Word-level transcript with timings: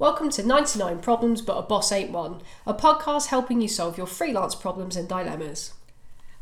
Welcome 0.00 0.30
to 0.30 0.46
99 0.46 1.00
Problems 1.00 1.42
But 1.42 1.58
a 1.58 1.62
Boss 1.62 1.90
Ain't 1.90 2.12
One, 2.12 2.40
a 2.64 2.72
podcast 2.72 3.26
helping 3.26 3.60
you 3.60 3.66
solve 3.66 3.98
your 3.98 4.06
freelance 4.06 4.54
problems 4.54 4.94
and 4.94 5.08
dilemmas. 5.08 5.72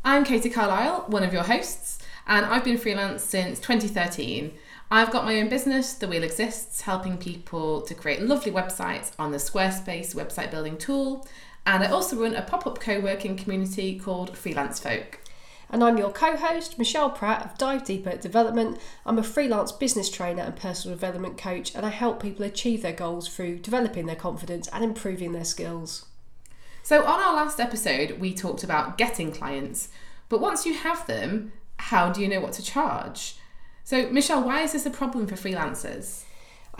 I'm 0.05 0.23
Katie 0.23 0.51
Carlisle, 0.51 1.05
one 1.07 1.23
of 1.23 1.33
your 1.33 1.41
hosts, 1.41 1.97
and 2.27 2.45
I've 2.45 2.63
been 2.63 2.77
freelance 2.77 3.23
since 3.23 3.59
2013. 3.59 4.53
I've 4.91 5.09
got 5.09 5.25
my 5.25 5.39
own 5.39 5.49
business, 5.49 5.93
The 5.93 6.07
Wheel 6.07 6.21
Exists, 6.21 6.81
helping 6.81 7.17
people 7.17 7.81
to 7.81 7.95
create 7.95 8.21
lovely 8.21 8.51
websites 8.51 9.13
on 9.17 9.31
the 9.31 9.39
Squarespace 9.39 10.13
website 10.13 10.51
building 10.51 10.77
tool. 10.77 11.27
And 11.65 11.83
I 11.83 11.89
also 11.89 12.15
run 12.15 12.35
a 12.35 12.43
pop 12.43 12.67
up 12.67 12.79
co 12.79 12.99
working 12.99 13.35
community 13.35 13.97
called 13.97 14.37
Freelance 14.37 14.79
Folk. 14.79 15.19
And 15.69 15.83
I'm 15.83 15.97
your 15.97 16.11
co 16.11 16.37
host, 16.37 16.79
Michelle 16.79 17.09
Pratt 17.09 17.45
of 17.45 17.57
Dive 17.57 17.83
Deeper 17.83 18.15
Development. 18.15 18.79
I'm 19.05 19.19
a 19.19 19.23
freelance 19.23 19.73
business 19.73 20.09
trainer 20.09 20.41
and 20.41 20.55
personal 20.55 20.95
development 20.95 21.37
coach, 21.37 21.75
and 21.75 21.85
I 21.85 21.89
help 21.89 22.21
people 22.21 22.45
achieve 22.45 22.81
their 22.81 22.93
goals 22.93 23.27
through 23.27 23.59
developing 23.59 24.05
their 24.05 24.15
confidence 24.15 24.69
and 24.71 24.83
improving 24.83 25.33
their 25.33 25.43
skills. 25.43 26.05
So, 26.83 27.03
on 27.03 27.19
our 27.19 27.35
last 27.35 27.59
episode, 27.59 28.17
we 28.19 28.33
talked 28.33 28.63
about 28.63 28.97
getting 28.97 29.33
clients, 29.33 29.89
but 30.29 30.39
once 30.39 30.65
you 30.65 30.73
have 30.73 31.05
them, 31.05 31.51
how 31.79 32.13
do 32.13 32.21
you 32.21 32.29
know 32.29 32.39
what 32.39 32.53
to 32.53 32.63
charge? 32.63 33.35
So, 33.83 34.09
Michelle, 34.09 34.43
why 34.43 34.61
is 34.61 34.71
this 34.71 34.85
a 34.85 34.89
problem 34.89 35.27
for 35.27 35.35
freelancers? 35.35 36.23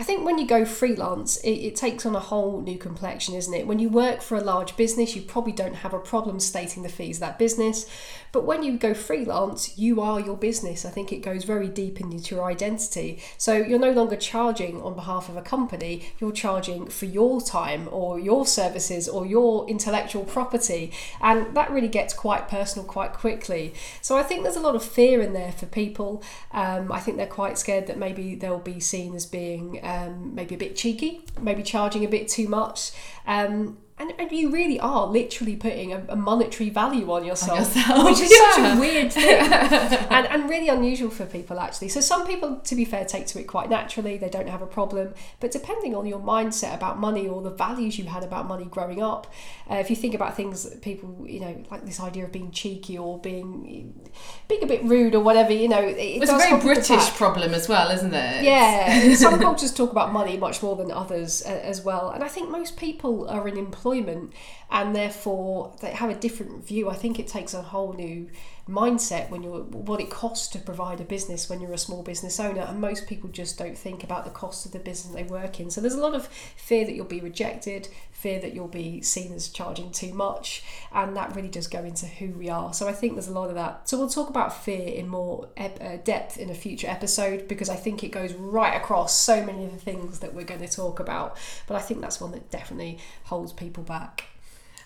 I 0.00 0.04
think 0.04 0.24
when 0.24 0.38
you 0.38 0.46
go 0.46 0.64
freelance, 0.64 1.38
it, 1.38 1.50
it, 1.50 1.76
takes 1.76 2.06
on 2.06 2.14
a 2.14 2.20
whole 2.20 2.60
new 2.60 2.78
complexion, 2.78 3.34
isn't 3.34 3.52
it? 3.52 3.66
When 3.66 3.80
you 3.80 3.88
work 3.88 4.22
for 4.22 4.36
a 4.36 4.40
large 4.40 4.76
business, 4.76 5.16
you 5.16 5.22
probably 5.22 5.52
don't 5.52 5.74
have 5.74 5.92
a 5.92 5.98
problem 5.98 6.38
stating 6.38 6.84
the 6.84 6.88
fees 6.88 7.16
of 7.16 7.20
that 7.22 7.38
business. 7.38 7.84
But 8.30 8.44
when 8.44 8.62
you 8.62 8.76
go 8.76 8.94
freelance, 8.94 9.76
you 9.76 10.00
are 10.00 10.20
your 10.20 10.36
business. 10.36 10.84
I 10.84 10.90
think 10.90 11.12
it 11.12 11.18
goes 11.18 11.42
very 11.44 11.66
deep 11.66 12.00
into 12.00 12.34
your 12.34 12.44
identity. 12.44 13.22
So 13.38 13.56
you're 13.56 13.78
no 13.78 13.90
longer 13.90 14.16
charging 14.16 14.80
on 14.82 14.94
behalf 14.94 15.28
of 15.28 15.36
a 15.36 15.42
company, 15.42 16.12
you're 16.20 16.32
charging 16.32 16.86
for 16.86 17.06
your 17.06 17.40
time 17.40 17.88
or 17.90 18.20
your 18.20 18.46
services 18.46 19.08
or 19.08 19.26
your 19.26 19.68
intellectual 19.68 20.24
property. 20.24 20.92
And 21.20 21.56
that 21.56 21.70
really 21.70 21.88
gets 21.88 22.14
quite 22.14 22.48
personal 22.48 22.86
quite 22.86 23.14
quickly. 23.14 23.74
So 24.00 24.16
I 24.16 24.22
think 24.22 24.44
there's 24.44 24.56
a 24.56 24.60
lot 24.60 24.76
of 24.76 24.84
fear 24.84 25.20
in 25.20 25.32
there 25.32 25.52
for 25.52 25.66
people. 25.66 26.22
Um, 26.52 26.92
I 26.92 27.00
think 27.00 27.16
they're 27.16 27.26
quite 27.26 27.58
scared 27.58 27.88
that 27.88 27.98
maybe 27.98 28.36
they'll 28.36 28.58
be 28.58 28.78
seen 28.78 29.14
as 29.14 29.26
being 29.26 29.80
um, 29.88 30.34
maybe 30.34 30.54
a 30.54 30.58
bit 30.58 30.76
cheeky, 30.76 31.24
maybe 31.40 31.62
charging 31.62 32.04
a 32.04 32.08
bit 32.08 32.28
too 32.28 32.46
much. 32.46 32.92
Um, 33.26 33.78
and, 33.98 34.12
and 34.18 34.30
you 34.30 34.50
really 34.50 34.78
are 34.78 35.06
literally 35.06 35.56
putting 35.56 35.92
a, 35.92 36.04
a 36.08 36.16
monetary 36.16 36.70
value 36.70 37.10
on 37.10 37.24
yourself, 37.24 37.58
on 37.58 37.64
yourself. 37.64 38.04
which 38.04 38.20
is 38.20 38.30
yeah. 38.30 38.52
such 38.52 38.76
a 38.76 38.80
weird 38.80 39.12
thing 39.12 39.24
and, 40.10 40.26
and 40.26 40.48
really 40.48 40.68
unusual 40.68 41.10
for 41.10 41.26
people 41.26 41.58
actually. 41.58 41.88
So 41.88 42.00
some 42.00 42.26
people, 42.26 42.56
to 42.56 42.74
be 42.76 42.84
fair, 42.84 43.04
take 43.04 43.26
to 43.28 43.40
it 43.40 43.44
quite 43.44 43.68
naturally. 43.68 44.16
They 44.16 44.28
don't 44.28 44.48
have 44.48 44.62
a 44.62 44.66
problem. 44.66 45.14
But 45.40 45.50
depending 45.50 45.96
on 45.96 46.06
your 46.06 46.20
mindset 46.20 46.74
about 46.74 46.98
money 46.98 47.26
or 47.26 47.42
the 47.42 47.50
values 47.50 47.98
you 47.98 48.04
had 48.04 48.22
about 48.22 48.46
money 48.46 48.66
growing 48.66 49.02
up, 49.02 49.32
uh, 49.68 49.76
if 49.76 49.90
you 49.90 49.96
think 49.96 50.14
about 50.14 50.36
things 50.36 50.62
that 50.62 50.80
people, 50.80 51.24
you 51.26 51.40
know, 51.40 51.64
like 51.70 51.84
this 51.84 51.98
idea 51.98 52.24
of 52.24 52.30
being 52.32 52.52
cheeky 52.52 52.96
or 52.96 53.18
being 53.18 54.08
being 54.46 54.62
a 54.62 54.66
bit 54.66 54.84
rude 54.84 55.16
or 55.16 55.20
whatever, 55.20 55.52
you 55.52 55.68
know, 55.68 55.82
it, 55.82 55.96
it's 55.98 56.30
a 56.30 56.36
very 56.36 56.60
British 56.60 57.10
problem 57.14 57.52
as 57.52 57.68
well, 57.68 57.90
isn't 57.90 58.14
it? 58.14 58.44
Yeah, 58.44 59.14
some 59.14 59.40
cultures 59.40 59.74
talk 59.74 59.90
about 59.90 60.12
money 60.12 60.36
much 60.36 60.62
more 60.62 60.76
than 60.76 60.92
others 60.92 61.42
uh, 61.44 61.48
as 61.48 61.82
well, 61.82 62.10
and 62.10 62.22
I 62.22 62.28
think 62.28 62.48
most 62.48 62.76
people 62.76 63.28
are 63.28 63.48
in 63.48 63.56
employment 63.56 63.87
employment 63.88 64.32
and 64.70 64.94
therefore 64.94 65.74
they 65.80 65.90
have 65.92 66.10
a 66.10 66.14
different 66.14 66.66
view. 66.66 66.88
I 66.88 66.94
think 66.94 67.18
it 67.18 67.26
takes 67.26 67.54
a 67.54 67.62
whole 67.62 67.92
new 67.92 68.28
mindset 68.68 69.30
when 69.30 69.42
you're 69.42 69.62
what 69.62 70.00
it 70.00 70.10
costs 70.10 70.48
to 70.48 70.58
provide 70.58 71.00
a 71.00 71.04
business 71.04 71.48
when 71.48 71.60
you're 71.60 71.72
a 71.72 71.78
small 71.78 72.02
business 72.02 72.38
owner 72.38 72.60
and 72.62 72.80
most 72.80 73.06
people 73.06 73.30
just 73.30 73.58
don't 73.58 73.78
think 73.78 74.04
about 74.04 74.24
the 74.24 74.30
cost 74.30 74.66
of 74.66 74.72
the 74.72 74.78
business 74.78 75.14
they 75.14 75.22
work 75.22 75.58
in. 75.58 75.70
So 75.70 75.80
there's 75.80 75.94
a 75.94 76.00
lot 76.00 76.14
of 76.14 76.26
fear 76.56 76.84
that 76.84 76.94
you'll 76.94 77.06
be 77.06 77.20
rejected 77.20 77.88
fear 78.18 78.40
that 78.40 78.52
you'll 78.52 78.66
be 78.66 79.00
seen 79.00 79.32
as 79.32 79.48
charging 79.48 79.92
too 79.92 80.12
much 80.12 80.64
and 80.92 81.16
that 81.16 81.36
really 81.36 81.48
does 81.48 81.68
go 81.68 81.84
into 81.84 82.04
who 82.04 82.30
we 82.30 82.50
are. 82.50 82.74
So 82.74 82.88
i 82.88 82.92
think 82.92 83.14
there's 83.14 83.28
a 83.28 83.32
lot 83.32 83.48
of 83.48 83.54
that. 83.54 83.88
So 83.88 83.96
we'll 83.96 84.08
talk 84.08 84.28
about 84.28 84.64
fear 84.64 84.88
in 84.88 85.08
more 85.08 85.48
ep- 85.56 85.80
uh, 85.80 85.96
depth 85.98 86.36
in 86.36 86.50
a 86.50 86.54
future 86.54 86.88
episode 86.88 87.46
because 87.46 87.68
i 87.68 87.76
think 87.76 88.02
it 88.02 88.08
goes 88.08 88.32
right 88.34 88.74
across 88.76 89.18
so 89.18 89.44
many 89.44 89.64
of 89.64 89.72
the 89.72 89.78
things 89.78 90.18
that 90.18 90.34
we're 90.34 90.44
going 90.44 90.60
to 90.60 90.68
talk 90.68 90.98
about. 90.98 91.36
But 91.66 91.76
i 91.76 91.80
think 91.80 92.00
that's 92.00 92.20
one 92.20 92.32
that 92.32 92.50
definitely 92.50 92.98
holds 93.24 93.52
people 93.52 93.84
back 93.84 94.24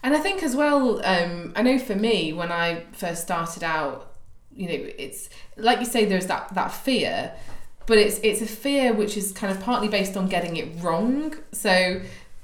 and 0.03 0.15
I 0.15 0.19
think 0.19 0.43
as 0.43 0.57
well, 0.57 1.05
um, 1.05 1.53
I 1.57 1.63
know 1.63 1.79
for 1.79 1.95
me 1.95 2.33
when 2.33 2.51
I 2.51 2.85
first 2.93 3.23
started 3.23 3.63
out, 3.63 4.15
you 4.55 4.69
know, 4.69 4.91
it's 4.99 5.31
like 5.57 5.79
you 5.79 5.87
say, 5.87 6.05
there's 6.05 6.27
that 6.27 6.55
that 6.55 6.69
fear, 6.73 7.33
but 7.87 7.99
it's 7.99 8.19
it's 8.23 8.43
a 8.43 8.47
fear 8.47 8.93
which 8.93 9.17
is 9.17 9.33
kind 9.33 9.53
of 9.53 9.63
partly 9.63 9.89
based 9.89 10.17
on 10.17 10.29
getting 10.29 10.57
it 10.57 10.83
wrong. 10.83 11.35
So, 11.53 12.01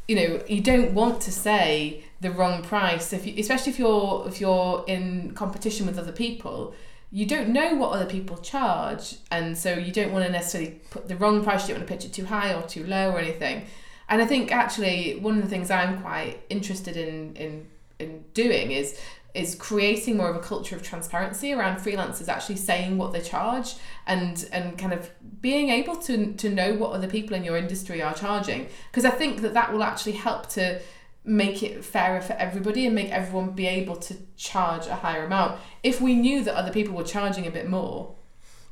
you 0.06 0.16
know, 0.16 0.42
you 0.48 0.60
don't 0.60 0.94
want 0.94 1.20
to 1.22 1.32
say 1.32 2.04
the 2.20 2.30
wrong 2.30 2.62
price. 2.62 3.12
If 3.12 3.26
you, 3.26 3.34
especially 3.38 3.72
if 3.72 3.78
you're 3.78 4.24
if 4.26 4.40
you're 4.40 4.84
in 4.86 5.32
competition 5.34 5.86
with 5.86 5.98
other 5.98 6.12
people 6.12 6.74
you 7.10 7.24
don't 7.24 7.48
know 7.48 7.74
what 7.74 7.92
other 7.92 8.04
people 8.04 8.36
charge. 8.38 9.16
And 9.30 9.56
so 9.56 9.72
you 9.72 9.92
don't 9.92 10.12
want 10.12 10.26
to 10.26 10.30
necessarily 10.30 10.80
put 10.90 11.08
the 11.08 11.16
wrong 11.16 11.42
price 11.42 11.62
you 11.62 11.74
don't 11.74 11.80
want 11.80 11.88
to 11.88 11.94
pitch 11.94 12.04
it 12.04 12.12
too 12.12 12.26
high 12.26 12.52
or 12.52 12.62
too 12.62 12.84
low 12.84 13.10
or 13.10 13.18
anything 13.18 13.66
and 14.08 14.22
I 14.22 14.26
think 14.26 14.52
actually 14.52 15.16
one 15.16 15.36
of 15.36 15.42
the 15.42 15.48
things 15.48 15.70
I'm 15.70 16.00
quite 16.00 16.40
interested 16.48 16.96
in 16.96 17.34
in 17.36 17.66
in 17.98 18.24
doing 18.34 18.72
is 18.72 18.98
is 19.34 19.54
creating 19.54 20.16
more 20.16 20.28
of 20.30 20.36
a 20.36 20.40
culture 20.40 20.74
of 20.74 20.82
transparency 20.82 21.52
around 21.52 21.76
freelancers 21.76 22.28
actually 22.28 22.56
saying 22.56 22.96
what 22.96 23.12
they 23.12 23.20
charge 23.20 23.74
and 24.06 24.48
and 24.52 24.78
kind 24.78 24.92
of 24.92 25.10
being 25.40 25.68
able 25.68 25.96
to 25.96 26.32
to 26.34 26.48
know 26.48 26.74
what 26.74 26.92
other 26.92 27.08
people 27.08 27.36
in 27.36 27.44
your 27.44 27.56
industry 27.56 28.02
are 28.02 28.14
charging. 28.14 28.68
Because 28.90 29.04
I 29.04 29.10
think 29.10 29.42
that 29.42 29.54
that 29.54 29.72
will 29.72 29.82
actually 29.82 30.12
help 30.12 30.48
to 30.50 30.80
make 31.24 31.62
it 31.62 31.84
fairer 31.84 32.22
for 32.22 32.32
everybody 32.34 32.86
and 32.86 32.94
make 32.94 33.10
everyone 33.10 33.50
be 33.50 33.66
able 33.66 33.96
to 33.96 34.16
charge 34.36 34.86
a 34.86 34.94
higher 34.94 35.26
amount. 35.26 35.60
If 35.82 36.00
we 36.00 36.14
knew 36.14 36.42
that 36.44 36.54
other 36.56 36.72
people 36.72 36.94
were 36.94 37.04
charging 37.04 37.46
a 37.46 37.50
bit 37.50 37.68
more 37.68 38.14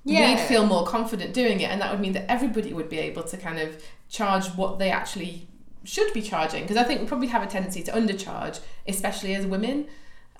yeah. 0.07 0.35
we'd 0.35 0.41
feel 0.41 0.65
more 0.65 0.87
confident 0.87 1.35
doing 1.35 1.61
it 1.61 1.71
and 1.71 1.81
that 1.81 1.91
would 1.91 2.01
mean 2.01 2.13
that 2.13 2.31
everybody 2.31 2.73
would 2.73 2.89
be 2.89 2.99
able 2.99 3.23
to 3.23 3.37
kind 3.37 3.59
of 3.59 3.83
charge 4.09 4.47
what 4.49 4.79
they 4.79 4.91
actually 4.91 5.49
should 5.85 6.13
be 6.13 6.23
charging 6.23 6.63
because 6.63 6.77
I 6.77 6.85
think 6.85 7.01
we 7.01 7.07
probably 7.07 7.29
have 7.29 7.43
a 7.43 7.47
tendency 7.47 7.83
to 7.85 7.93
undercharge, 7.93 8.61
especially 8.87 9.35
as 9.35 9.47
women. 9.47 9.87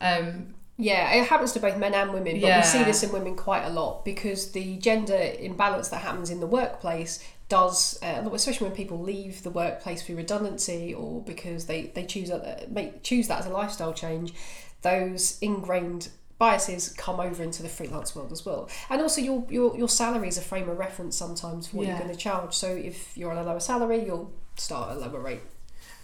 Um, 0.01 0.55
yeah, 0.79 1.15
it 1.15 1.29
happens 1.29 1.53
to 1.53 1.61
both 1.61 1.79
men 1.79 1.95
and 1.95 2.13
women, 2.13 2.35
but 2.35 2.49
yeah. 2.49 2.59
we 2.59 2.65
see 2.65 2.85
this 2.85 3.03
in 3.03 3.11
women 3.11 3.35
quite 3.35 3.65
a 3.65 3.71
lot 3.71 4.05
because 4.05 4.53
the 4.53 4.77
gender 4.77 5.33
imbalance 5.39 5.89
that 5.89 6.03
happens 6.03 6.29
in 6.29 6.41
the 6.41 6.47
workplace 6.47 7.25
does, 7.49 7.99
uh, 8.03 8.29
especially 8.33 8.67
when 8.67 8.77
people 8.77 9.01
leave 9.01 9.43
the 9.43 9.51
workplace 9.51 10.03
through 10.03 10.17
redundancy 10.17 10.93
or 10.93 11.23
because 11.23 11.67
they 11.67 11.93
they 11.95 12.05
choose 12.05 12.29
a, 12.29 12.67
make 12.69 13.03
choose 13.03 13.29
that 13.29 13.39
as 13.41 13.47
a 13.47 13.51
lifestyle 13.51 13.95
change. 13.95 14.35
Those 14.83 15.39
ingrained 15.41 16.09
biases 16.39 16.93
come 16.93 17.19
over 17.21 17.43
into 17.43 17.63
the 17.63 17.69
freelance 17.69 18.15
world 18.15 18.33
as 18.33 18.45
well. 18.45 18.69
And 18.91 19.01
also 19.01 19.21
your 19.21 19.47
your, 19.49 19.77
your 19.77 19.89
salary 19.89 20.29
is 20.29 20.39
a 20.39 20.43
frame 20.43 20.69
of 20.69 20.79
reference 20.79 21.17
sometimes 21.17 21.69
for 21.69 21.79
what 21.79 21.87
yeah. 21.87 21.93
you're 21.93 22.05
going 22.05 22.15
to 22.15 22.21
charge. 22.21 22.55
So 22.55 22.69
if 22.69 23.17
you're 23.17 23.31
on 23.31 23.39
a 23.39 23.45
lower 23.45 23.61
salary, 23.61 24.05
you'll 24.05 24.33
start 24.57 24.91
at 24.91 24.97
a 24.97 25.01
lower 25.01 25.21
rate. 25.21 25.41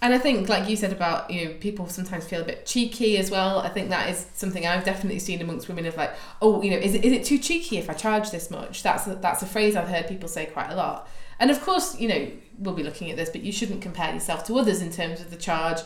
And 0.01 0.13
I 0.13 0.17
think, 0.17 0.49
like 0.49 0.67
you 0.67 0.75
said 0.75 0.91
about 0.91 1.31
you 1.31 1.45
know, 1.45 1.53
people 1.61 1.87
sometimes 1.87 2.25
feel 2.25 2.41
a 2.41 2.45
bit 2.45 2.65
cheeky 2.65 3.17
as 3.17 3.31
well. 3.31 3.59
I 3.59 3.69
think 3.69 3.89
that 3.89 4.09
is 4.09 4.27
something 4.33 4.67
I've 4.67 4.83
definitely 4.83 5.19
seen 5.19 5.41
amongst 5.41 5.69
women 5.69 5.85
of 5.85 5.95
like, 5.95 6.11
oh, 6.41 6.61
you 6.61 6.71
know, 6.71 6.77
is 6.77 6.93
it, 6.93 7.05
is 7.05 7.13
it 7.13 7.23
too 7.23 7.37
cheeky 7.37 7.77
if 7.77 7.89
I 7.89 7.93
charge 7.93 8.29
this 8.29 8.51
much? 8.51 8.83
That's 8.83 9.07
a, 9.07 9.15
that's 9.15 9.43
a 9.43 9.45
phrase 9.45 9.77
I've 9.77 9.87
heard 9.87 10.09
people 10.09 10.27
say 10.27 10.45
quite 10.47 10.69
a 10.69 10.75
lot. 10.75 11.07
And 11.39 11.49
of 11.49 11.61
course, 11.61 11.97
you 11.99 12.09
know, 12.09 12.31
we'll 12.59 12.73
be 12.73 12.83
looking 12.83 13.11
at 13.11 13.17
this, 13.17 13.29
but 13.29 13.43
you 13.43 13.53
shouldn't 13.53 13.81
compare 13.81 14.13
yourself 14.13 14.45
to 14.47 14.59
others 14.59 14.81
in 14.81 14.91
terms 14.91 15.21
of 15.21 15.31
the 15.31 15.37
charge 15.37 15.79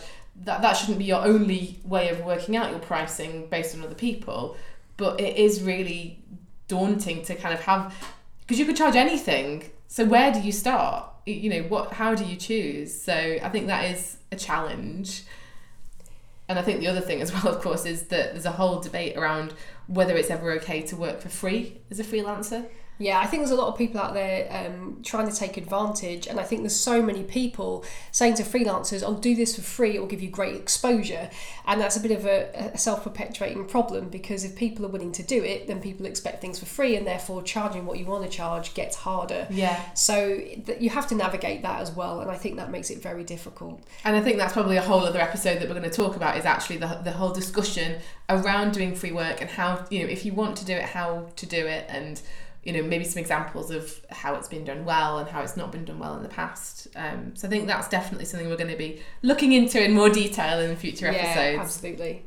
that 0.43 0.61
that 0.61 0.73
shouldn't 0.73 0.99
be 0.99 1.05
your 1.05 1.25
only 1.25 1.79
way 1.83 2.09
of 2.09 2.23
working 2.23 2.55
out 2.55 2.69
your 2.69 2.79
pricing 2.79 3.47
based 3.47 3.75
on 3.75 3.83
other 3.83 3.95
people 3.95 4.55
but 4.97 5.21
it 5.21 5.37
is 5.37 5.61
really 5.61 6.19
daunting 6.67 7.21
to 7.23 7.35
kind 7.35 7.53
of 7.53 7.61
have 7.61 7.93
because 8.41 8.59
you 8.59 8.65
could 8.65 8.77
charge 8.77 8.95
anything. 8.95 9.69
So 9.87 10.05
where 10.05 10.31
do 10.31 10.39
you 10.39 10.51
start? 10.51 11.05
You 11.25 11.49
know 11.49 11.61
what 11.63 11.93
how 11.93 12.15
do 12.15 12.25
you 12.25 12.35
choose? 12.35 12.99
So 12.99 13.13
i 13.13 13.49
think 13.49 13.67
that 13.67 13.85
is 13.91 14.17
a 14.31 14.35
challenge. 14.35 15.23
And 16.49 16.57
i 16.57 16.61
think 16.61 16.79
the 16.79 16.87
other 16.87 17.01
thing 17.01 17.21
as 17.21 17.31
well 17.33 17.47
of 17.47 17.61
course 17.61 17.85
is 17.85 18.03
that 18.03 18.33
there's 18.33 18.45
a 18.45 18.51
whole 18.51 18.79
debate 18.79 19.15
around 19.17 19.53
whether 19.87 20.15
it's 20.15 20.29
ever 20.29 20.51
okay 20.53 20.81
to 20.81 20.95
work 20.95 21.21
for 21.21 21.29
free 21.29 21.79
as 21.91 21.99
a 21.99 22.03
freelancer 22.03 22.67
yeah, 22.99 23.19
I 23.19 23.27
think 23.27 23.41
there's 23.41 23.51
a 23.51 23.55
lot 23.55 23.67
of 23.67 23.77
people 23.77 24.01
out 24.01 24.13
there 24.13 24.47
um, 24.51 25.01
trying 25.03 25.29
to 25.29 25.35
take 25.35 25.55
advantage, 25.57 26.25
and 26.25 26.39
I 26.39 26.43
think 26.43 26.61
there's 26.61 26.75
so 26.75 27.01
many 27.01 27.23
people 27.23 27.85
saying 28.11 28.35
to 28.35 28.43
freelancers, 28.43 29.03
"I'll 29.03 29.13
do 29.13 29.35
this 29.35 29.55
for 29.55 29.61
free; 29.61 29.95
it 29.95 29.99
will 29.99 30.07
give 30.07 30.21
you 30.21 30.29
great 30.29 30.55
exposure," 30.55 31.29
and 31.65 31.79
that's 31.79 31.95
a 31.95 31.99
bit 31.99 32.11
of 32.11 32.25
a, 32.25 32.71
a 32.73 32.77
self-perpetuating 32.77 33.65
problem 33.65 34.09
because 34.09 34.43
if 34.43 34.55
people 34.55 34.85
are 34.85 34.89
willing 34.89 35.11
to 35.11 35.23
do 35.23 35.43
it, 35.43 35.67
then 35.67 35.79
people 35.79 36.07
expect 36.07 36.41
things 36.41 36.57
for 36.57 36.65
free, 36.65 36.95
and 36.95 37.05
therefore 37.05 37.43
charging 37.43 37.85
what 37.85 37.99
you 37.99 38.05
want 38.05 38.23
to 38.23 38.29
charge 38.29 38.73
gets 38.73 38.95
harder. 38.95 39.47
Yeah. 39.51 39.79
So 39.93 40.37
th- 40.37 40.79
you 40.79 40.89
have 40.89 41.07
to 41.07 41.15
navigate 41.15 41.61
that 41.61 41.79
as 41.81 41.91
well, 41.91 42.21
and 42.21 42.31
I 42.31 42.35
think 42.35 42.55
that 42.55 42.71
makes 42.71 42.89
it 42.89 43.01
very 43.01 43.23
difficult. 43.23 43.79
And 44.05 44.15
I 44.15 44.21
think 44.21 44.37
that's 44.37 44.53
probably 44.53 44.77
a 44.77 44.81
whole 44.81 45.01
other 45.01 45.19
episode 45.19 45.59
that 45.59 45.67
we're 45.67 45.79
going 45.79 45.89
to 45.89 45.95
talk 45.95 46.15
about 46.15 46.35
is 46.37 46.45
actually 46.45 46.77
the 46.77 46.99
the 47.03 47.11
whole 47.11 47.31
discussion 47.31 48.01
around 48.27 48.73
doing 48.73 48.95
free 48.95 49.11
work 49.11 49.39
and 49.39 49.49
how 49.51 49.85
you 49.91 49.99
know 50.03 50.09
if 50.09 50.25
you 50.25 50.33
want 50.33 50.57
to 50.57 50.65
do 50.65 50.73
it, 50.73 50.83
how 50.83 51.27
to 51.35 51.45
do 51.45 51.67
it, 51.67 51.85
and 51.89 52.21
you 52.67 52.73
know 52.73 52.83
maybe 52.83 53.05
some 53.05 53.21
examples 53.21 53.71
of 53.71 54.01
how 54.09 54.35
it's 54.35 54.49
been 54.49 54.65
done 54.65 54.83
well 54.83 55.19
and 55.19 55.29
how 55.29 55.41
it's 55.41 55.55
not 55.55 55.71
been 55.71 55.85
done 55.85 55.99
well 55.99 56.17
in 56.17 56.21
the 56.21 56.27
past. 56.27 56.89
Um, 56.97 57.33
so 57.33 57.47
I 57.47 57.49
think 57.49 57.65
that's 57.65 57.87
definitely 57.87 58.25
something 58.25 58.49
we're 58.49 58.57
going 58.57 58.69
to 58.69 58.75
be 58.75 59.01
looking 59.21 59.53
into 59.53 59.81
in 59.81 59.93
more 59.93 60.09
detail 60.09 60.59
in 60.59 60.75
future 60.75 61.05
Yeah, 61.09 61.19
episodes. 61.19 61.59
absolutely. 61.61 62.25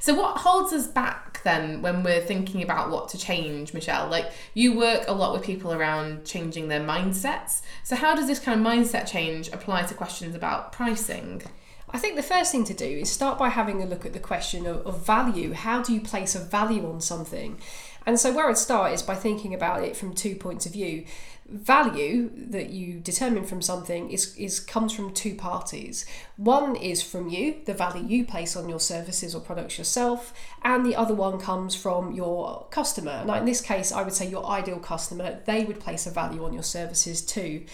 So 0.00 0.14
what 0.14 0.38
holds 0.38 0.72
us 0.72 0.88
back 0.88 1.42
then 1.44 1.82
when 1.82 2.02
we're 2.02 2.20
thinking 2.20 2.62
about 2.62 2.90
what 2.90 3.10
to 3.10 3.18
change, 3.18 3.72
Michelle? 3.72 4.08
Like 4.08 4.32
you 4.54 4.76
work 4.76 5.04
a 5.06 5.12
lot 5.12 5.32
with 5.32 5.44
people 5.44 5.72
around 5.72 6.24
changing 6.24 6.66
their 6.66 6.80
mindsets. 6.80 7.62
So 7.84 7.94
how 7.94 8.16
does 8.16 8.26
this 8.26 8.40
kind 8.40 8.60
of 8.60 8.66
mindset 8.66 9.08
change 9.08 9.48
apply 9.52 9.84
to 9.84 9.94
questions 9.94 10.34
about 10.34 10.72
pricing? 10.72 11.42
I 11.92 11.98
think 11.98 12.16
the 12.16 12.22
first 12.22 12.50
thing 12.52 12.64
to 12.64 12.74
do 12.74 12.86
is 12.86 13.10
start 13.10 13.38
by 13.38 13.48
having 13.48 13.82
a 13.82 13.86
look 13.86 14.06
at 14.06 14.12
the 14.12 14.20
question 14.20 14.64
of, 14.66 14.86
of 14.86 15.04
value. 15.04 15.52
How 15.52 15.82
do 15.82 15.92
you 15.92 16.00
place 16.00 16.34
a 16.34 16.38
value 16.40 16.88
on 16.88 17.00
something? 17.00 17.60
And 18.06 18.18
so, 18.18 18.32
where 18.32 18.48
I'd 18.48 18.58
start 18.58 18.92
is 18.92 19.02
by 19.02 19.14
thinking 19.14 19.54
about 19.54 19.82
it 19.84 19.96
from 19.96 20.14
two 20.14 20.34
points 20.34 20.66
of 20.66 20.72
view. 20.72 21.04
Value 21.46 22.30
that 22.50 22.70
you 22.70 23.00
determine 23.00 23.44
from 23.44 23.60
something 23.60 24.08
is, 24.10 24.36
is 24.36 24.60
comes 24.60 24.92
from 24.92 25.12
two 25.12 25.34
parties. 25.34 26.06
One 26.36 26.76
is 26.76 27.02
from 27.02 27.28
you, 27.28 27.56
the 27.64 27.74
value 27.74 28.06
you 28.06 28.24
place 28.24 28.54
on 28.54 28.68
your 28.68 28.78
services 28.78 29.34
or 29.34 29.40
products 29.40 29.76
yourself, 29.76 30.32
and 30.62 30.86
the 30.86 30.94
other 30.94 31.14
one 31.14 31.40
comes 31.40 31.74
from 31.74 32.12
your 32.12 32.66
customer. 32.70 33.24
Now, 33.24 33.34
in 33.34 33.46
this 33.46 33.60
case, 33.60 33.90
I 33.90 34.04
would 34.04 34.12
say 34.12 34.28
your 34.28 34.46
ideal 34.46 34.78
customer, 34.78 35.40
they 35.44 35.64
would 35.64 35.80
place 35.80 36.06
a 36.06 36.10
value 36.10 36.44
on 36.44 36.52
your 36.52 36.62
services 36.62 37.20
too. 37.20 37.64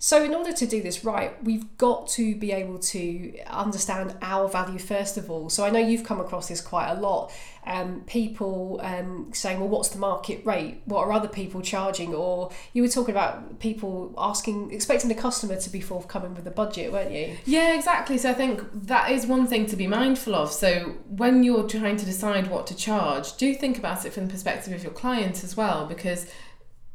So, 0.00 0.22
in 0.22 0.32
order 0.32 0.52
to 0.52 0.66
do 0.66 0.80
this 0.80 1.04
right, 1.04 1.42
we've 1.42 1.76
got 1.76 2.06
to 2.10 2.36
be 2.36 2.52
able 2.52 2.78
to 2.78 3.36
understand 3.48 4.14
our 4.22 4.48
value 4.48 4.78
first 4.78 5.16
of 5.16 5.28
all. 5.28 5.50
So, 5.50 5.64
I 5.64 5.70
know 5.70 5.80
you've 5.80 6.04
come 6.04 6.20
across 6.20 6.48
this 6.48 6.60
quite 6.60 6.88
a 6.88 6.94
lot. 6.94 7.32
Um, 7.66 8.02
people 8.06 8.80
um, 8.82 9.30
saying, 9.34 9.58
Well, 9.58 9.68
what's 9.68 9.88
the 9.88 9.98
market 9.98 10.46
rate? 10.46 10.82
What 10.84 11.00
are 11.00 11.12
other 11.12 11.26
people 11.26 11.60
charging? 11.62 12.14
Or 12.14 12.52
you 12.72 12.82
were 12.82 12.88
talking 12.88 13.12
about 13.12 13.58
people 13.58 14.14
asking, 14.16 14.70
expecting 14.70 15.08
the 15.08 15.16
customer 15.16 15.56
to 15.56 15.70
be 15.70 15.80
forthcoming 15.80 16.34
with 16.36 16.46
a 16.46 16.52
budget, 16.52 16.92
weren't 16.92 17.10
you? 17.10 17.36
Yeah, 17.44 17.74
exactly. 17.74 18.18
So 18.18 18.30
I 18.30 18.34
think 18.34 18.62
that 18.86 19.10
is 19.10 19.26
one 19.26 19.48
thing 19.48 19.66
to 19.66 19.76
be 19.76 19.88
mindful 19.88 20.36
of. 20.36 20.52
So 20.52 20.94
when 21.08 21.42
you're 21.42 21.68
trying 21.68 21.96
to 21.96 22.06
decide 22.06 22.46
what 22.46 22.68
to 22.68 22.76
charge, 22.76 23.36
do 23.36 23.52
think 23.52 23.76
about 23.76 24.06
it 24.06 24.12
from 24.12 24.26
the 24.28 24.32
perspective 24.32 24.72
of 24.72 24.84
your 24.84 24.92
client 24.92 25.42
as 25.42 25.56
well, 25.56 25.86
because 25.86 26.30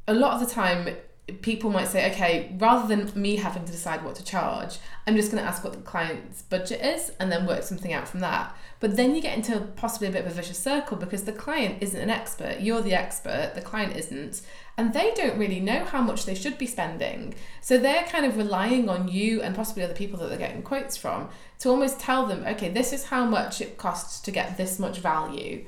a 0.08 0.14
lot 0.14 0.34
of 0.34 0.48
the 0.48 0.54
time 0.54 0.96
people 1.42 1.70
might 1.70 1.88
say, 1.88 2.12
okay, 2.12 2.54
rather 2.58 2.94
than 2.94 3.10
me 3.20 3.38
having 3.38 3.64
to 3.64 3.72
decide 3.72 4.04
what 4.04 4.16
to 4.16 4.24
charge, 4.24 4.80
I'm 5.08 5.16
just 5.16 5.32
going 5.32 5.42
to 5.42 5.48
ask 5.48 5.64
what 5.64 5.74
the 5.74 5.80
client's 5.80 6.42
budget 6.42 6.82
is 6.82 7.14
and 7.20 7.32
then 7.32 7.46
work 7.46 7.64
something 7.64 7.94
out 7.94 8.10
from 8.10 8.20
that. 8.20 8.56
But 8.82 8.98
then 8.98 9.16
you 9.16 9.22
get 9.22 9.38
into 9.38 9.58
possibly 9.78 10.10
a 10.10 10.12
bit 10.12 10.26
of 10.26 10.32
a 10.32 10.36
vicious 10.36 10.60
circle 10.60 10.98
because 10.98 11.24
the 11.24 11.32
client 11.32 11.82
isn't 11.82 12.00
an 12.00 12.10
expert. 12.10 12.60
You're 12.60 12.82
the 12.82 12.94
expert, 12.94 13.54
the 13.56 13.62
client 13.62 13.96
isn't. 13.96 14.42
And 14.78 14.94
they 14.94 15.14
don't 15.16 15.38
really 15.38 15.62
know 15.62 15.86
how 15.86 16.02
much 16.02 16.26
they 16.26 16.36
should 16.36 16.58
be 16.58 16.66
spending. 16.66 17.36
So 17.62 17.78
they're 17.78 18.04
kind 18.04 18.26
of 18.26 18.36
relying 18.36 18.90
on 18.90 19.08
you 19.08 19.42
and 19.42 19.56
possibly 19.56 19.84
other 19.84 19.94
people 19.94 20.20
that 20.20 20.28
they're 20.28 20.38
getting 20.38 20.62
quotes 20.62 20.98
from 20.98 21.30
to 21.60 21.70
almost 21.70 22.02
tell 22.02 22.26
them, 22.26 22.44
okay, 22.46 22.70
this 22.70 22.92
is 22.92 23.06
how 23.06 23.24
much 23.26 23.62
it 23.62 23.78
costs 23.78 24.20
to 24.22 24.32
get 24.32 24.58
this 24.58 24.78
much 24.78 24.98
value. 24.98 25.64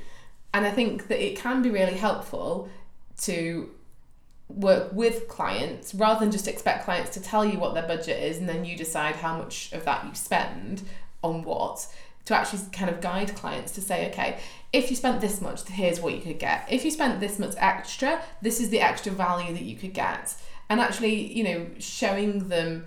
And 0.54 0.66
I 0.66 0.72
think 0.72 1.08
that 1.08 1.24
it 1.26 1.38
can 1.38 1.62
be 1.62 1.70
really 1.70 1.96
helpful 1.96 2.70
to 3.22 3.70
work 4.48 4.94
with 4.94 5.28
clients 5.28 5.96
rather 5.96 6.20
than 6.20 6.32
just 6.32 6.48
expect 6.48 6.86
clients 6.86 7.10
to 7.12 7.22
tell 7.22 7.44
you 7.44 7.58
what 7.58 7.74
their 7.74 7.88
budget 7.88 8.22
is 8.22 8.38
and 8.38 8.48
then 8.48 8.64
you 8.64 8.78
decide 8.78 9.16
how 9.16 9.38
much 9.38 9.72
of 9.74 9.84
that 9.86 10.06
you 10.06 10.14
spend 10.14 10.84
on 11.24 11.42
what 11.42 11.88
to 12.26 12.36
actually 12.36 12.62
kind 12.72 12.90
of 12.90 13.02
guide 13.02 13.36
clients 13.36 13.72
to 13.72 13.82
say 13.82 14.08
okay 14.08 14.40
if 14.76 14.90
you 14.90 14.96
spent 14.96 15.22
this 15.22 15.42
much 15.42 15.64
here's 15.70 16.02
what 16.02 16.14
you 16.14 16.22
could 16.22 16.38
get. 16.38 16.68
If 16.70 16.84
you 16.84 16.92
spent 16.92 17.20
this 17.20 17.40
much 17.40 17.56
extra 17.58 18.22
this 18.42 18.60
is 18.60 18.70
the 18.70 18.82
extra 18.82 19.12
value 19.12 19.54
that 19.54 19.64
you 19.64 19.78
could 19.78 19.94
get. 19.94 20.36
And 20.70 20.80
actually 20.80 21.34
you 21.34 21.44
know 21.44 21.68
showing 21.80 22.50
them 22.50 22.86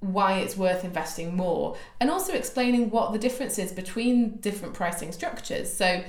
why 0.00 0.38
it's 0.38 0.56
worth 0.56 0.84
investing 0.84 1.36
more 1.36 1.76
and 2.00 2.08
also 2.08 2.32
explaining 2.32 2.88
what 2.90 3.12
the 3.12 3.18
difference 3.18 3.58
is 3.58 3.72
between 3.72 4.36
different 4.36 4.74
pricing 4.74 5.12
structures. 5.12 5.72
So 5.72 6.02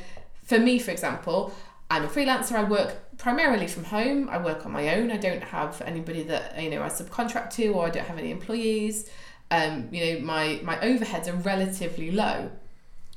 for 0.43 0.57
me 0.57 0.79
for 0.79 0.91
example 0.91 1.53
I'm 1.89 2.05
a 2.05 2.07
freelancer. 2.07 2.53
I 2.53 2.63
work 2.63 3.17
primarily 3.17 3.67
from 3.67 3.83
home. 3.83 4.29
I 4.29 4.37
work 4.37 4.65
on 4.65 4.71
my 4.71 4.95
own. 4.95 5.11
I 5.11 5.17
don't 5.17 5.43
have 5.43 5.81
anybody 5.81 6.23
that 6.23 6.61
you 6.61 6.69
know 6.69 6.83
I 6.83 6.87
subcontract 6.87 7.51
to, 7.51 7.69
or 7.69 7.87
I 7.87 7.89
don't 7.89 8.05
have 8.05 8.19
any 8.19 8.31
employees. 8.31 9.09
Um, 9.51 9.89
you 9.91 10.05
know, 10.05 10.25
my 10.25 10.59
my 10.63 10.77
overheads 10.77 11.27
are 11.27 11.35
relatively 11.35 12.11
low, 12.11 12.51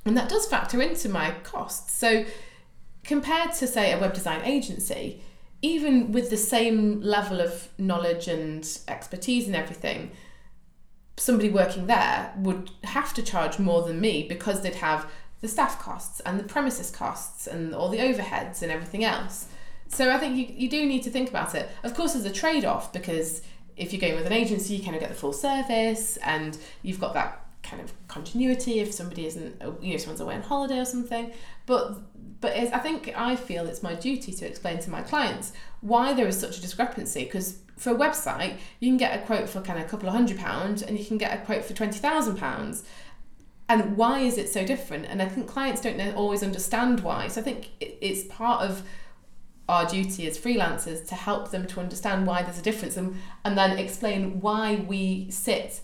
and 0.07 0.17
that 0.17 0.29
does 0.29 0.47
factor 0.47 0.81
into 0.81 1.09
my 1.09 1.33
costs. 1.43 1.93
So, 1.93 2.25
compared 3.05 3.53
to 3.55 3.67
say 3.67 3.93
a 3.93 3.99
web 3.99 4.15
design 4.15 4.43
agency, 4.43 5.23
even 5.61 6.11
with 6.11 6.31
the 6.31 6.39
same 6.39 7.01
level 7.03 7.41
of 7.41 7.69
knowledge 7.77 8.27
and 8.27 8.67
expertise 8.89 9.47
and 9.47 9.55
everything, 9.55 10.13
somebody 11.19 11.51
working 11.51 11.87
there 11.87 12.33
would 12.39 12.71
have 12.85 13.13
to 13.15 13.23
charge 13.23 13.59
more 13.59 13.83
than 13.83 14.01
me 14.01 14.27
because 14.27 14.63
they'd 14.63 14.77
have 14.77 15.07
the 15.43 15.49
staff 15.49 15.79
costs 15.79 16.21
and 16.21 16.41
the 16.41 16.45
premises 16.45 16.91
costs 16.91 17.47
and 17.47 17.75
all 17.75 17.89
the 17.89 17.99
overheads 17.99 18.63
and 18.63 18.73
everything 18.73 19.05
else. 19.05 19.49
So 19.89 20.11
I 20.11 20.17
think 20.17 20.37
you, 20.37 20.55
you 20.57 20.71
do 20.71 20.87
need 20.87 21.03
to 21.03 21.11
think 21.11 21.29
about 21.29 21.55
it. 21.55 21.69
Of 21.83 21.95
course, 21.95 22.15
there's 22.15 22.25
a 22.25 22.33
trade 22.33 22.65
off 22.65 22.93
because 22.93 23.43
if 23.77 23.93
you're 23.93 24.01
going 24.01 24.15
with 24.15 24.27
an 24.27 24.33
agency, 24.33 24.77
you 24.77 24.83
kind 24.83 24.95
of 24.95 25.01
get 25.01 25.11
the 25.11 25.15
full 25.15 25.33
service 25.35 26.17
and 26.19 26.57
you've 26.83 27.01
got 27.01 27.13
that 27.15 27.45
kind 27.63 27.83
of 27.83 27.93
continuity 28.09 28.81
if 28.81 28.93
somebody 28.93 29.27
isn't, 29.27 29.61
you 29.81 29.93
know, 29.93 29.97
someone's 29.99 30.21
away 30.21 30.35
on 30.35 30.43
holiday 30.43 30.79
or 30.79 30.85
something. 30.85 31.33
But 31.67 31.99
but 32.41 32.57
I 32.57 32.79
think 32.79 33.13
I 33.17 33.37
feel 33.37 33.67
it's 33.67 33.83
my 33.83 33.95
duty 33.95 34.33
to 34.33 34.47
explain 34.47 34.81
to 34.81 34.91
my 34.91 35.03
clients 35.03 35.53
why 35.81 36.13
there 36.13 36.27
is 36.27 36.39
such 36.39 36.59
a 36.59 36.61
discrepancy 36.61 37.25
because 37.25 37.59
for 37.77 37.91
a 37.91 37.95
website 37.95 38.57
you 38.81 38.89
can 38.91 38.97
get 38.97 39.19
a 39.19 39.25
quote 39.25 39.49
for 39.49 39.61
kind 39.61 39.79
of 39.79 39.87
a 39.87 39.89
couple 39.89 40.09
of 40.09 40.15
hundred 40.15 40.39
pounds 40.39 40.83
and 40.83 40.99
you 40.99 41.05
can 41.05 41.19
get 41.19 41.33
a 41.37 41.45
quote 41.45 41.65
for 41.65 41.73
twenty 41.73 41.99
thousand 41.99 42.37
pounds 42.37 42.85
and 43.69 43.97
why 43.97 44.19
is 44.21 44.37
it 44.39 44.49
so 44.49 44.65
different 44.67 45.05
and 45.07 45.23
i 45.23 45.29
think 45.29 45.47
clients 45.49 45.81
don't 45.81 46.01
always 46.15 46.43
understand 46.43 47.01
why 47.01 47.29
so 47.29 47.41
i 47.41 47.45
think 47.45 47.71
it's 47.81 48.25
part 48.25 48.63
of 48.63 48.83
our 49.69 49.87
duty 49.87 50.27
as 50.27 50.37
freelancers 50.39 51.07
to 51.09 51.15
help 51.15 51.51
them 51.51 51.67
to 51.67 51.81
understand 51.81 52.27
why 52.27 52.43
there's 52.43 52.59
a 52.59 52.63
difference 52.63 52.97
and, 52.97 53.17
and 53.45 53.57
then 53.57 53.79
explain 53.79 54.41
why 54.41 54.75
we 54.89 55.31
sit 55.31 55.81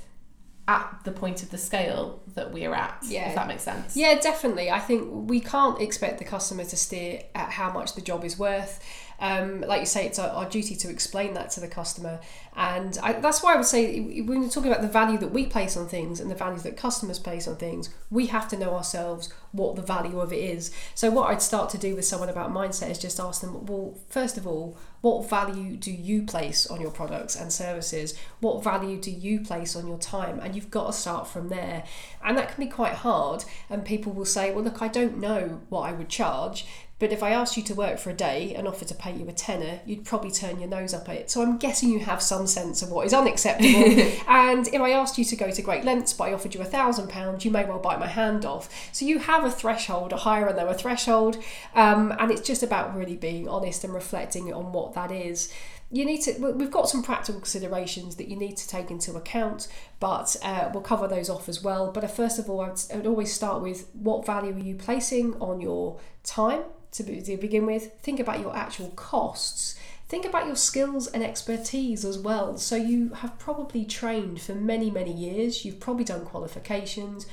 at 0.67 1.01
the 1.05 1.13
point 1.13 1.43
of 1.43 1.51
the 1.51 1.57
scale 1.57 2.21
that 2.35 2.53
we're 2.53 2.75
at 2.75 2.99
Yeah. 3.07 3.29
if 3.31 3.35
that 3.37 3.47
makes 3.49 3.63
sense 3.63 3.97
Yeah, 3.97 4.19
definitely. 4.21 4.71
I 4.71 4.81
think 4.81 5.09
we 5.11 5.41
can't 5.41 5.81
expect 5.81 6.19
the 6.19 6.27
customer 6.27 6.65
to 6.65 6.77
steer 6.77 7.23
at 7.35 7.51
how 7.53 7.73
much 7.73 7.95
the 7.95 8.03
job 8.03 8.23
is 8.23 8.39
worth. 8.39 8.79
Um, 9.21 9.63
like 9.63 9.81
you 9.81 9.87
say, 9.87 10.07
it's 10.07 10.19
our, 10.19 10.29
our 10.29 10.49
duty 10.49 10.77
to 10.77 10.89
explain 10.89 11.35
that 11.35 11.51
to 11.51 11.61
the 11.61 11.69
customer, 11.69 12.21
and 12.57 12.99
I, 13.03 13.15
that's 13.15 13.43
why 13.43 13.55
I 13.55 13.57
would 13.57 13.67
say 13.67 14.01
when 14.01 14.41
we're 14.41 14.49
talking 14.49 14.71
about 14.71 14.83
the 14.83 14.89
value 14.89 15.19
that 15.19 15.33
we 15.33 15.47
place 15.47 15.77
on 15.77 15.89
things 15.89 16.21
and 16.21 16.31
the 16.31 16.35
value 16.35 16.59
that 16.61 16.77
customers 16.77 17.19
place 17.19 17.47
on 17.47 17.57
things, 17.57 17.89
we 18.11 18.27
have 18.27 18.49
to 18.49 18.57
know 18.57 18.75
ourselves 18.75 19.33
what 19.53 19.77
the 19.77 19.83
value 19.83 20.21
of 20.21 20.33
it 20.33 20.39
is. 20.39 20.73
So 20.95 21.11
what 21.11 21.31
I'd 21.31 21.43
start 21.43 21.71
to 21.71 21.79
do 21.79 21.95
with 21.95 22.05
someone 22.05 22.29
about 22.29 22.53
mindset 22.53 22.91
is 22.91 22.99
just 22.99 23.21
ask 23.21 23.41
them, 23.41 23.67
well, 23.67 23.95
first 24.09 24.37
of 24.37 24.47
all, 24.47 24.77
what 25.01 25.29
value 25.31 25.77
do 25.77 25.93
you 25.93 26.23
place 26.23 26.67
on 26.67 26.81
your 26.81 26.91
products 26.91 27.37
and 27.37 27.53
services? 27.53 28.19
What 28.41 28.65
value 28.65 29.01
do 29.01 29.11
you 29.11 29.41
place 29.41 29.77
on 29.77 29.87
your 29.87 29.99
time? 29.99 30.41
And 30.41 30.55
you've 30.55 30.71
got 30.71 30.89
to 30.89 30.93
start 30.93 31.29
from 31.29 31.49
there. 31.49 31.85
And 32.25 32.37
that 32.37 32.55
can 32.55 32.65
be 32.65 32.71
quite 32.71 32.95
hard. 32.95 33.45
And 33.71 33.85
people 33.85 34.13
will 34.13 34.25
say, 34.25 34.53
well, 34.53 34.65
look, 34.65 34.83
I 34.83 34.89
don't 34.89 35.19
know 35.19 35.61
what 35.69 35.83
I 35.83 35.93
would 35.93 36.09
charge. 36.09 36.67
But 36.99 37.13
if 37.13 37.23
I 37.23 37.31
asked 37.31 37.57
you 37.57 37.63
to 37.65 37.75
work 37.75 37.99
for 37.99 38.11
a 38.11 38.15
day 38.15 38.55
and 38.55 38.67
offered 38.67 38.89
to 38.89 38.95
pay 38.95 39.15
you 39.15 39.29
a 39.29 39.33
tenner, 39.33 39.81
you'd 39.87 40.05
probably 40.05 40.33
turn 40.33 40.59
your 40.59 40.69
nose 40.69 40.93
up 40.93 41.09
at 41.09 41.15
it. 41.15 41.31
So 41.31 41.43
I'm 41.43 41.57
guessing 41.57 41.91
you 41.91 42.01
have 42.01 42.21
some 42.21 42.47
sense 42.47 42.83
of 42.83 42.91
what 42.91 43.07
is 43.07 43.15
unacceptable. 43.15 43.69
and 44.29 44.67
if 44.67 44.81
I 44.81 44.91
asked 44.91 45.17
you 45.17 45.25
to 45.27 45.37
go 45.37 45.51
to 45.51 45.63
great 45.63 45.85
lengths, 45.85 46.13
but 46.13 46.25
I 46.25 46.33
offered 46.33 46.55
you 46.55 46.61
a 46.61 46.65
thousand 46.65 47.09
pounds, 47.09 47.45
you 47.45 47.53
may 47.53 47.65
well 47.65 47.79
bite 47.79 48.01
my 48.01 48.09
hand 48.09 48.45
off. 48.45 48.69
So 48.93 49.05
you 49.05 49.21
have 49.21 49.45
a 49.45 49.51
threshold, 49.51 50.13
a 50.13 50.17
higher 50.17 50.49
and 50.49 50.57
lower 50.57 50.75
threshold. 50.75 51.39
Um, 51.75 52.13
and 52.19 52.33
it's 52.33 52.47
just 52.47 52.65
about 52.65 52.97
really 52.97 53.17
being 53.17 53.49
honest 53.49 53.85
and 53.85 53.95
reflecting 53.95 54.53
on 54.53 54.73
what 54.73 54.95
that 54.95 55.13
is 55.13 55.53
you 55.91 56.05
need 56.05 56.21
to 56.21 56.33
we've 56.53 56.71
got 56.71 56.87
some 56.89 57.03
practical 57.03 57.41
considerations 57.41 58.17
that 58.17 58.29
you 58.29 58.37
need 58.37 58.57
to 58.59 58.69
take 58.69 58.91
into 58.91 59.17
account 59.17 59.69
but 60.01 60.37
uh, 60.43 60.69
we'll 60.73 60.83
cover 60.83 61.09
those 61.09 61.31
off 61.31 61.49
as 61.49 61.63
well 61.63 61.91
but 61.91 62.05
uh, 62.05 62.07
first 62.07 62.39
of 62.39 62.51
all 62.51 62.61
I 62.61 62.69
would, 62.69 62.81
I 62.93 62.97
would 62.97 63.07
always 63.07 63.33
start 63.33 63.63
with 63.63 63.89
what 63.95 64.27
value 64.27 64.55
are 64.55 64.59
you 64.59 64.75
placing 64.75 65.35
on 65.41 65.63
your 65.63 65.99
time 66.23 66.65
to, 66.93 67.03
begin 67.37 67.67
with 67.67 67.93
think 68.01 68.21
about 68.21 68.41
your 68.41 68.55
actual 68.57 68.89
costs 68.91 69.79
think 70.09 70.25
about 70.25 70.47
your 70.47 70.57
skills 70.57 71.07
and 71.07 71.23
expertise 71.23 72.05
as 72.05 72.19
well 72.19 72.57
so 72.57 72.77
you 72.77 73.11
have 73.11 73.39
probably 73.39 73.85
trained 73.85 74.41
for 74.41 74.55
many 74.55 74.91
many 74.91 75.13
years 75.13 75.65
you've 75.65 75.81
probably 75.81 76.05
done 76.05 76.25
qualifications 76.25 77.27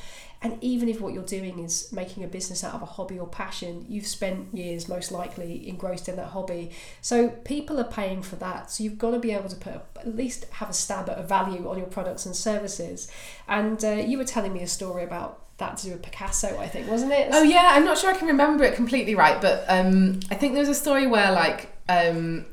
and 0.46 0.64
even 0.64 0.90
if 0.90 1.02
what 1.02 1.12
you're 1.12 1.24
doing 1.24 1.58
is 1.58 1.92
making 1.92 2.24
a 2.24 2.28
business 2.28 2.64
out 2.64 2.76
of 2.76 2.84
a 2.84 2.86
hobby 2.86 3.18
or 3.18 3.26
passion, 3.26 3.84
you've 3.90 4.06
spent 4.06 4.54
years 4.54 4.88
most 4.88 5.12
likely 5.12 5.68
engrossed 5.68 6.08
in 6.08 6.18
that 6.18 6.28
hobby. 6.28 6.70
So 7.02 7.30
people 7.30 7.80
are 7.80 7.86
paying 7.86 8.22
for 8.22 8.36
that. 8.36 8.70
So 8.70 8.84
you've 8.84 9.00
got 9.00 9.12
to 9.12 9.20
be 9.20 9.32
able 9.32 9.50
to 9.50 9.56
put 9.56 9.74
at 9.74 10.16
least 10.16 10.46
have 10.52 10.70
a 10.70 10.74
stab 10.74 11.10
at 11.10 11.18
a 11.18 11.24
value 11.24 11.68
on 11.68 11.80
your 11.80 11.88
products 11.88 12.28
and 12.28 12.36
services. 12.36 13.08
And 13.48 13.84
uh, 13.84 13.94
you 13.94 14.20
were 14.20 14.24
telling 14.24 14.54
me 14.54 14.62
a 14.62 14.68
story 14.68 15.04
about 15.04 15.45
that 15.58 15.78
to 15.78 15.86
do 15.86 15.92
with 15.94 16.02
Picasso, 16.02 16.58
I 16.60 16.68
think, 16.68 16.90
wasn't 16.90 17.14
it? 17.14 17.30
Oh 17.32 17.44
yeah, 17.44 17.72
I'm 17.74 17.86
not 17.86 17.98
sure 17.98 18.14
I 18.14 18.18
can 18.18 18.28
remember 18.28 18.64
it 18.64 18.76
completely 18.76 19.16
right, 19.16 19.42
but 19.42 19.66
um, 19.68 20.20
I 20.30 20.36
think 20.36 20.54
there 20.54 20.62
was 20.62 20.70
a 20.70 20.76
story 20.76 21.08
where 21.08 21.32
like 21.32 21.72
um, 21.88 22.46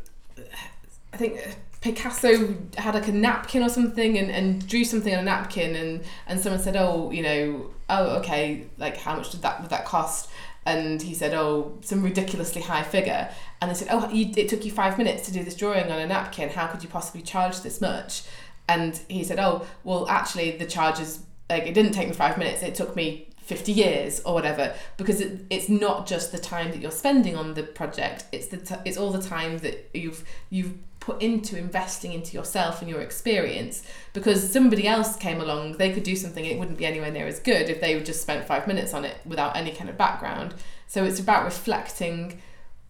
I 1.13 1.17
think 1.17 1.41
Picasso 1.81 2.55
had 2.79 2.95
like 2.95 3.09
a 3.09 3.13
napkin 3.13 3.63
or 3.63 3.69
something 3.69 4.17
and, 4.17 4.31
and 4.31 4.67
drew 4.67 4.85
something 4.85 5.13
on 5.13 5.21
a 5.21 5.25
napkin 5.25 5.75
and, 5.75 6.05
and 6.27 6.41
someone 6.41 6.63
said, 6.63 6.77
oh, 6.77 7.11
you 7.11 7.23
know, 7.23 7.71
oh, 7.91 8.19
okay, 8.19 8.67
like 8.79 8.97
how 8.97 9.17
much 9.17 9.31
did 9.31 9.43
that 9.43 9.61
would 9.61 9.71
that 9.71 9.85
cost? 9.85 10.31
And 10.65 11.03
he 11.03 11.13
said, 11.13 11.35
oh, 11.35 11.77
some 11.81 12.05
ridiculously 12.05 12.63
high 12.63 12.85
figure. 12.85 13.29
And 13.61 13.69
they 13.69 13.75
said, 13.75 13.89
oh, 13.91 14.09
you, 14.11 14.33
it 14.37 14.49
took 14.49 14.65
you 14.65 14.71
five 14.71 14.97
minutes 14.97 15.27
to 15.27 15.33
do 15.33 15.43
this 15.43 15.57
drawing 15.57 15.91
on 15.91 15.99
a 15.99 16.07
napkin. 16.07 16.51
How 16.51 16.69
could 16.69 16.85
you 16.85 16.89
possibly 16.89 17.21
charge 17.21 17.61
this 17.63 17.81
much? 17.81 18.23
And 18.69 19.01
he 19.09 19.25
said, 19.25 19.41
oh, 19.41 19.67
well, 19.83 20.09
actually, 20.09 20.53
the 20.53 20.67
charge 20.67 21.01
is 21.01 21.25
like 21.51 21.67
it 21.67 21.75
didn't 21.75 21.93
take 21.93 22.09
me 22.09 22.15
five 22.15 22.39
minutes. 22.39 22.63
It 22.63 22.75
took 22.75 22.97
me 22.97 23.29
50 23.43 23.73
years 23.73 24.21
or 24.25 24.35
whatever 24.35 24.75
because 24.97 25.21
it, 25.21 25.45
it's 25.51 25.69
not 25.69 26.07
just 26.07 26.33
the 26.33 26.39
time 26.39 26.71
that 26.71 26.81
you're 26.81 26.93
spending 26.93 27.37
on 27.37 27.55
the 27.55 27.63
project 27.63 28.25
it's 28.31 28.47
the 28.47 28.57
t- 28.57 28.77
it's 28.85 28.97
all 28.97 29.11
the 29.11 29.21
time 29.21 29.59
that 29.59 29.91
you've 29.93 30.25
you've 30.49 30.75
put 31.01 31.21
into 31.21 31.59
investing 31.59 32.13
into 32.13 32.35
yourself 32.35 32.81
and 32.81 32.89
your 32.89 33.01
experience 33.01 33.83
because 34.13 34.53
somebody 34.53 34.87
else 34.87 35.17
came 35.17 35.41
along 35.41 35.73
they 35.73 35.93
could 35.93 36.05
do 36.05 36.15
something 36.15 36.45
it 36.45 36.57
wouldn't 36.57 36.79
be 36.79 36.87
anywhere 36.87 37.11
near 37.11 37.27
as 37.27 37.41
good 37.41 37.69
if 37.69 37.81
they 37.81 38.01
just 38.01 38.23
spent 38.23 38.47
5 38.47 38.69
minutes 38.69 38.95
on 38.95 39.05
it 39.05 39.17
without 39.25 39.57
any 39.57 39.73
kind 39.73 39.91
of 39.91 39.99
background 39.99 40.55
so 40.87 41.05
it's 41.05 41.19
about 41.19 41.45
reflecting 41.45 42.41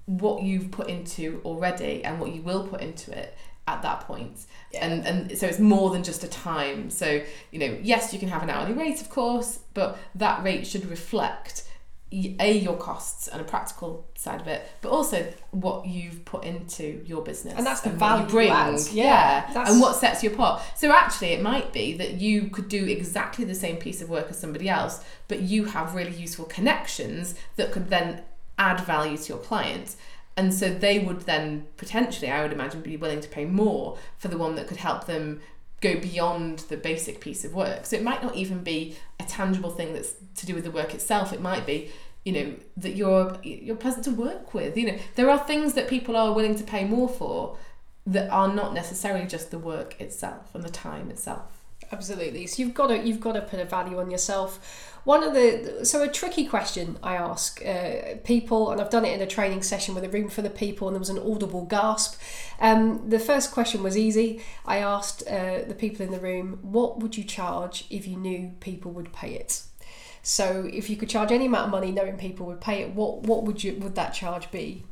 what 0.04 0.42
you've 0.42 0.70
put 0.70 0.88
into 0.88 1.40
already 1.46 2.04
and 2.04 2.20
what 2.20 2.34
you 2.34 2.42
will 2.42 2.68
put 2.68 2.82
into 2.82 3.16
it 3.16 3.34
at 3.68 3.82
that 3.82 4.00
point. 4.00 4.46
Yeah. 4.72 4.86
and 4.86 5.06
and 5.06 5.38
so 5.38 5.46
it's 5.46 5.58
more 5.58 5.90
than 5.90 6.02
just 6.02 6.24
a 6.24 6.28
time. 6.28 6.90
So 6.90 7.22
you 7.50 7.58
know 7.58 7.78
yes 7.82 8.12
you 8.12 8.18
can 8.18 8.28
have 8.28 8.42
an 8.42 8.50
hourly 8.50 8.72
rate 8.72 9.00
of 9.00 9.10
course 9.10 9.60
but 9.74 9.98
that 10.14 10.42
rate 10.42 10.66
should 10.66 10.86
reflect 10.86 11.64
a 12.12 12.52
your 12.58 12.76
costs 12.76 13.26
and 13.28 13.40
a 13.40 13.44
practical 13.44 14.06
side 14.16 14.38
of 14.38 14.46
it 14.46 14.68
but 14.82 14.90
also 14.90 15.32
what 15.50 15.86
you've 15.86 16.22
put 16.26 16.44
into 16.44 17.02
your 17.06 17.22
business 17.22 17.54
and 17.56 17.64
that's 17.66 17.80
the 17.80 17.88
and 17.88 17.98
value 17.98 18.24
you 18.24 18.28
bring. 18.28 18.48
Yeah, 18.48 18.82
yeah. 18.92 19.70
and 19.70 19.80
what 19.80 19.96
sets 19.96 20.22
you 20.22 20.30
apart. 20.30 20.62
So 20.76 20.92
actually 20.92 21.28
it 21.28 21.40
might 21.40 21.72
be 21.72 21.96
that 21.96 22.20
you 22.20 22.48
could 22.48 22.68
do 22.68 22.84
exactly 22.84 23.46
the 23.46 23.54
same 23.54 23.76
piece 23.76 24.02
of 24.02 24.10
work 24.10 24.28
as 24.28 24.38
somebody 24.38 24.68
else 24.68 25.02
but 25.26 25.40
you 25.40 25.64
have 25.66 25.94
really 25.94 26.14
useful 26.14 26.44
connections 26.44 27.34
that 27.56 27.72
could 27.72 27.88
then 27.88 28.22
add 28.58 28.80
value 28.80 29.16
to 29.16 29.28
your 29.30 29.38
client 29.38 29.96
and 30.36 30.52
so 30.54 30.72
they 30.72 30.98
would 30.98 31.20
then 31.22 31.66
potentially 31.76 32.30
i 32.30 32.42
would 32.42 32.52
imagine 32.52 32.80
be 32.80 32.96
willing 32.96 33.20
to 33.20 33.28
pay 33.28 33.44
more 33.44 33.98
for 34.18 34.28
the 34.28 34.38
one 34.38 34.54
that 34.54 34.66
could 34.66 34.78
help 34.78 35.06
them 35.06 35.40
go 35.82 35.96
beyond 35.98 36.60
the 36.70 36.76
basic 36.76 37.20
piece 37.20 37.44
of 37.44 37.52
work. 37.52 37.84
So 37.84 37.96
it 37.96 38.02
might 38.02 38.22
not 38.22 38.36
even 38.36 38.62
be 38.62 38.96
a 39.20 39.24
tangible 39.24 39.70
thing 39.70 39.92
that's 39.92 40.14
to 40.36 40.46
do 40.46 40.54
with 40.54 40.64
the 40.64 40.70
work 40.70 40.94
itself. 40.94 41.32
It 41.32 41.42
might 41.42 41.66
be 41.66 41.90
you 42.24 42.32
know 42.32 42.54
that 42.76 42.94
you're 42.94 43.36
you're 43.42 43.76
pleasant 43.76 44.04
to 44.04 44.12
work 44.12 44.54
with. 44.54 44.76
You 44.76 44.92
know 44.92 44.98
there 45.16 45.28
are 45.28 45.38
things 45.38 45.74
that 45.74 45.88
people 45.88 46.16
are 46.16 46.32
willing 46.32 46.54
to 46.54 46.64
pay 46.64 46.84
more 46.84 47.08
for 47.08 47.58
that 48.06 48.30
are 48.30 48.52
not 48.52 48.72
necessarily 48.72 49.26
just 49.26 49.50
the 49.50 49.58
work 49.58 50.00
itself 50.00 50.54
and 50.54 50.62
the 50.62 50.70
time 50.70 51.10
itself. 51.10 51.64
Absolutely. 51.90 52.46
So 52.46 52.62
you've 52.62 52.74
got 52.74 52.86
to 52.86 52.98
you've 52.98 53.20
got 53.20 53.32
to 53.32 53.42
put 53.42 53.58
a 53.58 53.64
value 53.64 53.98
on 53.98 54.10
yourself 54.10 54.91
one 55.04 55.24
of 55.24 55.34
the 55.34 55.84
so 55.84 56.02
a 56.02 56.08
tricky 56.08 56.46
question 56.46 56.98
I 57.02 57.16
ask 57.16 57.64
uh, 57.64 58.16
people, 58.24 58.70
and 58.70 58.80
I've 58.80 58.90
done 58.90 59.04
it 59.04 59.12
in 59.12 59.20
a 59.20 59.26
training 59.26 59.62
session 59.62 59.94
with 59.94 60.04
a 60.04 60.08
room 60.08 60.28
full 60.28 60.46
of 60.46 60.54
people, 60.54 60.88
and 60.88 60.94
there 60.94 61.00
was 61.00 61.10
an 61.10 61.18
audible 61.18 61.64
gasp. 61.64 62.20
Um, 62.60 63.08
the 63.08 63.18
first 63.18 63.50
question 63.50 63.82
was 63.82 63.96
easy. 63.96 64.42
I 64.64 64.78
asked 64.78 65.26
uh, 65.26 65.62
the 65.66 65.74
people 65.74 66.04
in 66.06 66.12
the 66.12 66.20
room, 66.20 66.58
"What 66.62 67.00
would 67.00 67.16
you 67.16 67.24
charge 67.24 67.86
if 67.90 68.06
you 68.06 68.16
knew 68.16 68.52
people 68.60 68.92
would 68.92 69.12
pay 69.12 69.34
it?" 69.34 69.62
So 70.22 70.70
if 70.72 70.88
you 70.88 70.96
could 70.96 71.08
charge 71.08 71.32
any 71.32 71.46
amount 71.46 71.66
of 71.66 71.70
money, 71.72 71.90
knowing 71.90 72.16
people 72.16 72.46
would 72.46 72.60
pay 72.60 72.82
it, 72.82 72.94
what 72.94 73.22
what 73.22 73.42
would 73.44 73.64
you 73.64 73.76
would 73.80 73.96
that 73.96 74.14
charge 74.14 74.50
be? 74.50 74.84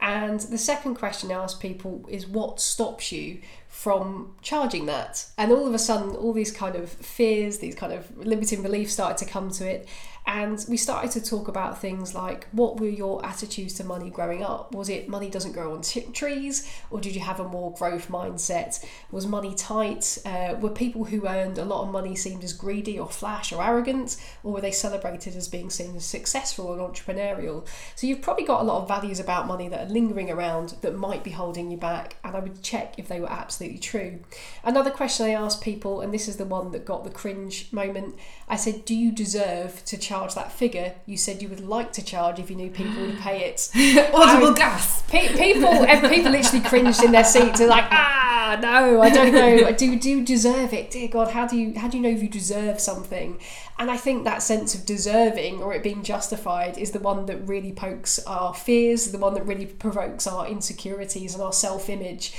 And 0.00 0.38
the 0.38 0.58
second 0.58 0.94
question 0.94 1.32
I 1.32 1.42
ask 1.42 1.60
people 1.60 2.06
is, 2.08 2.26
what 2.26 2.60
stops 2.60 3.10
you 3.10 3.40
from 3.76 4.32
charging 4.40 4.86
that. 4.86 5.26
And 5.36 5.52
all 5.52 5.66
of 5.66 5.74
a 5.74 5.78
sudden, 5.78 6.16
all 6.16 6.32
these 6.32 6.50
kind 6.50 6.76
of 6.76 6.88
fears, 6.88 7.58
these 7.58 7.74
kind 7.74 7.92
of 7.92 8.16
limiting 8.16 8.62
beliefs 8.62 8.94
started 8.94 9.18
to 9.18 9.30
come 9.30 9.50
to 9.50 9.68
it. 9.68 9.86
And 10.26 10.64
we 10.68 10.76
started 10.76 11.12
to 11.12 11.24
talk 11.24 11.46
about 11.46 11.80
things 11.80 12.12
like 12.12 12.48
what 12.50 12.80
were 12.80 12.88
your 12.88 13.24
attitudes 13.24 13.74
to 13.74 13.84
money 13.84 14.10
growing 14.10 14.42
up? 14.42 14.74
Was 14.74 14.88
it 14.88 15.08
money 15.08 15.30
doesn't 15.30 15.52
grow 15.52 15.72
on 15.72 15.82
t- 15.82 16.00
trees, 16.12 16.68
or 16.90 17.00
did 17.00 17.14
you 17.14 17.20
have 17.20 17.38
a 17.38 17.46
more 17.46 17.72
growth 17.74 18.08
mindset? 18.08 18.84
Was 19.12 19.24
money 19.24 19.54
tight? 19.54 20.18
Uh, 20.26 20.56
were 20.60 20.70
people 20.70 21.04
who 21.04 21.28
earned 21.28 21.58
a 21.58 21.64
lot 21.64 21.84
of 21.84 21.92
money 21.92 22.16
seen 22.16 22.42
as 22.42 22.52
greedy 22.52 22.98
or 22.98 23.08
flash 23.08 23.52
or 23.52 23.62
arrogant, 23.62 24.16
or 24.42 24.52
were 24.52 24.60
they 24.60 24.72
celebrated 24.72 25.36
as 25.36 25.46
being 25.46 25.70
seen 25.70 25.94
as 25.94 26.04
successful 26.04 26.72
and 26.72 26.82
entrepreneurial? 26.82 27.64
So 27.94 28.08
you've 28.08 28.22
probably 28.22 28.44
got 28.44 28.62
a 28.62 28.64
lot 28.64 28.82
of 28.82 28.88
values 28.88 29.20
about 29.20 29.46
money 29.46 29.68
that 29.68 29.86
are 29.86 29.92
lingering 29.92 30.28
around 30.28 30.70
that 30.80 30.96
might 30.96 31.22
be 31.22 31.30
holding 31.30 31.70
you 31.70 31.76
back, 31.76 32.16
and 32.24 32.36
I 32.36 32.40
would 32.40 32.64
check 32.64 32.98
if 32.98 33.06
they 33.06 33.20
were 33.20 33.30
absolutely 33.30 33.78
true. 33.78 34.18
Another 34.64 34.90
question 34.90 35.26
I 35.26 35.30
asked 35.30 35.62
people, 35.62 36.00
and 36.00 36.12
this 36.12 36.26
is 36.26 36.36
the 36.36 36.44
one 36.44 36.72
that 36.72 36.84
got 36.84 37.04
the 37.04 37.10
cringe 37.10 37.72
moment 37.72 38.16
I 38.48 38.56
said, 38.56 38.84
Do 38.84 38.94
you 38.94 39.12
deserve 39.12 39.84
to 39.84 39.96
charge? 39.96 40.15
Charge 40.16 40.34
that 40.34 40.50
figure 40.50 40.94
you 41.04 41.16
said 41.16 41.42
you 41.42 41.48
would 41.48 41.60
like 41.60 41.92
to 41.92 42.04
charge 42.04 42.38
if 42.38 42.50
you 42.50 42.56
knew 42.56 42.70
people 42.70 43.02
would 43.02 43.18
pay 43.18 43.44
it. 43.44 43.70
Audible 44.14 44.54
gasp. 44.54 45.08
Pe- 45.08 45.36
people, 45.36 45.86
people 46.08 46.32
literally 46.32 46.64
cringed 46.64 47.02
in 47.02 47.12
their 47.12 47.24
seats. 47.24 47.58
They're 47.58 47.68
like, 47.68 47.86
ah, 47.90 48.58
no, 48.60 49.02
I 49.02 49.10
don't 49.10 49.32
know. 49.32 49.72
Do 49.76 49.98
do 49.98 50.24
deserve 50.24 50.72
it? 50.72 50.90
Dear 50.90 51.08
God, 51.08 51.30
how 51.32 51.46
do 51.46 51.56
you 51.56 51.78
how 51.78 51.88
do 51.88 51.96
you 51.96 52.02
know 52.02 52.08
if 52.08 52.22
you 52.22 52.28
deserve 52.28 52.80
something? 52.80 53.40
And 53.78 53.90
I 53.90 53.96
think 53.96 54.24
that 54.24 54.42
sense 54.42 54.74
of 54.74 54.86
deserving 54.86 55.62
or 55.62 55.74
it 55.74 55.82
being 55.82 56.02
justified 56.02 56.78
is 56.78 56.92
the 56.92 57.00
one 57.00 57.26
that 57.26 57.36
really 57.46 57.72
pokes 57.72 58.18
our 58.26 58.54
fears, 58.54 59.12
the 59.12 59.18
one 59.18 59.34
that 59.34 59.44
really 59.44 59.66
provokes 59.66 60.26
our 60.26 60.46
insecurities 60.46 61.34
and 61.34 61.42
our 61.42 61.52
self 61.52 61.90
image 61.90 62.32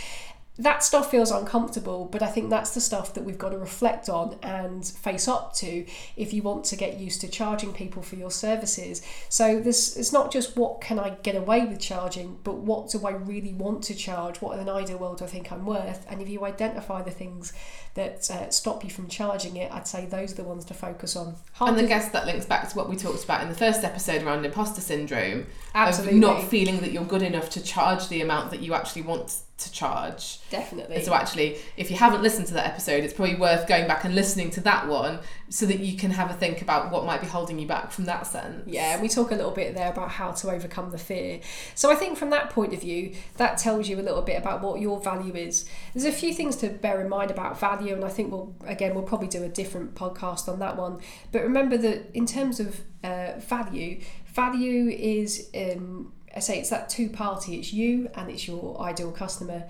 that 0.59 0.83
stuff 0.83 1.11
feels 1.11 1.29
uncomfortable, 1.29 2.05
but 2.05 2.23
I 2.23 2.27
think 2.27 2.49
that's 2.49 2.73
the 2.73 2.81
stuff 2.81 3.13
that 3.13 3.23
we've 3.23 3.37
got 3.37 3.49
to 3.49 3.57
reflect 3.57 4.09
on 4.09 4.37
and 4.41 4.85
face 4.85 5.27
up 5.27 5.53
to 5.55 5.85
if 6.15 6.33
you 6.33 6.41
want 6.41 6.65
to 6.65 6.75
get 6.75 6.99
used 6.99 7.21
to 7.21 7.27
charging 7.27 7.73
people 7.73 8.01
for 8.01 8.15
your 8.15 8.31
services. 8.31 9.01
So 9.29 9.59
this 9.59 9.95
it's 9.95 10.11
not 10.11 10.31
just 10.31 10.57
what 10.57 10.81
can 10.81 10.97
I 10.97 11.11
get 11.21 11.35
away 11.35 11.65
with 11.65 11.79
charging, 11.79 12.39
but 12.43 12.57
what 12.57 12.89
do 12.89 13.05
I 13.05 13.11
really 13.11 13.53
want 13.53 13.83
to 13.85 13.95
charge? 13.95 14.41
What 14.41 14.55
in 14.55 14.61
an 14.61 14.69
ideal 14.69 14.97
world 14.97 15.19
do 15.19 15.25
I 15.25 15.27
think 15.27 15.51
I'm 15.51 15.65
worth? 15.65 16.05
And 16.09 16.21
if 16.21 16.29
you 16.29 16.43
identify 16.43 17.03
the 17.03 17.11
things 17.11 17.53
that 17.93 18.29
uh, 18.31 18.49
stop 18.49 18.83
you 18.83 18.89
from 18.89 19.07
charging 19.07 19.57
it, 19.57 19.71
I'd 19.71 19.87
say 19.87 20.05
those 20.05 20.33
are 20.33 20.37
the 20.37 20.43
ones 20.43 20.65
to 20.65 20.73
focus 20.73 21.15
on. 21.15 21.35
Hard 21.53 21.77
and 21.77 21.85
I 21.85 21.87
guess 21.87 22.09
that 22.09 22.25
links 22.25 22.45
back 22.45 22.67
to 22.67 22.75
what 22.75 22.89
we 22.89 22.95
talked 22.95 23.23
about 23.23 23.41
in 23.43 23.49
the 23.49 23.55
first 23.55 23.83
episode 23.83 24.23
around 24.23 24.43
imposter 24.45 24.81
syndrome. 24.81 25.45
Absolutely. 25.75 26.17
Of 26.17 26.21
not 26.21 26.43
feeling 26.43 26.81
that 26.81 26.91
you're 26.91 27.05
good 27.05 27.21
enough 27.21 27.49
to 27.51 27.61
charge 27.61 28.07
the 28.07 28.21
amount 28.21 28.49
that 28.51 28.61
you 28.61 28.73
actually 28.73 29.03
want 29.03 29.41
to 29.57 29.71
charge. 29.71 30.39
Definitely. 30.51 31.03
So 31.03 31.13
actually, 31.13 31.57
if 31.77 31.89
you 31.89 31.97
haven't 31.97 32.21
listened 32.21 32.45
to 32.47 32.53
that 32.53 32.67
episode, 32.67 33.03
it's 33.03 33.13
probably 33.13 33.35
worth 33.35 33.67
going 33.67 33.87
back 33.87 34.03
and 34.03 34.13
listening 34.13 34.51
to 34.51 34.61
that 34.61 34.87
one 34.87 35.19
so 35.49 35.65
that 35.65 35.79
you 35.79 35.97
can 35.97 36.11
have 36.11 36.29
a 36.29 36.33
think 36.33 36.61
about 36.61 36.91
what 36.91 37.05
might 37.05 37.21
be 37.21 37.27
holding 37.27 37.57
you 37.57 37.65
back 37.65 37.91
from 37.91 38.05
that 38.05 38.27
sense. 38.27 38.63
Yeah, 38.67 39.01
we 39.01 39.09
talk 39.09 39.31
a 39.31 39.35
little 39.35 39.51
bit 39.51 39.73
there 39.73 39.91
about 39.91 40.11
how 40.11 40.31
to 40.31 40.51
overcome 40.51 40.91
the 40.91 40.99
fear. 40.99 41.39
So 41.73 41.91
I 41.91 41.95
think 41.95 42.19
from 42.19 42.29
that 42.29 42.51
point 42.51 42.73
of 42.73 42.81
view, 42.81 43.15
that 43.37 43.57
tells 43.57 43.89
you 43.89 43.99
a 43.99 44.03
little 44.03 44.21
bit 44.21 44.37
about 44.37 44.61
what 44.61 44.79
your 44.79 44.99
value 45.01 45.33
is. 45.33 45.65
There's 45.95 46.05
a 46.05 46.11
few 46.11 46.33
things 46.33 46.55
to 46.57 46.69
bear 46.69 47.01
in 47.01 47.09
mind 47.09 47.31
about 47.31 47.59
value, 47.59 47.95
and 47.95 48.05
I 48.05 48.09
think 48.09 48.31
we'll 48.31 48.55
again 48.65 48.93
we'll 48.93 49.03
probably 49.03 49.27
do 49.27 49.43
a 49.43 49.49
different 49.49 49.95
podcast 49.95 50.47
on 50.47 50.59
that 50.59 50.77
one. 50.77 50.99
But 51.31 51.41
remember 51.41 51.77
that 51.77 52.15
in 52.15 52.27
terms 52.27 52.59
of 52.59 52.81
uh, 53.03 53.39
value, 53.39 54.01
value 54.27 54.89
is 54.89 55.49
um, 55.55 56.11
I 56.37 56.39
say 56.39 56.59
it's 56.59 56.69
that 56.69 56.87
two 56.87 57.09
party, 57.09 57.55
it's 57.55 57.73
you 57.73 58.11
and 58.13 58.29
it's 58.29 58.47
your 58.47 58.79
ideal 58.79 59.11
customer. 59.11 59.63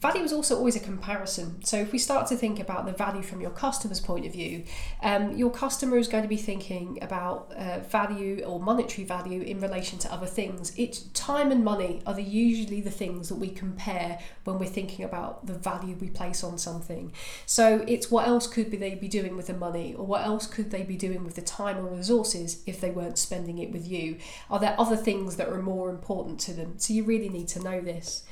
Value 0.00 0.22
is 0.22 0.32
also 0.32 0.56
always 0.56 0.76
a 0.76 0.80
comparison. 0.80 1.64
So 1.64 1.76
if 1.76 1.90
we 1.90 1.98
start 1.98 2.28
to 2.28 2.36
think 2.36 2.60
about 2.60 2.86
the 2.86 2.92
value 2.92 3.22
from 3.22 3.40
your 3.40 3.50
customer's 3.50 3.98
point 3.98 4.26
of 4.26 4.32
view, 4.32 4.62
um, 5.02 5.36
your 5.36 5.50
customer 5.50 5.96
is 5.96 6.06
going 6.06 6.22
to 6.22 6.28
be 6.28 6.36
thinking 6.36 7.00
about 7.02 7.52
uh, 7.56 7.80
value 7.80 8.44
or 8.44 8.60
monetary 8.60 9.04
value 9.04 9.42
in 9.42 9.60
relation 9.60 9.98
to 9.98 10.12
other 10.12 10.26
things. 10.26 10.72
It's 10.76 11.00
time 11.14 11.50
and 11.50 11.64
money 11.64 12.00
are 12.06 12.14
the, 12.14 12.22
usually 12.22 12.80
the 12.80 12.92
things 12.92 13.28
that 13.28 13.34
we 13.34 13.48
compare 13.48 14.20
when 14.44 14.60
we're 14.60 14.66
thinking 14.66 15.04
about 15.04 15.46
the 15.46 15.54
value 15.54 15.96
we 15.96 16.10
place 16.10 16.44
on 16.44 16.58
something. 16.58 17.12
So 17.44 17.84
it's 17.88 18.08
what 18.08 18.28
else 18.28 18.46
could 18.46 18.70
they 18.70 18.94
be 18.94 19.08
doing 19.08 19.36
with 19.36 19.48
the 19.48 19.54
money, 19.54 19.94
or 19.94 20.06
what 20.06 20.24
else 20.24 20.46
could 20.46 20.70
they 20.70 20.84
be 20.84 20.96
doing 20.96 21.24
with 21.24 21.34
the 21.34 21.42
time 21.42 21.76
or 21.76 21.88
resources 21.88 22.62
if 22.66 22.80
they 22.80 22.92
weren't 22.92 23.18
spending 23.18 23.58
it 23.58 23.72
with 23.72 23.88
you? 23.88 24.18
Are 24.48 24.60
there 24.60 24.76
other 24.78 24.96
things 24.96 25.34
that 25.36 25.48
are 25.48 25.60
more 25.60 25.90
important 25.90 26.38
to 26.40 26.52
them? 26.52 26.78
So 26.78 26.92
you 26.92 27.02
really 27.02 27.28
need 27.28 27.48
to 27.48 27.60
know 27.60 27.80
this 27.80 28.22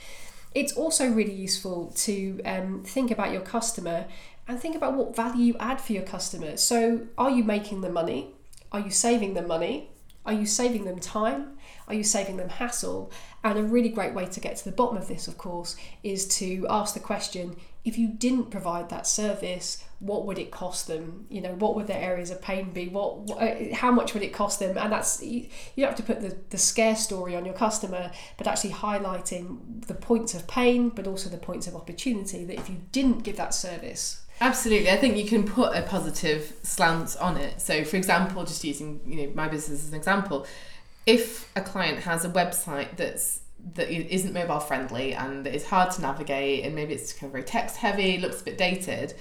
it's 0.57 0.73
also 0.73 1.07
really 1.11 1.35
useful 1.35 1.93
to 1.95 2.41
um, 2.47 2.83
think 2.83 3.11
about 3.11 3.31
your 3.31 3.43
customer 3.43 4.07
and 4.49 4.59
think 4.59 4.75
about 4.75 4.95
what 4.95 5.15
value 5.15 5.45
you 5.45 5.57
add 5.61 5.79
for 5.83 5.93
your 5.93 6.03
customer. 6.03 6.57
So, 6.57 7.03
are 7.19 7.31
you 7.31 7.45
making 7.45 7.83
them 7.83 7.93
money? 7.93 8.31
Are 8.73 8.81
you 8.81 8.91
saving 8.91 9.35
them 9.35 9.47
money? 9.47 9.91
Are 10.25 10.33
you 10.33 10.47
saving 10.47 10.87
them 10.87 10.99
time? 10.99 11.59
Are 11.89 11.95
you 11.95 12.03
saving 12.03 12.39
them 12.39 12.49
hassle? 12.49 13.13
And 13.45 13.59
a 13.59 13.63
really 13.63 13.91
great 13.91 14.15
way 14.15 14.25
to 14.25 14.41
get 14.41 14.57
to 14.57 14.65
the 14.65 14.73
bottom 14.73 14.97
of 14.97 15.09
this, 15.09 15.29
of 15.29 15.37
course, 15.37 15.77
is 16.03 16.27
to 16.39 16.67
ask 16.71 16.95
the 16.95 17.01
question 17.01 17.57
if 17.87 17.97
you 17.97 18.09
didn't 18.09 18.51
provide 18.51 18.91
that 18.91 19.07
service, 19.07 19.85
what 20.01 20.27
would 20.27 20.41
it 20.41 20.51
cost 20.51 20.89
them? 20.89 21.25
You 21.31 21.41
know, 21.41 21.55
what 21.55 21.77
would 21.77 21.87
their 21.87 22.03
areas 22.03 22.33
of 22.33 22.43
pain 22.43 22.73
be? 22.73 22.89
What, 22.89 23.21
what 23.21 23.41
uh, 23.41 23.75
how 23.77 23.93
much 23.93 24.13
would 24.13 24.25
it 24.25 24.33
cost 24.33 24.59
them? 24.59 24.77
And 24.77 24.93
that's 24.93 25.23
you, 25.23 25.47
you 25.77 25.87
have 25.87 25.95
to 25.95 26.03
put 26.03 26.21
the, 26.21 26.37
the 26.51 26.59
scare 26.59 26.97
story 26.97 27.37
on 27.37 27.45
your 27.45 27.55
customer, 27.55 28.11
but 28.37 28.49
actually 28.49 28.73
highlighting 28.73 29.87
the 29.87 29.95
points 29.95 30.35
of 30.35 30.49
pain, 30.49 30.89
but 30.89 31.07
also 31.07 31.31
the 31.31 31.39
points 31.39 31.69
of 31.69 31.77
opportunity. 31.77 32.45
That 32.45 32.59
if 32.59 32.69
you 32.69 32.79
didn't 32.91 33.23
give 33.23 33.37
that 33.37 33.55
service, 33.55 34.23
Absolutely, 34.41 34.91
I 34.91 34.97
think 34.97 35.17
you 35.17 35.25
can 35.25 35.45
put 35.45 35.75
a 35.75 35.83
positive 35.83 36.55
slant 36.63 37.17
on 37.19 37.39
it. 37.39 37.63
So, 37.63 37.85
for 37.85 37.97
example, 37.97 38.45
just 38.45 38.65
using 38.65 39.01
you 39.07 39.23
know 39.23 39.33
my 39.35 39.47
business 39.49 39.85
as 39.85 39.91
an 39.91 39.95
example, 39.95 40.45
if 41.07 41.51
a 41.57 41.61
client 41.61 42.01
has 42.01 42.25
a 42.25 42.29
website 42.29 42.97
that's 42.97 43.41
that 43.75 43.91
isn't 43.91 44.33
mobile 44.33 44.61
friendly 44.61 45.13
and 45.15 45.47
it's 45.47 45.65
hard 45.65 45.91
to 45.93 46.01
navigate 46.01 46.65
and 46.65 46.75
maybe 46.75 46.95
it's 46.95 47.13
kind 47.13 47.25
of 47.25 47.33
very 47.33 47.45
text 47.45 47.77
heavy, 47.77 48.19
looks 48.19 48.41
a 48.41 48.45
bit 48.45 48.59
dated. 48.59 49.15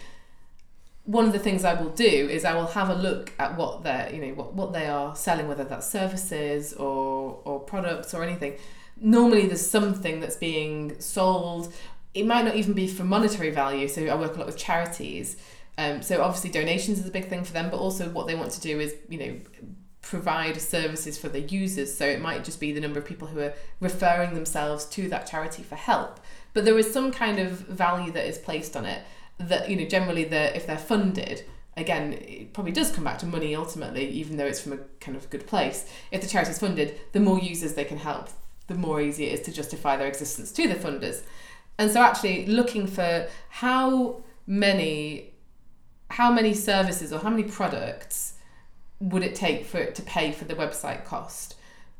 One 1.05 1.25
of 1.25 1.33
the 1.33 1.39
things 1.39 1.63
I 1.63 1.73
will 1.79 1.89
do 1.89 2.05
is 2.05 2.45
I 2.45 2.55
will 2.55 2.67
have 2.67 2.89
a 2.89 2.95
look 2.95 3.31
at 3.37 3.57
what 3.57 3.83
they're, 3.83 4.11
you 4.13 4.21
know, 4.21 4.33
what, 4.33 4.53
what 4.53 4.73
they 4.73 4.87
are 4.87 5.15
selling, 5.15 5.47
whether 5.47 5.63
that's 5.63 5.87
services 5.87 6.73
or 6.73 7.39
or 7.45 7.59
products 7.59 8.13
or 8.13 8.23
anything. 8.23 8.55
Normally 8.99 9.45
there's 9.45 9.67
something 9.67 10.19
that's 10.19 10.35
being 10.35 10.99
sold. 10.99 11.73
It 12.13 12.25
might 12.25 12.45
not 12.45 12.55
even 12.55 12.73
be 12.73 12.87
for 12.87 13.03
monetary 13.03 13.51
value. 13.51 13.87
So 13.87 14.05
I 14.05 14.15
work 14.15 14.35
a 14.35 14.39
lot 14.39 14.47
with 14.47 14.57
charities. 14.57 15.37
Um, 15.77 16.01
so 16.01 16.21
obviously 16.21 16.49
donations 16.49 16.99
is 16.99 17.07
a 17.07 17.11
big 17.11 17.27
thing 17.27 17.43
for 17.43 17.53
them, 17.53 17.69
but 17.69 17.77
also 17.77 18.09
what 18.09 18.27
they 18.27 18.35
want 18.35 18.51
to 18.53 18.61
do 18.61 18.79
is, 18.79 18.95
you 19.09 19.19
know, 19.19 19.35
provide 20.05 20.61
services 20.61 21.17
for 21.17 21.29
the 21.29 21.41
users. 21.41 21.95
So 21.97 22.05
it 22.05 22.21
might 22.21 22.43
just 22.43 22.59
be 22.59 22.71
the 22.71 22.79
number 22.79 22.99
of 22.99 23.05
people 23.05 23.27
who 23.27 23.39
are 23.39 23.53
referring 23.79 24.35
themselves 24.35 24.85
to 24.85 25.09
that 25.09 25.25
charity 25.25 25.63
for 25.63 25.75
help. 25.75 26.19
But 26.53 26.63
there 26.63 26.77
is 26.77 26.93
some 26.93 27.11
kind 27.11 27.39
of 27.39 27.51
value 27.51 28.11
that 28.11 28.25
is 28.25 28.37
placed 28.37 28.77
on 28.77 28.85
it 28.85 29.03
that, 29.39 29.69
you 29.69 29.75
know, 29.75 29.85
generally 29.85 30.23
the 30.23 30.55
if 30.55 30.67
they're 30.67 30.77
funded, 30.77 31.43
again, 31.75 32.13
it 32.13 32.53
probably 32.53 32.71
does 32.71 32.91
come 32.91 33.03
back 33.03 33.17
to 33.19 33.25
money 33.25 33.55
ultimately, 33.55 34.07
even 34.07 34.37
though 34.37 34.45
it's 34.45 34.61
from 34.61 34.73
a 34.73 34.77
kind 34.99 35.17
of 35.17 35.29
good 35.31 35.47
place. 35.47 35.89
If 36.11 36.21
the 36.21 36.27
charity 36.27 36.51
is 36.51 36.59
funded, 36.59 36.99
the 37.11 37.19
more 37.19 37.39
users 37.39 37.73
they 37.73 37.83
can 37.83 37.97
help, 37.97 38.29
the 38.67 38.75
more 38.75 39.01
easy 39.01 39.25
it 39.25 39.39
is 39.39 39.45
to 39.47 39.51
justify 39.51 39.97
their 39.97 40.07
existence 40.07 40.51
to 40.53 40.67
the 40.67 40.75
funders. 40.75 41.23
And 41.79 41.91
so 41.91 42.01
actually 42.01 42.45
looking 42.45 42.85
for 42.87 43.27
how 43.49 44.23
many 44.45 45.31
how 46.11 46.31
many 46.31 46.53
services 46.53 47.11
or 47.11 47.19
how 47.19 47.31
many 47.31 47.43
products 47.43 48.34
would 48.99 49.23
it 49.23 49.35
take 49.35 49.65
for 49.65 49.77
it 49.77 49.95
to 49.95 50.01
pay 50.01 50.31
for 50.31 50.45
the 50.45 50.55
website 50.55 51.05
cost? 51.05 51.55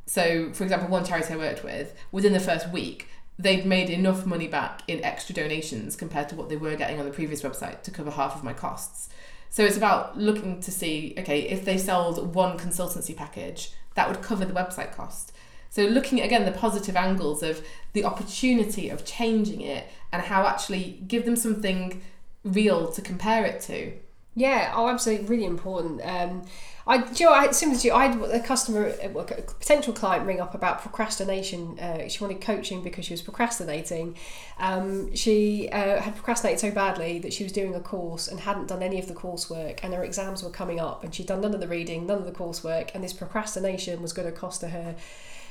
So, 0.05 0.51
for 0.53 0.63
example, 0.63 0.87
one 0.87 1.05
charity 1.05 1.33
I 1.33 1.37
worked 1.37 1.63
with, 1.63 1.95
within 2.11 2.33
the 2.33 2.39
first 2.39 2.69
week, 2.69 3.07
they'd 3.37 3.65
made 3.65 3.89
enough 3.89 4.25
money 4.25 4.47
back 4.47 4.81
in 4.87 5.03
extra 5.03 5.35
donations 5.35 5.95
compared 5.95 6.29
to 6.29 6.35
what 6.35 6.49
they 6.49 6.55
were 6.55 6.75
getting 6.75 6.99
on 6.99 7.05
the 7.05 7.11
previous 7.11 7.41
website 7.41 7.81
to 7.83 7.91
cover 7.91 8.11
half 8.11 8.35
of 8.35 8.43
my 8.43 8.53
costs. 8.53 9.09
So 9.49 9.63
it's 9.63 9.77
about 9.77 10.17
looking 10.17 10.59
to 10.61 10.71
see, 10.71 11.15
okay, 11.17 11.41
if 11.41 11.65
they 11.65 11.77
sold 11.77 12.35
one 12.35 12.57
consultancy 12.57 13.15
package, 13.15 13.71
that 13.95 14.07
would 14.07 14.21
cover 14.21 14.45
the 14.45 14.53
website 14.53 14.93
cost. 14.93 15.31
So 15.69 15.83
looking 15.83 16.21
again 16.21 16.45
the 16.45 16.51
positive 16.51 16.95
angles 16.95 17.43
of 17.43 17.65
the 17.93 18.05
opportunity 18.05 18.89
of 18.89 19.05
changing 19.05 19.61
it 19.61 19.87
and 20.11 20.21
how 20.21 20.45
actually 20.45 21.01
give 21.07 21.25
them 21.25 21.35
something 21.35 22.01
real 22.43 22.91
to 22.91 23.01
compare 23.01 23.45
it 23.45 23.59
to. 23.61 23.93
Yeah, 24.37 24.73
oh, 24.75 24.89
absolutely, 24.89 25.27
really 25.27 25.45
important. 25.45 26.01
Um, 26.03 26.43
I, 26.85 26.97
do 26.99 27.23
you 27.23 27.29
know, 27.29 27.33
I, 27.33 27.51
similar 27.51 27.79
to 27.79 27.87
you, 27.87 27.93
I 27.93 28.07
had 28.07 28.21
a 28.21 28.39
customer, 28.41 28.93
a 29.01 29.09
potential 29.09 29.93
client 29.93 30.27
ring 30.27 30.41
up 30.41 30.53
about 30.53 30.81
procrastination. 30.81 31.79
Uh, 31.79 32.07
she 32.09 32.21
wanted 32.21 32.41
coaching 32.41 32.83
because 32.83 33.05
she 33.05 33.13
was 33.13 33.21
procrastinating. 33.21 34.17
Um, 34.59 35.15
she 35.15 35.69
uh, 35.69 36.01
had 36.01 36.15
procrastinated 36.15 36.59
so 36.59 36.71
badly 36.71 37.17
that 37.19 37.33
she 37.33 37.43
was 37.43 37.53
doing 37.53 37.73
a 37.73 37.79
course 37.79 38.27
and 38.27 38.41
hadn't 38.41 38.67
done 38.67 38.83
any 38.83 38.99
of 38.99 39.07
the 39.07 39.15
coursework, 39.15 39.79
and 39.83 39.93
her 39.93 40.03
exams 40.03 40.43
were 40.43 40.51
coming 40.51 40.79
up, 40.79 41.03
and 41.03 41.15
she'd 41.15 41.27
done 41.27 41.41
none 41.41 41.53
of 41.53 41.61
the 41.61 41.67
reading, 41.67 42.05
none 42.05 42.17
of 42.17 42.25
the 42.25 42.31
coursework, 42.31 42.91
and 42.93 43.03
this 43.03 43.13
procrastination 43.13 44.01
was 44.01 44.11
going 44.13 44.27
to 44.31 44.37
cost 44.37 44.61
her 44.61 44.95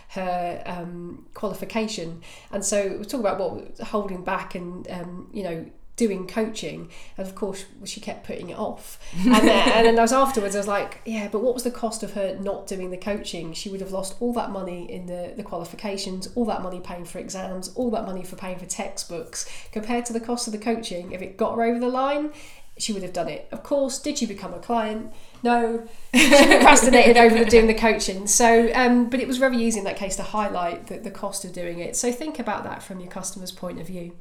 her 0.09 0.63
um, 0.67 1.25
qualification. 1.33 2.21
And 2.53 2.65
so 2.65 2.99
we 2.99 3.05
talk 3.07 3.21
about 3.21 3.41
what 3.41 3.79
holding 3.79 4.23
back 4.23 4.55
and 4.55 4.89
um, 4.91 5.29
you 5.33 5.43
know 5.43 5.67
doing 5.97 6.27
coaching 6.27 6.91
and 7.17 7.27
of 7.27 7.35
course 7.35 7.67
she 7.85 8.01
kept 8.01 8.27
putting 8.27 8.51
it 8.51 8.59
off. 8.59 8.99
And 9.17 9.49
then, 9.49 9.69
and 9.73 9.87
then 9.87 9.99
I 9.99 10.03
was 10.03 10.13
afterwards 10.13 10.55
I 10.55 10.59
was 10.59 10.69
like 10.69 11.01
yeah 11.05 11.29
but 11.29 11.41
what 11.41 11.55
was 11.55 11.63
the 11.63 11.71
cost 11.71 12.03
of 12.03 12.15
her 12.15 12.37
not 12.41 12.67
doing 12.67 12.91
the 12.91 12.97
coaching? 12.97 13.53
She 13.53 13.69
would 13.69 13.81
have 13.81 13.93
lost 13.93 14.17
all 14.21 14.33
that 14.35 14.51
money 14.51 14.91
in 14.91 15.07
the, 15.07 15.33
the 15.37 15.43
qualifications 15.43 16.29
all 16.35 16.45
that 16.47 16.63
money 16.63 16.81
paying 16.81 17.05
for 17.05 17.19
exams 17.19 17.69
all 17.75 17.91
that 17.93 18.05
money 18.07 18.25
for 18.25 18.37
paying 18.37 18.59
for 18.59 18.67
textbooks. 18.67 19.49
Compared 19.73 20.05
to 20.07 20.13
the 20.13 20.21
cost 20.21 20.47
of 20.47 20.53
the 20.53 20.59
coaching 20.59 21.13
if 21.13 21.23
it 21.23 21.37
got 21.37 21.55
her 21.57 21.63
over 21.63 21.79
the 21.79 21.89
line 21.89 22.33
she 22.79 22.93
would 22.93 23.03
have 23.03 23.13
done 23.13 23.29
it 23.29 23.49
of 23.53 23.63
course 23.63 23.99
did 23.99 24.19
she 24.19 24.27
become 24.27 24.53
a 24.55 24.59
client 24.59 25.13
no, 25.45 25.87
she 26.15 26.47
procrastinated 26.47 27.19
over 27.19 27.45
doing 27.45 27.67
the 27.67 27.75
coaching. 27.75 28.27
So, 28.27 28.73
um, 28.75 29.11
but 29.11 29.21
it 29.21 29.29
was 29.29 29.37
very 29.37 29.59
easy 29.59 29.79
in 29.79 29.85
that 29.85 29.97
case 29.97 30.17
to 30.17 30.23
highlight 30.23 30.87
the, 30.87 30.99
the 30.99 31.11
cost 31.11 31.45
of 31.45 31.53
doing 31.53 31.81
it. 31.81 31.97
So 31.97 32.11
think 32.11 32.39
about 32.39 32.65
that 32.65 32.83
from 32.83 32.99
your 32.99 33.11
customer's 33.11 33.53
point 33.53 33.79
of 33.79 33.87
view. 33.87 34.17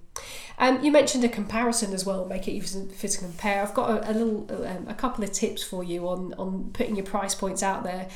Um, 0.60 0.84
you 0.84 0.92
mentioned 0.92 1.24
a 1.24 1.30
comparison 1.30 1.94
as 1.94 2.06
well, 2.06 2.26
make 2.26 2.50
it 2.50 2.52
easy 2.52 2.90
for 2.90 3.08
to 3.08 3.18
compare. 3.18 3.64
I've 3.64 3.74
got 3.74 3.90
a, 3.90 4.12
a 4.12 4.14
little, 4.14 4.68
um, 4.68 4.86
a 4.90 4.94
couple 4.94 5.24
of 5.24 5.32
tips 5.32 5.64
for 5.64 5.82
you 5.82 6.10
on 6.10 6.34
on 6.34 6.72
putting 6.74 6.98
your 6.98 7.06
price 7.06 7.34
points 7.34 7.64
out 7.64 7.84
there 7.84 8.10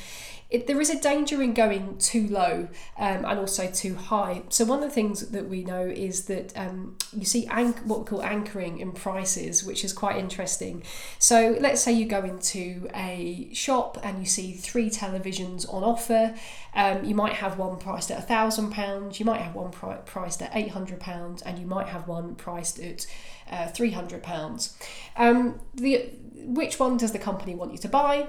it, 0.50 0.66
there 0.66 0.80
is 0.80 0.88
a 0.88 0.98
danger 0.98 1.42
in 1.42 1.52
going 1.52 1.98
too 1.98 2.26
low 2.26 2.68
um, 2.96 3.24
and 3.26 3.38
also 3.38 3.70
too 3.70 3.94
high. 3.96 4.42
So 4.48 4.64
one 4.64 4.82
of 4.82 4.88
the 4.88 4.94
things 4.94 5.28
that 5.28 5.46
we 5.46 5.62
know 5.62 5.86
is 5.86 6.24
that 6.24 6.56
um, 6.56 6.96
you 7.12 7.26
see 7.26 7.46
anch- 7.48 7.82
what 7.84 8.00
we 8.00 8.04
call 8.06 8.22
anchoring 8.22 8.78
in 8.78 8.92
prices, 8.92 9.62
which 9.62 9.84
is 9.84 9.92
quite 9.92 10.16
interesting. 10.16 10.82
So 11.18 11.56
let's 11.60 11.82
say 11.82 11.92
you 11.92 12.06
go 12.06 12.24
into 12.24 12.88
a 12.94 13.50
shop 13.52 13.98
and 14.02 14.20
you 14.20 14.26
see 14.26 14.52
three 14.52 14.88
televisions 14.88 15.70
on 15.72 15.84
offer. 15.84 16.34
Um, 16.74 17.04
you 17.04 17.14
might 17.14 17.34
have 17.34 17.58
one 17.58 17.76
priced 17.76 18.10
at 18.10 18.18
a 18.18 18.22
thousand 18.22 18.70
pounds, 18.70 19.20
you 19.20 19.26
might 19.26 19.42
have 19.42 19.54
one 19.54 19.70
pri- 19.70 19.96
priced 20.06 20.40
at 20.40 20.50
eight 20.54 20.70
hundred 20.70 21.00
pounds, 21.00 21.42
and 21.42 21.58
you 21.58 21.66
might 21.66 21.88
have 21.88 22.08
one 22.08 22.34
priced 22.36 22.78
at 22.78 23.06
uh, 23.50 23.66
three 23.68 23.90
hundred 23.90 24.22
pounds. 24.22 24.78
Um, 25.16 25.60
the 25.74 26.10
which 26.36 26.78
one 26.78 26.96
does 26.96 27.12
the 27.12 27.18
company 27.18 27.54
want 27.54 27.72
you 27.72 27.78
to 27.78 27.88
buy? 27.88 28.28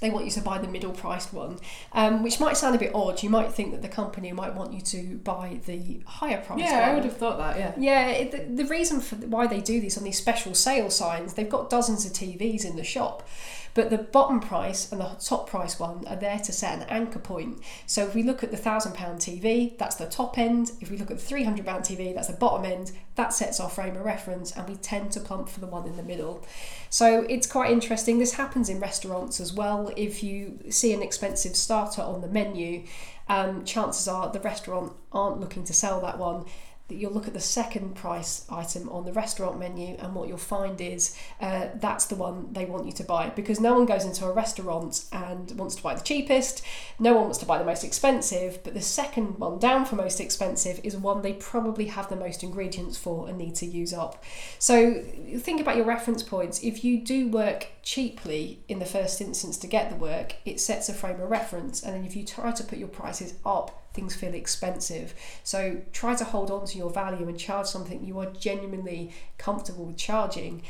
They 0.00 0.10
want 0.10 0.24
you 0.24 0.30
to 0.32 0.40
buy 0.40 0.58
the 0.58 0.68
middle 0.68 0.92
priced 0.92 1.32
one, 1.32 1.58
um, 1.92 2.22
which 2.22 2.40
might 2.40 2.56
sound 2.56 2.74
a 2.74 2.78
bit 2.78 2.94
odd. 2.94 3.22
You 3.22 3.30
might 3.30 3.52
think 3.52 3.72
that 3.72 3.82
the 3.82 3.88
company 3.88 4.32
might 4.32 4.54
want 4.54 4.72
you 4.72 4.80
to 4.80 5.18
buy 5.18 5.60
the 5.66 6.00
higher 6.06 6.42
priced 6.42 6.62
yeah, 6.64 6.80
one. 6.80 6.88
I 6.88 6.94
would 6.94 7.04
have 7.04 7.16
thought 7.16 7.38
that, 7.38 7.58
yeah. 7.58 7.74
Yeah, 7.76 8.08
it, 8.08 8.30
the, 8.32 8.62
the 8.62 8.68
reason 8.68 9.00
for 9.00 9.16
why 9.16 9.46
they 9.46 9.60
do 9.60 9.80
these 9.80 9.98
on 9.98 10.04
these 10.04 10.18
special 10.18 10.54
sale 10.54 10.90
signs, 10.90 11.34
they've 11.34 11.48
got 11.48 11.68
dozens 11.68 12.06
of 12.06 12.12
TVs 12.12 12.64
in 12.64 12.76
the 12.76 12.84
shop. 12.84 13.28
But 13.74 13.90
the 13.90 13.98
bottom 13.98 14.40
price 14.40 14.90
and 14.90 15.00
the 15.00 15.16
top 15.22 15.48
price 15.48 15.78
one 15.78 16.06
are 16.06 16.16
there 16.16 16.38
to 16.38 16.52
set 16.52 16.78
an 16.80 16.88
anchor 16.88 17.18
point. 17.18 17.60
So 17.86 18.04
if 18.04 18.14
we 18.14 18.22
look 18.22 18.42
at 18.42 18.50
the 18.50 18.56
thousand 18.56 18.94
pound 18.94 19.20
TV, 19.20 19.76
that's 19.78 19.96
the 19.96 20.06
top 20.06 20.38
end. 20.38 20.72
If 20.80 20.90
we 20.90 20.96
look 20.96 21.10
at 21.10 21.18
the 21.18 21.24
three 21.24 21.44
hundred 21.44 21.66
pound 21.66 21.84
TV, 21.84 22.14
that's 22.14 22.28
the 22.28 22.34
bottom 22.34 22.64
end. 22.64 22.92
That 23.14 23.32
sets 23.32 23.60
our 23.60 23.70
frame 23.70 23.96
of 23.96 24.04
reference, 24.04 24.52
and 24.52 24.68
we 24.68 24.76
tend 24.76 25.12
to 25.12 25.20
plump 25.20 25.48
for 25.48 25.60
the 25.60 25.66
one 25.66 25.86
in 25.86 25.96
the 25.96 26.02
middle. 26.02 26.44
So 26.88 27.26
it's 27.28 27.46
quite 27.46 27.70
interesting. 27.70 28.18
This 28.18 28.34
happens 28.34 28.68
in 28.68 28.80
restaurants 28.80 29.40
as 29.40 29.52
well. 29.52 29.92
If 29.96 30.22
you 30.22 30.58
see 30.70 30.92
an 30.92 31.02
expensive 31.02 31.56
starter 31.56 32.02
on 32.02 32.20
the 32.20 32.28
menu, 32.28 32.84
um, 33.28 33.64
chances 33.64 34.08
are 34.08 34.32
the 34.32 34.40
restaurant 34.40 34.92
aren't 35.12 35.40
looking 35.40 35.64
to 35.64 35.72
sell 35.72 36.00
that 36.00 36.18
one 36.18 36.44
that 36.90 36.96
you'll 36.96 37.12
look 37.12 37.26
at 37.26 37.32
the 37.32 37.40
second 37.40 37.94
price 37.94 38.44
item 38.50 38.88
on 38.88 39.04
the 39.04 39.12
restaurant 39.12 39.58
menu 39.58 39.96
and 40.00 40.14
what 40.14 40.28
you'll 40.28 40.36
find 40.36 40.80
is 40.80 41.16
uh, 41.40 41.68
that's 41.76 42.06
the 42.06 42.16
one 42.16 42.52
they 42.52 42.66
want 42.66 42.84
you 42.84 42.92
to 42.92 43.04
buy 43.04 43.30
because 43.30 43.60
no 43.60 43.74
one 43.74 43.86
goes 43.86 44.04
into 44.04 44.26
a 44.26 44.32
restaurant 44.32 45.04
and 45.12 45.52
wants 45.52 45.76
to 45.76 45.82
buy 45.82 45.94
the 45.94 46.02
cheapest. 46.02 46.62
No 46.98 47.14
one 47.14 47.22
wants 47.22 47.38
to 47.38 47.46
buy 47.46 47.58
the 47.58 47.64
most 47.64 47.84
expensive 47.84 48.62
but 48.62 48.74
the 48.74 48.82
second 48.82 49.38
one 49.38 49.58
down 49.58 49.86
for 49.86 49.96
most 49.96 50.20
expensive 50.20 50.80
is 50.82 50.96
one 50.96 51.22
they 51.22 51.32
probably 51.32 51.86
have 51.86 52.08
the 52.08 52.16
most 52.16 52.42
ingredients 52.42 52.98
for 52.98 53.28
and 53.28 53.38
need 53.38 53.54
to 53.54 53.66
use 53.66 53.94
up. 53.94 54.22
So 54.58 55.02
think 55.38 55.60
about 55.60 55.76
your 55.76 55.86
reference 55.86 56.22
points. 56.22 56.62
If 56.62 56.84
you 56.84 57.00
do 57.00 57.28
work 57.28 57.68
cheaply 57.82 58.60
in 58.68 58.80
the 58.80 58.84
first 58.84 59.20
instance 59.20 59.56
to 59.58 59.66
get 59.66 59.90
the 59.90 59.96
work 59.96 60.34
it 60.44 60.60
sets 60.60 60.88
a 60.88 60.92
frame 60.92 61.20
of 61.20 61.30
reference 61.30 61.82
and 61.82 61.94
then 61.94 62.04
if 62.04 62.14
you 62.16 62.24
try 62.24 62.50
to 62.50 62.64
put 62.64 62.78
your 62.78 62.88
prices 62.88 63.34
up 63.46 63.79
things 63.92 64.14
feel 64.14 64.34
expensive. 64.34 65.14
So 65.44 65.80
try 65.92 66.14
to 66.14 66.24
hold 66.24 66.50
on 66.50 66.66
to 66.66 66.78
your 66.78 66.90
value 66.90 67.28
and 67.28 67.38
charge 67.38 67.66
something 67.66 68.04
you 68.04 68.18
are 68.20 68.26
genuinely 68.26 69.12
comfortable 69.38 69.86
with 69.86 69.96
charging. 69.96 70.62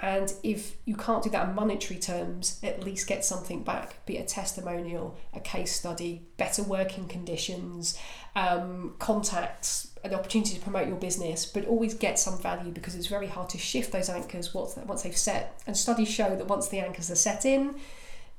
And 0.00 0.32
if 0.42 0.76
you 0.84 0.96
can't 0.96 1.22
do 1.22 1.30
that 1.30 1.48
in 1.48 1.54
monetary 1.54 2.00
terms, 2.00 2.58
at 2.62 2.82
least 2.82 3.06
get 3.06 3.24
something 3.24 3.62
back, 3.62 4.04
be 4.06 4.16
it 4.16 4.22
a 4.22 4.34
testimonial, 4.34 5.16
a 5.32 5.40
case 5.40 5.72
study, 5.72 6.22
better 6.38 6.62
working 6.62 7.06
conditions, 7.06 7.98
um, 8.34 8.94
contacts, 8.98 9.90
an 10.02 10.14
opportunity 10.14 10.54
to 10.54 10.60
promote 10.60 10.88
your 10.88 10.96
business, 10.96 11.46
but 11.46 11.66
always 11.66 11.94
get 11.94 12.18
some 12.18 12.36
value 12.38 12.72
because 12.72 12.96
it's 12.96 13.06
very 13.06 13.28
hard 13.28 13.48
to 13.50 13.58
shift 13.58 13.92
those 13.92 14.08
anchors 14.08 14.52
once, 14.52 14.76
once 14.76 15.02
they've 15.02 15.16
set. 15.16 15.60
And 15.66 15.76
studies 15.76 16.08
show 16.08 16.34
that 16.34 16.48
once 16.48 16.68
the 16.68 16.80
anchors 16.80 17.10
are 17.10 17.16
set 17.16 17.44
in, 17.44 17.76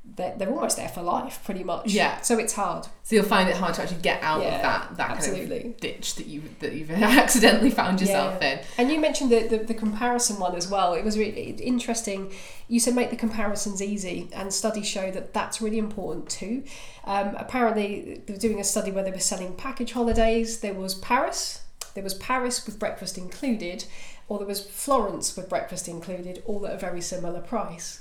they're, 0.06 0.36
they're 0.38 0.50
almost 0.50 0.78
there 0.78 0.90
for 0.90 1.02
life, 1.02 1.40
pretty 1.46 1.64
much. 1.64 1.92
Yeah. 1.92 2.20
So 2.22 2.38
it's 2.38 2.54
hard. 2.54 2.86
So 3.04 3.16
you'll 3.16 3.26
find 3.26 3.50
it 3.50 3.56
hard 3.56 3.74
to 3.76 3.84
actually 3.84 4.02
get 4.02 4.22
out 4.22 4.42
Yeah, 4.42 4.56
of 4.56 4.62
that 4.62 4.98
that 4.98 5.20
kind 5.24 5.52
of 5.52 5.78
ditch 5.78 6.16
that 6.16 6.28
you 6.28 6.44
that 6.60 6.74
you've 6.74 6.92
accidentally 6.92 7.70
found 7.72 8.02
yourself 8.02 8.38
Yeah. 8.42 8.60
in. 8.60 8.66
And 8.78 8.92
you 8.92 9.00
mentioned 9.00 9.32
the, 9.32 9.48
the, 9.48 9.58
the 9.58 9.74
comparison 9.74 10.40
one 10.40 10.56
as 10.56 10.68
well. 10.68 10.94
It 10.94 11.04
was 11.04 11.18
really 11.18 11.52
interesting. 11.52 12.34
You 12.68 12.80
said 12.80 12.96
make 12.96 13.10
the 13.12 13.16
comparisons 13.16 13.82
easy, 13.82 14.30
and 14.34 14.54
studies 14.54 14.88
show 14.88 15.10
that 15.12 15.34
that's 15.34 15.62
really 15.62 15.78
important 15.80 16.30
too. 16.30 16.64
Um, 17.06 17.36
apparently, 17.38 18.22
they 18.26 18.34
were 18.34 18.40
doing 18.40 18.60
a 18.60 18.64
study 18.64 18.92
where 18.92 19.04
they 19.04 19.12
were 19.12 19.20
selling 19.20 19.56
package 19.56 19.94
holidays. 19.94 20.60
There 20.60 20.74
was 20.74 20.96
Paris, 20.96 21.62
there 21.94 22.04
was 22.04 22.14
Paris 22.16 22.66
with 22.66 22.78
breakfast 22.78 23.18
included, 23.18 23.86
or 24.28 24.38
there 24.38 24.48
was 24.48 24.66
Florence 24.66 25.36
with 25.36 25.50
breakfast 25.50 25.88
included, 25.88 26.42
all 26.46 26.66
at 26.68 26.74
a 26.74 26.78
very 26.78 27.02
similar 27.02 27.42
price. 27.42 28.00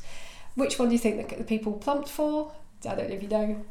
Which 0.55 0.79
one 0.79 0.89
do 0.89 0.95
you 0.95 0.99
think 0.99 1.29
that 1.29 1.39
the 1.39 1.45
people 1.45 1.73
plumped 1.73 2.09
for? 2.09 2.53
I 2.89 2.95
don't 2.95 3.09
know 3.09 3.15
if 3.15 3.23
you 3.23 3.29
know. 3.29 3.65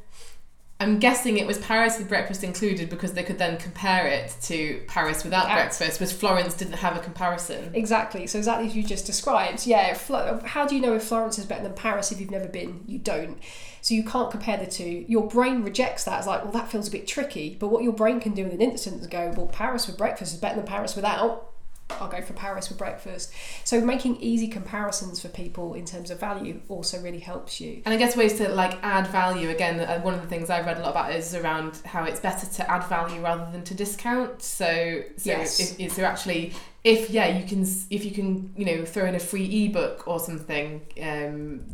I'm 0.80 0.98
guessing 0.98 1.38
it 1.38 1.46
was 1.46 1.60
Paris 1.60 2.00
with 2.00 2.10
breakfast 2.10 2.44
included 2.44 2.89
because 2.89 3.13
they 3.13 3.22
could 3.22 3.38
then 3.38 3.58
compare 3.58 4.08
it 4.08 4.36
to 4.44 4.82
Paris 4.88 5.24
without 5.24 5.48
Yeah. 5.48 5.54
breakfast, 5.58 6.00
because 6.00 6.12
Florence 6.12 6.56
didn't 6.56 6.74
have 6.74 6.98
a 6.98 7.00
comparison. 7.00 7.70
Exactly. 7.76 8.26
So 8.26 8.39
exactly 8.39 8.65
as 8.67 8.76
you 8.76 8.82
just 8.82 9.06
described. 9.06 9.67
Yeah. 9.67 9.96
How 10.44 10.65
do 10.65 10.76
you 10.76 10.82
know 10.82 10.96
if 10.96 11.04
Florence 11.04 11.38
is 11.38 11.46
better 11.46 11.62
than 11.62 11.74
Paris 11.74 12.12
if 12.12 12.20
you've 12.20 12.32
never 12.32 12.48
been? 12.48 12.84
You 12.88 12.98
don't. 12.98 13.38
So 13.82 13.94
you 13.94 14.04
can't 14.04 14.32
compare 14.32 14.58
the 14.58 14.65
two. 14.65 15.06
Your 15.08 15.28
brain 15.28 15.62
rejects 15.62 16.04
that 16.06 16.17
as 16.20 16.26
like, 16.26 16.44
well, 16.44 16.54
that 16.54 16.72
feels 16.72 16.88
a 16.88 16.91
bit 16.91 17.06
tricky. 17.08 17.58
But 17.60 17.67
what 17.67 17.84
your 17.84 17.94
brain 17.94 18.20
can 18.20 18.34
do 18.34 18.44
in 18.44 18.50
an 18.50 18.62
instant 18.62 19.02
is 19.02 19.08
go, 19.08 19.32
well, 19.38 19.46
Paris 19.48 19.86
with 19.86 20.00
breakfast 20.00 20.34
is 20.34 20.39
better 20.39 20.56
than 20.56 20.65
Paris 20.65 20.96
without. 20.96 21.50
I'll 21.99 22.08
go 22.10 22.21
for 22.21 22.34
Paris 22.34 22.67
for 22.67 22.75
breakfast. 22.75 23.34
So 23.63 23.82
making 23.82 24.17
easy 24.17 24.47
comparisons 24.47 25.19
for 25.21 25.27
people 25.30 25.73
in 25.73 25.86
terms 25.86 26.12
of 26.12 26.19
value 26.19 26.62
also 26.69 27.01
really 27.01 27.19
helps 27.19 27.60
you. 27.60 27.82
And 27.86 27.93
I 27.93 27.97
guess 27.97 28.15
ways 28.15 28.38
to 28.38 28.49
like 28.49 28.77
add 28.84 29.08
value 29.08 29.49
again. 29.49 29.80
Uh, 29.80 29.99
one 30.01 30.13
of 30.13 30.21
the 30.21 30.27
things 30.27 30.49
I've 30.49 30.65
read 30.65 30.77
a 30.77 30.82
lot 30.82 30.91
about 30.91 31.13
is 31.13 31.34
around 31.36 31.82
how 31.86 32.04
it's 32.04 32.19
better 32.19 32.45
to 32.45 32.71
add 32.71 32.84
value 32.86 33.21
rather 33.21 33.51
than 33.51 33.63
to 33.65 33.73
discount. 33.73 34.41
So, 34.41 35.01
so 35.17 35.30
Yes. 35.30 35.60
if, 35.60 35.80
if 35.80 35.91
so 35.93 36.04
actually, 36.04 36.54
if 36.84 37.10
yeah, 37.10 37.38
you 37.38 37.45
can 37.47 37.62
if 37.89 38.06
you 38.06 38.12
can 38.12 38.54
you 38.56 38.65
know 38.65 38.86
throw 38.86 39.06
in 39.06 39.15
a 39.15 39.19
free 39.19 39.65
ebook 39.65 40.08
or 40.08 40.19
something. 40.19 40.82
Um, 41.01 41.65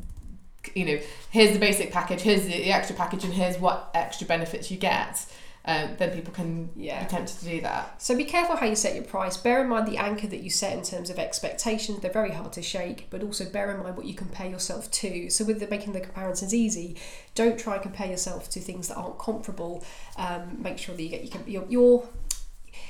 you 0.75 0.84
know, 0.84 0.99
here's 1.32 1.53
the 1.53 1.60
basic 1.60 1.93
package, 1.93 2.19
here's 2.21 2.45
the 2.45 2.71
extra 2.73 2.93
package, 2.93 3.23
and 3.23 3.34
here's 3.34 3.58
what 3.58 3.89
extra 3.93 4.27
benefits 4.27 4.69
you 4.69 4.75
get. 4.77 5.25
Um, 5.67 5.95
then 5.97 6.12
people 6.12 6.34
can 6.34 6.69
Yeah. 6.77 7.03
be 7.03 7.10
tempted 7.10 7.38
to 7.39 7.45
do 7.45 7.60
that. 7.62 8.01
So 8.01 8.15
be 8.15 8.23
careful 8.23 8.56
how 8.56 8.65
you 8.65 8.75
set 8.75 8.95
your 8.95 9.03
price. 9.03 9.36
Bear 9.36 9.62
in 9.62 9.67
mind 9.67 9.86
the 9.86 9.97
anchor 9.97 10.25
that 10.27 10.39
you 10.39 10.49
set 10.49 10.71
in 10.77 10.82
terms 10.82 11.10
of 11.10 11.19
expectations. 11.19 11.99
They're 11.99 12.10
very 12.10 12.32
hard 12.32 12.53
to 12.53 12.62
shake, 12.62 13.08
but 13.10 13.21
also 13.21 13.43
bear 13.43 13.69
in 13.71 13.84
mind 13.84 13.97
what 13.97 14.06
you 14.06 14.13
compare 14.13 14.47
yourself 14.49 14.89
to. 14.91 15.30
So 15.30 15.43
with 15.43 15.60
the, 15.60 15.67
making 15.67 15.91
the 15.91 15.99
comparisons 15.99 16.53
easy, 16.53 16.95
don't 17.36 17.60
try 17.60 17.73
and 17.73 17.82
compare 17.84 18.08
yourself 18.08 18.49
to 18.51 18.62
things 18.62 18.88
that 18.88 18.95
aren't 18.95 19.19
comparable. 19.19 19.84
Um, 20.15 20.56
make 20.62 20.77
sure 20.77 20.95
that 20.95 21.03
you 21.03 21.10
get 21.10 21.23
you 21.25 21.30
can, 21.30 21.43
your, 21.45 21.65
your 21.67 22.08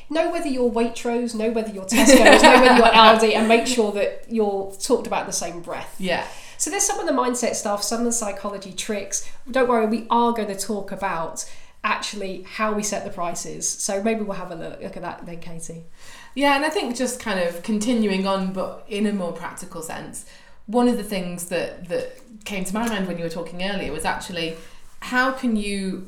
know 0.10 0.30
whether 0.32 0.48
you're 0.48 0.70
Waitrose, 0.72 1.34
know 1.34 1.50
whether 1.50 1.72
you're 1.72 1.86
Tesco's, 1.86 2.44
know 2.44 2.62
whether 2.62 2.76
you're 2.78 2.86
Aldi, 2.94 3.34
and 3.36 3.48
make 3.48 3.66
sure 3.66 3.92
that 3.94 4.26
you're 4.30 4.72
talked 4.80 5.08
about 5.08 5.26
the 5.26 5.34
same 5.34 5.62
breath. 5.62 5.96
Yeah. 6.00 6.28
So 6.60 6.70
there's 6.70 6.84
some 6.84 7.00
of 7.00 7.08
the 7.08 7.12
mindset 7.14 7.56
stuff, 7.56 7.84
some 7.84 8.00
of 8.00 8.06
the 8.06 8.12
psychology 8.12 8.72
tricks. 8.74 9.28
Don't 9.50 9.68
worry, 9.68 9.86
we 9.88 10.08
are 10.10 10.32
going 10.34 10.48
to 10.48 10.56
talk 10.58 10.92
about 10.92 11.46
actually 11.88 12.44
how 12.44 12.74
we 12.74 12.84
set 12.84 13.06
the 13.06 13.10
prices. 13.10 13.68
So 13.68 14.04
maybe 14.04 14.22
we'll 14.22 14.38
have 14.38 14.52
a 14.52 14.56
look, 14.56 14.82
look 14.82 14.98
at 14.98 15.04
that 15.04 15.26
then, 15.26 15.40
Katie. 15.40 15.86
Yeah, 16.36 16.56
and 16.58 16.66
I 16.66 16.70
think 16.70 16.98
just 16.98 17.20
kind 17.20 17.40
of 17.40 17.64
continuing 17.64 18.28
on, 18.28 18.52
but 18.52 18.86
in 18.90 19.08
a 19.08 19.14
more 19.14 19.32
practical 19.32 19.82
sense, 19.82 20.26
one 20.66 20.90
of 20.90 20.98
the 20.98 21.04
things 21.04 21.46
that 21.46 21.88
that 21.88 22.20
came 22.44 22.66
to 22.66 22.74
my 22.74 22.88
mind 22.88 23.08
when 23.08 23.18
you 23.18 23.24
were 23.24 23.30
talking 23.30 23.64
earlier 23.64 23.92
was 23.92 24.04
actually 24.04 24.58
how 25.00 25.32
can 25.32 25.56
you. 25.56 26.08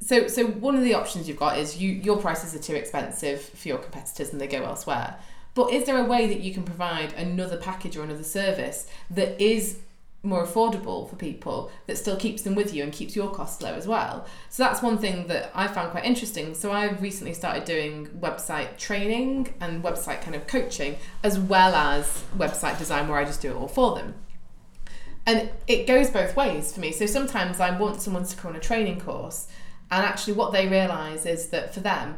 So, 0.00 0.28
so 0.28 0.46
one 0.46 0.76
of 0.76 0.84
the 0.84 0.94
options 0.94 1.26
you've 1.26 1.36
got 1.36 1.58
is 1.58 1.78
you 1.78 1.90
your 1.90 2.18
prices 2.18 2.54
are 2.54 2.62
too 2.62 2.76
expensive 2.76 3.40
for 3.42 3.66
your 3.66 3.78
competitors 3.78 4.30
and 4.30 4.40
they 4.40 4.46
go 4.46 4.62
elsewhere. 4.62 5.16
But 5.54 5.72
is 5.72 5.84
there 5.86 5.98
a 5.98 6.04
way 6.04 6.28
that 6.28 6.40
you 6.40 6.54
can 6.54 6.62
provide 6.62 7.12
another 7.14 7.56
package 7.56 7.96
or 7.96 8.04
another 8.04 8.22
service 8.22 8.86
that 9.10 9.40
is 9.42 9.78
more 10.26 10.44
affordable 10.44 11.08
for 11.08 11.16
people 11.16 11.70
that 11.86 11.96
still 11.96 12.16
keeps 12.16 12.42
them 12.42 12.54
with 12.54 12.74
you 12.74 12.82
and 12.82 12.92
keeps 12.92 13.16
your 13.16 13.30
costs 13.30 13.62
low 13.62 13.72
as 13.72 13.86
well. 13.86 14.26
So 14.50 14.62
that's 14.62 14.82
one 14.82 14.98
thing 14.98 15.28
that 15.28 15.50
I 15.54 15.68
found 15.68 15.92
quite 15.92 16.04
interesting. 16.04 16.54
So 16.54 16.72
I've 16.72 17.00
recently 17.00 17.32
started 17.32 17.64
doing 17.64 18.08
website 18.08 18.76
training 18.76 19.54
and 19.60 19.82
website 19.82 20.20
kind 20.22 20.34
of 20.34 20.46
coaching 20.46 20.96
as 21.22 21.38
well 21.38 21.74
as 21.74 22.24
website 22.36 22.78
design 22.78 23.08
where 23.08 23.18
I 23.18 23.24
just 23.24 23.40
do 23.40 23.50
it 23.50 23.56
all 23.56 23.68
for 23.68 23.94
them. 23.94 24.14
And 25.24 25.50
it 25.66 25.86
goes 25.86 26.10
both 26.10 26.36
ways 26.36 26.72
for 26.72 26.80
me. 26.80 26.92
So 26.92 27.06
sometimes 27.06 27.58
I 27.58 27.76
want 27.76 28.00
someone 28.00 28.24
to 28.24 28.36
come 28.36 28.50
on 28.50 28.56
a 28.56 28.60
training 28.60 29.00
course 29.00 29.48
and 29.90 30.04
actually 30.04 30.34
what 30.34 30.52
they 30.52 30.68
realize 30.68 31.26
is 31.26 31.48
that 31.48 31.72
for 31.72 31.80
them 31.80 32.16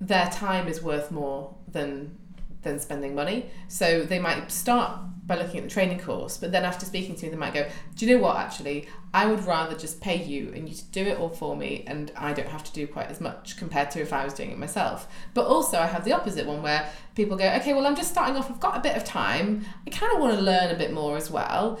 their 0.00 0.28
time 0.30 0.66
is 0.66 0.82
worth 0.82 1.10
more 1.10 1.54
than 1.68 2.16
than 2.62 2.78
spending 2.78 3.14
money. 3.14 3.50
So 3.68 4.02
they 4.02 4.18
might 4.18 4.50
start 4.50 5.00
by 5.26 5.36
looking 5.36 5.58
at 5.58 5.64
the 5.64 5.70
training 5.70 6.00
course, 6.00 6.36
but 6.36 6.50
then 6.50 6.64
after 6.64 6.84
speaking 6.84 7.14
to 7.14 7.24
me, 7.24 7.30
they 7.30 7.36
might 7.36 7.54
go, 7.54 7.66
Do 7.94 8.06
you 8.06 8.14
know 8.14 8.22
what? 8.22 8.36
Actually, 8.36 8.88
I 9.14 9.26
would 9.26 9.44
rather 9.44 9.76
just 9.76 10.00
pay 10.00 10.22
you 10.22 10.52
and 10.54 10.68
you 10.68 10.74
to 10.74 10.84
do 10.86 11.02
it 11.04 11.18
all 11.18 11.28
for 11.28 11.56
me, 11.56 11.84
and 11.86 12.10
I 12.16 12.32
don't 12.32 12.48
have 12.48 12.64
to 12.64 12.72
do 12.72 12.86
quite 12.86 13.08
as 13.08 13.20
much 13.20 13.56
compared 13.56 13.90
to 13.92 14.00
if 14.00 14.12
I 14.12 14.24
was 14.24 14.34
doing 14.34 14.50
it 14.50 14.58
myself. 14.58 15.06
But 15.34 15.46
also, 15.46 15.78
I 15.78 15.86
have 15.86 16.04
the 16.04 16.12
opposite 16.12 16.46
one 16.46 16.62
where 16.62 16.90
people 17.14 17.36
go, 17.36 17.48
Okay, 17.56 17.72
well, 17.72 17.86
I'm 17.86 17.96
just 17.96 18.10
starting 18.10 18.36
off, 18.36 18.50
I've 18.50 18.60
got 18.60 18.76
a 18.76 18.80
bit 18.80 18.96
of 18.96 19.04
time, 19.04 19.64
I 19.86 19.90
kind 19.90 20.12
of 20.12 20.20
want 20.20 20.34
to 20.34 20.42
learn 20.42 20.74
a 20.74 20.78
bit 20.78 20.92
more 20.92 21.16
as 21.16 21.30
well. 21.30 21.80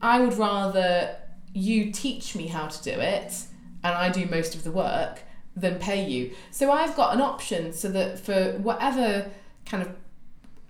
I 0.00 0.20
would 0.20 0.34
rather 0.34 1.16
you 1.52 1.90
teach 1.90 2.36
me 2.36 2.46
how 2.48 2.66
to 2.66 2.82
do 2.82 2.90
it 2.90 3.32
and 3.82 3.94
I 3.94 4.10
do 4.10 4.26
most 4.26 4.54
of 4.54 4.62
the 4.62 4.70
work 4.70 5.22
than 5.56 5.78
pay 5.78 6.04
you. 6.04 6.32
So 6.50 6.70
I've 6.70 6.94
got 6.94 7.14
an 7.14 7.22
option 7.22 7.72
so 7.72 7.88
that 7.88 8.18
for 8.18 8.58
whatever 8.58 9.30
kind 9.64 9.82
of 9.82 9.90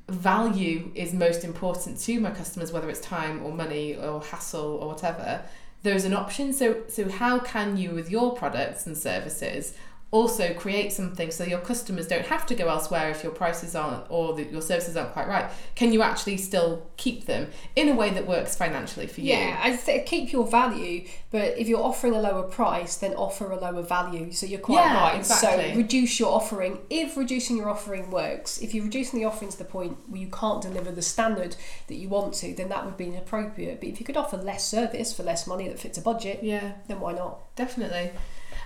value 0.09 0.91
is 0.95 1.13
most 1.13 1.45
important 1.45 1.99
to 2.01 2.21
my 2.21 2.31
customers, 2.31 2.73
whether 2.73 2.89
it's 2.89 3.01
time 3.01 3.43
or 3.45 3.53
money 3.53 3.97
or 3.97 4.21
hassle 4.21 4.79
or 4.81 4.89
whatever, 4.89 5.43
there's 5.83 6.05
an 6.05 6.15
option. 6.15 6.53
So 6.53 6.85
so 6.89 7.09
how 7.09 7.39
can 7.39 7.77
you 7.77 7.91
with 7.91 8.11
your 8.11 8.35
products 8.35 8.87
and 8.87 8.97
services 8.97 9.75
also 10.17 10.55
create 10.55 10.91
something 10.93 11.31
so 11.31 11.43
your 11.45 11.61
customers 11.71 12.07
don't 12.13 12.27
have 12.27 12.45
to 12.47 12.55
go 12.55 12.69
elsewhere 12.69 13.11
if 13.11 13.23
your 13.23 13.33
prices 13.33 13.75
aren't 13.75 14.05
or 14.11 14.35
the, 14.37 14.45
your 14.45 14.63
services 14.63 14.97
aren't 14.97 15.13
quite 15.13 15.29
right 15.29 15.47
can 15.75 15.93
you 15.93 16.01
actually 16.03 16.37
still 16.37 16.71
keep 16.97 17.27
them 17.27 17.43
in 17.75 17.89
a 17.89 17.95
way 17.95 18.11
that 18.11 18.27
works 18.27 18.57
financially 18.57 19.07
for 19.07 19.21
you 19.21 19.35
Yeah, 19.35 19.61
I 19.63 19.77
th- 19.77 20.07
keep 20.07 20.33
your 20.33 20.47
value, 20.47 21.07
but 21.31 21.59
if 21.59 21.69
you're 21.69 21.83
offering 21.93 22.15
a 22.15 22.21
lower 22.21 22.45
price, 22.45 22.97
then 22.97 23.13
offer 23.15 23.51
a 23.51 23.59
lower 23.67 23.83
value. 23.83 24.33
So 24.33 24.47
you're 24.47 24.61
quite 24.61 24.85
Yeah, 24.87 25.01
right. 25.03 25.17
exactly. 25.19 25.71
So 25.73 25.77
reduce 25.77 26.19
your 26.21 26.33
offering. 26.33 26.79
If 26.89 27.17
reducing 27.17 27.57
your 27.59 27.69
offering 27.69 28.11
works, 28.11 28.59
if 28.63 28.75
you're 28.75 28.85
reducing 28.85 29.19
the 29.21 29.27
offering 29.27 29.51
to 29.51 29.59
the 29.59 29.65
point 29.77 29.99
where 30.09 30.21
you 30.21 30.29
can't 30.29 30.63
deliver 30.63 30.91
the 30.93 31.03
standard 31.03 31.57
that 31.89 31.97
you 31.97 32.09
want 32.09 32.35
to, 32.41 32.55
then 32.55 32.69
that 32.71 32.85
would 32.87 32.97
be 32.97 33.07
inappropriate. 33.07 33.81
But 33.81 33.89
if 33.91 34.01
you 34.01 34.07
could 34.07 34.17
offer 34.17 34.37
less 34.37 34.67
service 34.67 35.13
for 35.13 35.23
less 35.23 35.47
money 35.47 35.69
that 35.69 35.79
fits 35.79 35.99
a 35.99 36.03
budget, 36.03 36.39
yeah 36.43 36.73
then 36.89 37.01
why 37.01 37.13
not? 37.13 37.55
Definitely. 37.57 38.13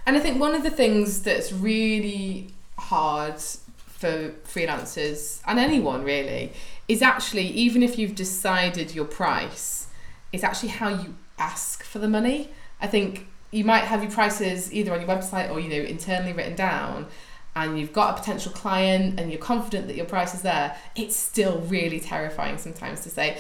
And 0.07 0.17
I 0.17 0.21
think 0.21 0.41
one 0.41 0.55
of 0.55 0.63
the 0.63 0.71
things 0.71 1.23
that's 1.23 1.53
really 1.53 2.49
hard 2.79 3.41
for 3.41 4.31
freelancers 4.45 5.43
and 5.47 5.59
anyone 5.59 6.05
really 6.05 6.53
is 6.89 7.03
actually, 7.03 7.47
even 7.49 7.83
if 7.83 7.99
you've 7.99 8.15
decided 8.15 8.95
your 8.95 9.05
price, 9.05 9.89
it's 10.33 10.43
actually 10.43 10.71
how 10.71 10.89
you 10.89 11.15
ask 11.39 11.85
for 11.85 11.99
the 11.99 12.09
money. 12.09 12.49
I 12.81 12.87
think 12.87 13.29
you 13.51 13.65
might 13.65 13.85
have 13.85 14.03
your 14.03 14.11
prices 14.11 14.73
either 14.73 14.93
on 14.93 15.01
your 15.01 15.09
website 15.09 15.51
or, 15.51 15.61
you 15.61 15.69
know, 15.69 15.85
internally 15.89 16.33
written 16.33 16.55
down 16.55 17.07
and 17.55 17.79
you've 17.79 17.93
got 17.93 18.17
a 18.17 18.21
potential 18.21 18.53
client 18.53 19.19
and 19.19 19.31
you're 19.31 19.41
confident 19.41 19.89
that 19.89 19.97
your 19.97 20.07
price 20.07 20.35
is 20.35 20.43
there. 20.43 20.77
It's 20.97 21.17
still 21.17 21.61
really 21.61 22.01
terrifying 22.01 22.59
sometimes 22.59 23.01
to 23.01 23.11
say, 23.11 23.39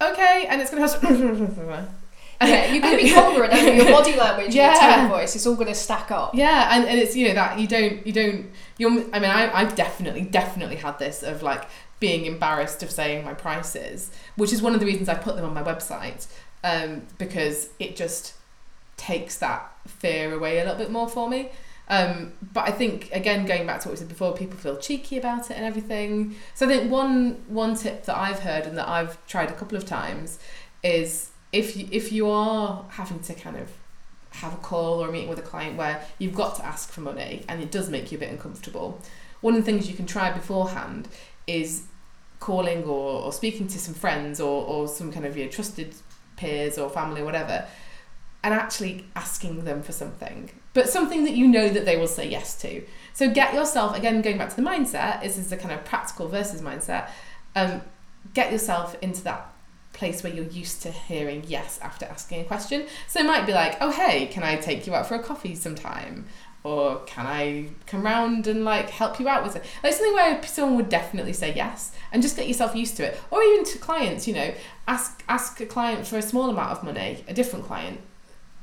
okay, 0.00 0.46
and 0.48 0.60
it's 0.60 0.70
going 0.70 0.82
to 0.82 0.88
have 0.88 1.88
Yeah, 2.40 2.72
you 2.72 2.80
can 2.80 2.96
be 2.96 3.12
confident 3.12 3.52
over 3.52 3.72
your 3.74 3.84
body 3.90 4.14
language, 4.16 4.46
and 4.46 4.54
your 4.54 4.64
Yeah. 4.66 4.96
tone 4.96 5.08
voice. 5.08 5.34
It's 5.34 5.46
all 5.46 5.54
going 5.54 5.68
to 5.68 5.74
stack 5.74 6.10
up. 6.10 6.34
Yeah, 6.34 6.74
and, 6.76 6.86
and 6.88 6.98
it's 6.98 7.16
you 7.16 7.28
know 7.28 7.34
that 7.34 7.58
you 7.58 7.66
don't 7.66 8.06
you 8.06 8.12
don't 8.12 8.50
you're 8.78 8.90
I 9.12 9.18
mean 9.18 9.30
I 9.30 9.50
I've 9.52 9.74
definitely 9.74 10.22
definitely 10.22 10.76
had 10.76 10.98
this 10.98 11.22
of 11.22 11.42
like 11.42 11.64
being 12.00 12.26
embarrassed 12.26 12.82
of 12.84 12.90
saying 12.92 13.24
my 13.24 13.34
prices, 13.34 14.10
which 14.36 14.52
is 14.52 14.62
one 14.62 14.72
of 14.74 14.80
the 14.80 14.86
reasons 14.86 15.08
I 15.08 15.14
put 15.14 15.34
them 15.34 15.44
on 15.44 15.52
my 15.52 15.62
website, 15.64 16.28
um, 16.62 17.02
because 17.18 17.70
it 17.80 17.96
just 17.96 18.34
takes 18.96 19.38
that 19.38 19.70
fear 19.86 20.32
away 20.32 20.58
a 20.58 20.62
little 20.62 20.78
bit 20.78 20.90
more 20.90 21.08
for 21.08 21.28
me. 21.28 21.50
Um, 21.90 22.34
but 22.52 22.68
I 22.68 22.70
think 22.70 23.10
again 23.12 23.46
going 23.46 23.66
back 23.66 23.80
to 23.80 23.88
what 23.88 23.92
we 23.94 23.96
said 23.98 24.08
before, 24.08 24.32
people 24.36 24.58
feel 24.58 24.76
cheeky 24.76 25.16
about 25.18 25.50
it 25.50 25.56
and 25.56 25.64
everything. 25.64 26.36
So 26.54 26.66
I 26.66 26.68
think 26.68 26.90
one 26.92 27.42
one 27.48 27.74
tip 27.74 28.04
that 28.04 28.16
I've 28.16 28.40
heard 28.40 28.64
and 28.66 28.76
that 28.78 28.86
I've 28.88 29.24
tried 29.26 29.50
a 29.50 29.54
couple 29.54 29.76
of 29.76 29.84
times 29.86 30.38
is 30.84 31.27
if 31.52 31.76
you, 31.76 31.88
if 31.90 32.12
you 32.12 32.28
are 32.28 32.84
having 32.90 33.20
to 33.20 33.34
kind 33.34 33.56
of 33.56 33.70
have 34.30 34.52
a 34.52 34.58
call 34.58 35.02
or 35.02 35.08
a 35.08 35.12
meeting 35.12 35.28
with 35.28 35.38
a 35.38 35.42
client 35.42 35.76
where 35.76 36.04
you've 36.18 36.34
got 36.34 36.56
to 36.56 36.64
ask 36.64 36.90
for 36.90 37.00
money 37.00 37.44
and 37.48 37.62
it 37.62 37.70
does 37.70 37.88
make 37.88 38.12
you 38.12 38.18
a 38.18 38.20
bit 38.20 38.30
uncomfortable, 38.30 39.00
one 39.40 39.54
of 39.54 39.60
the 39.60 39.64
things 39.64 39.88
you 39.88 39.96
can 39.96 40.06
try 40.06 40.30
beforehand 40.30 41.08
is 41.46 41.84
calling 42.40 42.84
or, 42.84 43.22
or 43.22 43.32
speaking 43.32 43.66
to 43.68 43.78
some 43.78 43.94
friends 43.94 44.40
or, 44.40 44.64
or 44.64 44.88
some 44.88 45.10
kind 45.10 45.24
of 45.24 45.36
you 45.36 45.44
know, 45.44 45.50
trusted 45.50 45.94
peers 46.36 46.78
or 46.78 46.88
family 46.90 47.20
or 47.20 47.24
whatever, 47.24 47.66
and 48.44 48.54
actually 48.54 49.06
asking 49.16 49.64
them 49.64 49.82
for 49.82 49.92
something, 49.92 50.50
but 50.72 50.88
something 50.88 51.24
that 51.24 51.34
you 51.34 51.48
know 51.48 51.68
that 51.68 51.84
they 51.84 51.96
will 51.96 52.06
say 52.06 52.28
yes 52.28 52.54
to. 52.60 52.82
So 53.12 53.30
get 53.30 53.54
yourself 53.54 53.96
again 53.96 54.22
going 54.22 54.38
back 54.38 54.50
to 54.50 54.56
the 54.56 54.62
mindset. 54.62 55.22
This 55.22 55.38
is 55.38 55.50
the 55.50 55.56
kind 55.56 55.74
of 55.74 55.84
practical 55.84 56.28
versus 56.28 56.62
mindset. 56.62 57.10
Um, 57.56 57.82
get 58.34 58.52
yourself 58.52 58.96
into 59.02 59.24
that 59.24 59.52
place 59.98 60.22
where 60.22 60.32
you're 60.32 60.46
used 60.46 60.80
to 60.82 60.90
hearing 60.90 61.44
yes 61.46 61.78
after 61.82 62.06
asking 62.06 62.40
a 62.40 62.44
question. 62.44 62.86
So 63.08 63.20
it 63.20 63.26
might 63.26 63.46
be 63.46 63.52
like, 63.52 63.76
oh 63.80 63.90
hey, 63.90 64.26
can 64.26 64.42
I 64.42 64.56
take 64.56 64.86
you 64.86 64.94
out 64.94 65.06
for 65.06 65.16
a 65.16 65.22
coffee 65.22 65.54
sometime? 65.54 66.26
Or 66.64 67.00
can 67.06 67.26
I 67.26 67.68
come 67.86 68.02
round 68.02 68.46
and 68.46 68.64
like 68.64 68.90
help 68.90 69.20
you 69.20 69.28
out 69.28 69.42
with 69.44 69.56
it? 69.56 69.64
Like 69.82 69.92
something 69.92 70.14
where 70.14 70.42
someone 70.44 70.76
would 70.76 70.88
definitely 70.88 71.32
say 71.32 71.54
yes, 71.54 71.92
and 72.12 72.20
just 72.20 72.36
get 72.36 72.48
yourself 72.48 72.74
used 72.74 72.96
to 72.96 73.04
it. 73.04 73.20
Or 73.30 73.42
even 73.42 73.64
to 73.64 73.78
clients, 73.78 74.26
you 74.26 74.34
know, 74.34 74.52
ask 74.86 75.22
ask 75.28 75.60
a 75.60 75.66
client 75.66 76.06
for 76.06 76.18
a 76.18 76.22
small 76.22 76.50
amount 76.50 76.72
of 76.72 76.82
money, 76.82 77.24
a 77.28 77.32
different 77.32 77.64
client, 77.64 78.00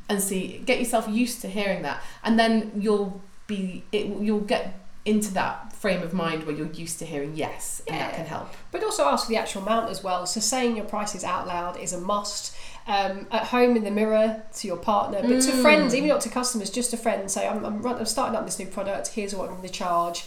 and 0.10 0.22
see 0.22 0.62
get 0.66 0.78
yourself 0.80 1.08
used 1.08 1.42
to 1.42 1.48
hearing 1.48 1.82
that, 1.84 2.02
and 2.24 2.38
then 2.38 2.72
you'll 2.76 3.22
be 3.48 3.84
it, 3.92 4.08
you'll 4.08 4.42
get 4.42 4.78
into 5.06 5.32
that 5.36 5.72
frame 5.74 6.02
of 6.02 6.14
mind 6.14 6.44
where 6.46 6.56
you're 6.56 6.72
used 6.72 6.98
to 7.00 7.06
hearing 7.06 7.36
yes 7.36 7.82
and 7.88 7.96
that 8.00 8.16
can 8.16 8.26
help 8.26 8.50
But 8.72 8.84
also 8.84 9.06
ask 9.06 9.26
for 9.26 9.30
the 9.30 9.38
actual 9.38 9.62
amount 9.62 9.90
as 9.92 10.04
well. 10.04 10.26
So 10.26 10.40
saying 10.40 10.76
your 10.76 10.86
prices 10.86 11.24
out 11.24 11.46
loud 11.48 11.78
is 11.80 11.94
a 11.94 12.00
must. 12.02 12.56
Um, 12.88 13.26
at 13.32 13.46
home 13.46 13.76
in 13.76 13.84
the 13.84 13.90
mirror 13.90 14.44
to 14.58 14.68
your 14.68 14.78
partner, 14.78 15.20
but 15.24 15.42
to 15.42 15.52
Mm. 15.52 15.62
friends, 15.64 15.96
even 15.96 16.08
not 16.08 16.22
to 16.22 16.30
customers, 16.30 16.70
just 16.70 16.92
to 16.92 16.98
friends. 16.98 17.34
Say, 17.34 17.48
I'm, 17.48 17.66
I'm, 17.66 17.82
run- 17.82 17.98
I'm 17.98 18.06
starting 18.06 18.36
up 18.36 18.46
this 18.46 18.60
new 18.60 18.68
product. 18.68 19.08
Here's 19.08 19.34
what 19.34 19.50
I'm 19.50 19.56
going 19.56 19.68
to 19.68 19.74
charge, 19.74 20.24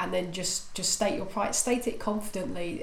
and 0.00 0.14
then 0.14 0.32
just 0.32 0.72
just 0.74 0.92
state 0.92 1.14
your 1.16 1.26
price. 1.26 1.58
State 1.58 1.86
it 1.86 2.00
confidently, 2.00 2.82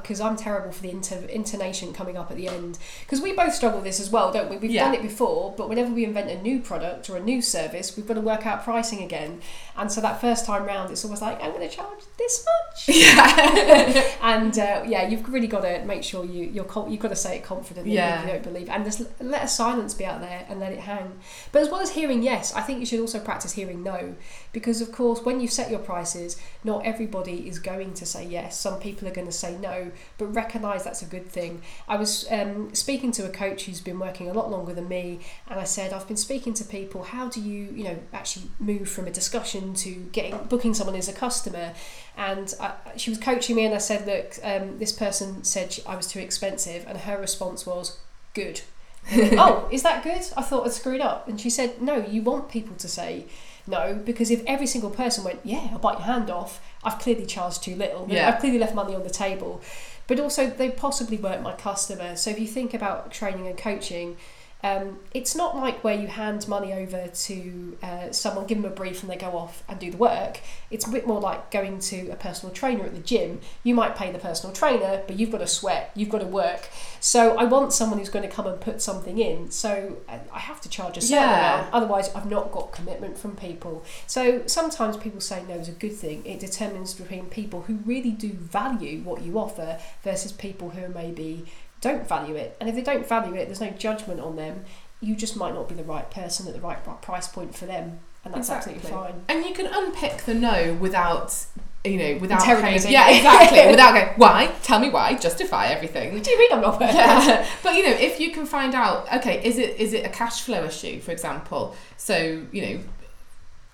because 0.00 0.20
I'm 0.20 0.36
terrible 0.36 0.70
for 0.72 0.82
the 0.82 0.90
inter- 0.90 1.26
intonation 1.28 1.92
coming 1.92 2.16
up 2.16 2.30
at 2.30 2.36
the 2.36 2.46
end. 2.48 2.78
Because 3.00 3.20
we 3.20 3.32
both 3.32 3.52
struggle 3.54 3.78
with 3.80 3.84
this 3.86 3.98
as 4.00 4.10
well, 4.10 4.32
don't 4.32 4.48
we? 4.48 4.56
We've 4.56 4.70
Yeah. 4.70 4.84
done 4.84 4.94
it 4.94 5.02
before, 5.02 5.52
but 5.56 5.68
whenever 5.68 5.90
we 5.92 6.04
invent 6.04 6.30
a 6.30 6.40
new 6.40 6.60
product 6.60 7.10
or 7.10 7.16
a 7.16 7.20
new 7.20 7.42
service, 7.42 7.96
we've 7.96 8.06
got 8.06 8.14
to 8.14 8.20
work 8.20 8.46
out 8.46 8.62
pricing 8.64 9.02
again. 9.02 9.40
And 9.76 9.90
so 9.90 10.00
that 10.02 10.20
first 10.20 10.46
time 10.46 10.64
round, 10.64 10.90
it's 10.92 11.04
almost 11.04 11.20
like 11.22 11.42
I'm 11.42 11.50
going 11.52 11.68
to 11.68 11.74
charge 11.74 11.98
this 12.16 12.46
much. 12.46 12.96
yeah 12.96 14.02
and 14.22 14.56
uh, 14.58 14.84
yeah, 14.86 15.08
you've 15.08 15.28
really 15.32 15.48
got 15.48 15.62
to 15.62 15.84
make 15.84 16.04
sure 16.04 16.24
you 16.24 16.44
you're 16.44 16.66
you've 16.88 17.00
got 17.00 17.08
to 17.08 17.16
say 17.16 17.36
it 17.38 17.42
confidently 17.44 17.94
Yeah. 17.94 18.20
if 18.20 18.26
you 18.26 18.32
don't 18.34 18.42
believe, 18.44 18.68
and 18.68 18.84
just 18.84 19.02
let 19.20 19.42
a 19.42 19.48
silence 19.48 19.94
be 19.94 20.04
out 20.04 20.20
there 20.20 20.46
and 20.48 20.60
let 20.60 20.72
it 20.72 20.80
hang. 20.80 21.18
But 21.50 21.62
as 21.62 21.68
well 21.70 21.80
as 21.80 21.90
hearing 21.90 22.22
yes, 22.22 22.54
I 22.54 22.60
think 22.60 22.78
you 22.80 22.86
should 22.86 23.00
also 23.00 23.18
practice 23.18 23.52
hearing 23.52 23.82
no, 23.82 24.14
because 24.52 24.80
of 24.80 24.92
course 24.92 25.20
when 25.24 25.40
you 25.40 25.48
set 25.48 25.70
your 25.70 25.80
prices, 25.80 26.36
not 26.64 26.84
everybody 26.84 27.48
is 27.48 27.58
going 27.58 27.94
to 27.94 28.06
say 28.06 28.26
yes. 28.26 28.58
Some 28.58 28.78
people 28.80 29.08
are 29.08 29.12
going 29.12 29.26
to 29.26 29.32
say 29.32 29.56
no, 29.56 29.92
but 30.18 30.26
recognise 30.26 30.84
that's 30.84 31.02
a 31.02 31.06
good 31.06 31.26
thing. 31.26 31.62
I 31.88 31.96
was 31.96 32.26
um, 32.30 32.74
speaking 32.74 33.12
to 33.12 33.24
a 33.24 33.30
coach 33.30 33.64
who's 33.64 33.80
been 33.80 33.98
working 33.98 34.28
a 34.28 34.32
lot 34.32 34.50
longer 34.50 34.72
than 34.72 34.88
me, 34.88 35.20
and 35.48 35.58
I 35.58 35.64
said 35.64 35.92
I've 35.92 36.08
been 36.08 36.16
speaking 36.16 36.54
to 36.54 36.64
people. 36.64 37.02
How 37.04 37.28
do 37.28 37.40
you 37.40 37.72
you 37.74 37.84
know 37.84 37.98
actually 38.12 38.46
move 38.58 38.88
from 38.88 39.06
a 39.06 39.10
discussion 39.10 39.74
to 39.74 39.90
getting 40.12 40.36
booking 40.48 40.74
someone 40.74 40.96
as 40.96 41.08
a 41.08 41.12
customer? 41.12 41.74
and 42.16 42.54
I, 42.60 42.74
she 42.96 43.10
was 43.10 43.18
coaching 43.18 43.56
me 43.56 43.64
and 43.64 43.74
I 43.74 43.78
said 43.78 44.06
look 44.06 44.38
um, 44.42 44.78
this 44.78 44.92
person 44.92 45.44
said 45.44 45.72
she, 45.72 45.84
I 45.86 45.96
was 45.96 46.06
too 46.06 46.20
expensive 46.20 46.84
and 46.86 46.98
her 46.98 47.18
response 47.18 47.66
was 47.66 47.98
good 48.34 48.60
oh 49.12 49.68
is 49.70 49.82
that 49.82 50.02
good 50.02 50.22
I 50.36 50.42
thought 50.42 50.66
I'd 50.66 50.72
screwed 50.72 51.00
up 51.00 51.28
and 51.28 51.40
she 51.40 51.50
said 51.50 51.80
no 51.80 52.04
you 52.06 52.22
want 52.22 52.50
people 52.50 52.76
to 52.76 52.88
say 52.88 53.26
no 53.66 54.00
because 54.04 54.30
if 54.30 54.42
every 54.46 54.66
single 54.66 54.90
person 54.90 55.24
went 55.24 55.40
yeah 55.44 55.68
I'll 55.72 55.78
bite 55.78 55.98
your 55.98 56.06
hand 56.06 56.30
off 56.30 56.60
I've 56.84 56.98
clearly 56.98 57.26
charged 57.26 57.62
too 57.62 57.76
little. 57.76 58.06
Yeah. 58.08 58.28
I've 58.28 58.40
clearly 58.40 58.58
left 58.58 58.74
money 58.74 58.94
on 58.94 59.02
the 59.02 59.10
table. 59.10 59.60
But 60.06 60.18
also 60.18 60.50
they 60.50 60.70
possibly 60.70 61.16
weren't 61.16 61.42
my 61.42 61.52
customer. 61.52 62.16
So 62.16 62.30
if 62.30 62.38
you 62.38 62.46
think 62.46 62.74
about 62.74 63.12
training 63.12 63.46
and 63.46 63.56
coaching 63.56 64.16
um, 64.62 64.98
it's 65.12 65.34
not 65.34 65.56
like 65.56 65.82
where 65.82 65.94
you 65.94 66.06
hand 66.06 66.46
money 66.46 66.72
over 66.72 67.08
to 67.08 67.76
uh, 67.82 68.10
someone, 68.12 68.46
give 68.46 68.60
them 68.62 68.70
a 68.70 68.74
brief, 68.74 69.02
and 69.02 69.10
they 69.10 69.16
go 69.16 69.36
off 69.36 69.62
and 69.68 69.78
do 69.78 69.90
the 69.90 69.96
work. 69.96 70.40
It's 70.70 70.86
a 70.86 70.90
bit 70.90 71.06
more 71.06 71.20
like 71.20 71.50
going 71.50 71.80
to 71.80 72.08
a 72.10 72.16
personal 72.16 72.54
trainer 72.54 72.84
at 72.84 72.94
the 72.94 73.00
gym. 73.00 73.40
You 73.64 73.74
might 73.74 73.96
pay 73.96 74.12
the 74.12 74.18
personal 74.18 74.54
trainer, 74.54 75.02
but 75.06 75.18
you've 75.18 75.30
got 75.32 75.38
to 75.38 75.46
sweat, 75.46 75.90
you've 75.94 76.08
got 76.10 76.20
to 76.20 76.26
work. 76.26 76.68
So 77.00 77.36
I 77.36 77.44
want 77.44 77.72
someone 77.72 77.98
who's 77.98 78.08
going 78.08 78.28
to 78.28 78.34
come 78.34 78.46
and 78.46 78.60
put 78.60 78.80
something 78.80 79.18
in. 79.18 79.50
So 79.50 79.96
uh, 80.08 80.18
I 80.32 80.38
have 80.38 80.60
to 80.60 80.68
charge 80.68 80.96
a 80.96 81.00
certain 81.00 81.16
Yeah. 81.28 81.54
amount, 81.60 81.74
otherwise 81.74 82.14
I've 82.14 82.30
not 82.30 82.52
got 82.52 82.72
commitment 82.72 83.18
from 83.18 83.34
people. 83.36 83.84
So 84.06 84.42
sometimes 84.46 84.96
people 84.96 85.20
say 85.20 85.42
no 85.48 85.54
is 85.56 85.68
a 85.68 85.72
good 85.72 85.94
thing. 85.94 86.24
It 86.24 86.38
determines 86.38 86.94
between 86.94 87.26
people 87.26 87.62
who 87.62 87.74
really 87.84 88.10
do 88.12 88.28
value 88.28 89.00
what 89.00 89.22
you 89.22 89.38
offer 89.38 89.78
versus 90.04 90.30
people 90.32 90.70
who 90.70 90.88
maybe 90.94 91.44
don't 91.82 92.08
value 92.08 92.36
it. 92.36 92.56
And 92.58 92.70
if 92.70 92.74
they 92.74 92.82
don't 92.82 93.06
value 93.06 93.34
it, 93.34 93.46
there's 93.46 93.60
no 93.60 93.70
judgment 93.70 94.20
on 94.20 94.36
them. 94.36 94.64
You 95.00 95.14
just 95.14 95.36
might 95.36 95.52
not 95.52 95.68
be 95.68 95.74
the 95.74 95.84
right 95.84 96.10
person 96.10 96.46
at 96.46 96.54
the 96.54 96.60
right 96.60 96.78
price 97.02 97.28
point 97.28 97.54
for 97.54 97.66
them, 97.66 97.98
and 98.24 98.32
that's 98.32 98.48
absolutely 98.48 98.88
fine. 98.88 99.24
and 99.28 99.44
you 99.44 99.52
can 99.52 99.66
unpick 99.66 100.18
the 100.22 100.32
no 100.32 100.74
without 100.74 101.44
you 101.84 101.96
know 101.96 102.18
without 102.18 102.40
kind 102.40 102.84
yeah 102.84 103.10
exactly. 103.10 103.66
Without 103.70 103.94
going 103.94 104.08
why? 104.16 104.52
Tell 104.62 104.78
me 104.78 104.90
why. 104.90 105.14
Justify 105.14 105.66
everything. 105.66 106.14
What 106.14 106.22
do 106.22 106.30
you 106.30 106.38
mean 106.38 106.52
I'm 106.52 106.60
not 106.60 106.80
worth 106.80 106.94
yeah. 106.94 107.44
but 107.64 107.74
you 107.74 107.82
know 107.82 107.96
if 107.96 108.20
you 108.20 108.30
can 108.30 108.46
find 108.46 108.76
out 108.76 109.12
okay 109.12 109.44
is 109.44 109.58
it 109.58 109.76
is 109.80 109.92
it 109.92 110.06
a 110.06 110.08
cash 110.08 110.42
flow 110.42 110.64
issue 110.64 111.00
for 111.00 111.10
example? 111.10 111.74
So 111.96 112.46
you 112.52 112.62
know 112.62 112.80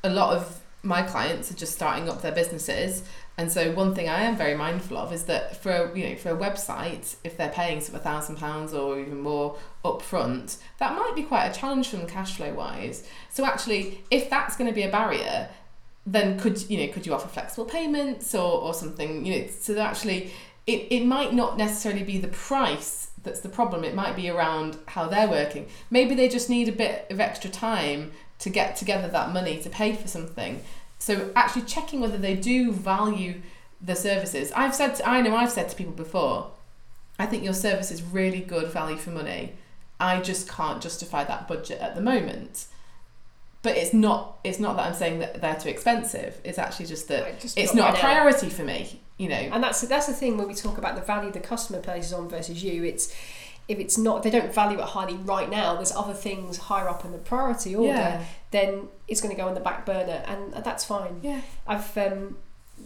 a 0.02 0.08
lot 0.08 0.34
of 0.34 0.57
my 0.82 1.02
clients 1.02 1.50
are 1.50 1.54
just 1.54 1.74
starting 1.74 2.08
up 2.08 2.22
their 2.22 2.32
businesses. 2.32 3.02
And 3.36 3.50
so 3.52 3.72
one 3.72 3.94
thing 3.94 4.08
I 4.08 4.22
am 4.22 4.36
very 4.36 4.56
mindful 4.56 4.96
of 4.96 5.12
is 5.12 5.24
that 5.24 5.56
for 5.62 5.70
a, 5.70 5.96
you 5.96 6.08
know 6.08 6.16
for 6.16 6.30
a 6.30 6.36
website 6.36 7.16
if 7.22 7.36
they're 7.36 7.50
paying 7.50 7.80
sort 7.80 7.94
of 7.94 8.00
a 8.00 8.04
thousand 8.04 8.36
pounds 8.36 8.74
or 8.74 8.98
even 8.98 9.20
more 9.20 9.56
upfront 9.84 10.58
that 10.78 10.96
might 10.96 11.12
be 11.14 11.22
quite 11.22 11.46
a 11.46 11.54
challenge 11.54 11.88
from 11.88 12.06
cash 12.06 12.36
flow 12.36 12.52
wise. 12.52 13.06
So 13.30 13.44
actually 13.44 14.04
if 14.10 14.28
that's 14.28 14.56
going 14.56 14.68
to 14.68 14.74
be 14.74 14.82
a 14.82 14.90
barrier 14.90 15.50
then 16.04 16.38
could 16.38 16.68
you 16.68 16.84
know 16.84 16.92
could 16.92 17.06
you 17.06 17.14
offer 17.14 17.28
flexible 17.28 17.64
payments 17.64 18.34
or, 18.34 18.60
or 18.60 18.74
something 18.74 19.24
you 19.24 19.38
know 19.38 19.46
so 19.48 19.78
actually 19.78 20.32
it, 20.66 20.86
it 20.90 21.04
might 21.04 21.32
not 21.32 21.56
necessarily 21.56 22.02
be 22.02 22.18
the 22.18 22.28
price 22.28 23.08
that's 23.22 23.40
the 23.40 23.48
problem. 23.48 23.84
It 23.84 23.94
might 23.94 24.16
be 24.16 24.30
around 24.30 24.78
how 24.86 25.06
they're 25.06 25.28
working. 25.28 25.68
Maybe 25.90 26.14
they 26.14 26.28
just 26.28 26.48
need 26.48 26.68
a 26.68 26.72
bit 26.72 27.06
of 27.10 27.20
extra 27.20 27.50
time 27.50 28.12
to 28.38 28.50
get 28.50 28.76
together 28.76 29.08
that 29.08 29.32
money 29.32 29.60
to 29.62 29.70
pay 29.70 29.94
for 29.94 30.08
something. 30.08 30.62
So 30.98 31.30
actually 31.34 31.62
checking 31.62 32.00
whether 32.00 32.18
they 32.18 32.34
do 32.34 32.72
value 32.72 33.40
the 33.80 33.94
services. 33.94 34.52
I've 34.52 34.74
said 34.74 34.96
to, 34.96 35.08
i 35.08 35.20
know 35.20 35.36
i've 35.36 35.52
said 35.52 35.68
to 35.68 35.76
people 35.76 35.92
before 35.92 36.50
i 37.18 37.26
think 37.26 37.44
your 37.44 37.54
service 37.54 37.92
is 37.92 38.02
really 38.02 38.40
good 38.40 38.68
value 38.72 38.96
for 38.96 39.10
money. 39.10 39.54
I 40.00 40.20
just 40.20 40.48
can't 40.48 40.80
justify 40.80 41.24
that 41.24 41.48
budget 41.48 41.80
at 41.80 41.96
the 41.96 42.00
moment. 42.00 42.66
But 43.62 43.76
it's 43.76 43.92
not 43.92 44.38
it's 44.44 44.60
not 44.60 44.76
that 44.76 44.86
i'm 44.86 44.94
saying 44.94 45.18
that 45.20 45.40
they're 45.40 45.56
too 45.56 45.68
expensive. 45.68 46.40
It's 46.44 46.58
actually 46.58 46.86
just 46.86 47.08
that 47.08 47.40
just 47.40 47.58
it's 47.58 47.74
not 47.74 47.96
a 47.96 47.98
priority 47.98 48.48
for 48.48 48.64
me 48.64 49.00
you 49.18 49.28
know. 49.28 49.36
And 49.36 49.62
that's 49.62 49.80
that's 49.82 50.06
the 50.06 50.14
thing 50.14 50.38
when 50.38 50.48
we 50.48 50.54
talk 50.54 50.78
about 50.78 50.94
the 50.94 51.02
value 51.02 51.30
the 51.30 51.40
customer 51.40 51.80
places 51.80 52.12
on 52.12 52.28
versus 52.28 52.62
you. 52.62 52.84
It's 52.84 53.14
if 53.68 53.78
it's 53.78 53.98
not 53.98 54.22
they 54.22 54.30
don't 54.30 54.52
value 54.52 54.78
it 54.78 54.84
highly 54.84 55.14
right 55.14 55.50
now. 55.50 55.74
There's 55.74 55.92
other 55.92 56.14
things 56.14 56.56
higher 56.56 56.88
up 56.88 57.04
in 57.04 57.12
the 57.12 57.18
priority 57.18 57.76
order. 57.76 57.88
yeah 57.88 58.24
Then 58.50 58.88
it's 59.06 59.20
going 59.20 59.34
to 59.34 59.40
go 59.40 59.46
on 59.46 59.54
the 59.54 59.60
back 59.60 59.84
burner, 59.86 60.24
and 60.26 60.52
that's 60.64 60.84
fine. 60.84 61.20
yeah 61.22 61.42
I've 61.66 61.96
um, 61.98 62.36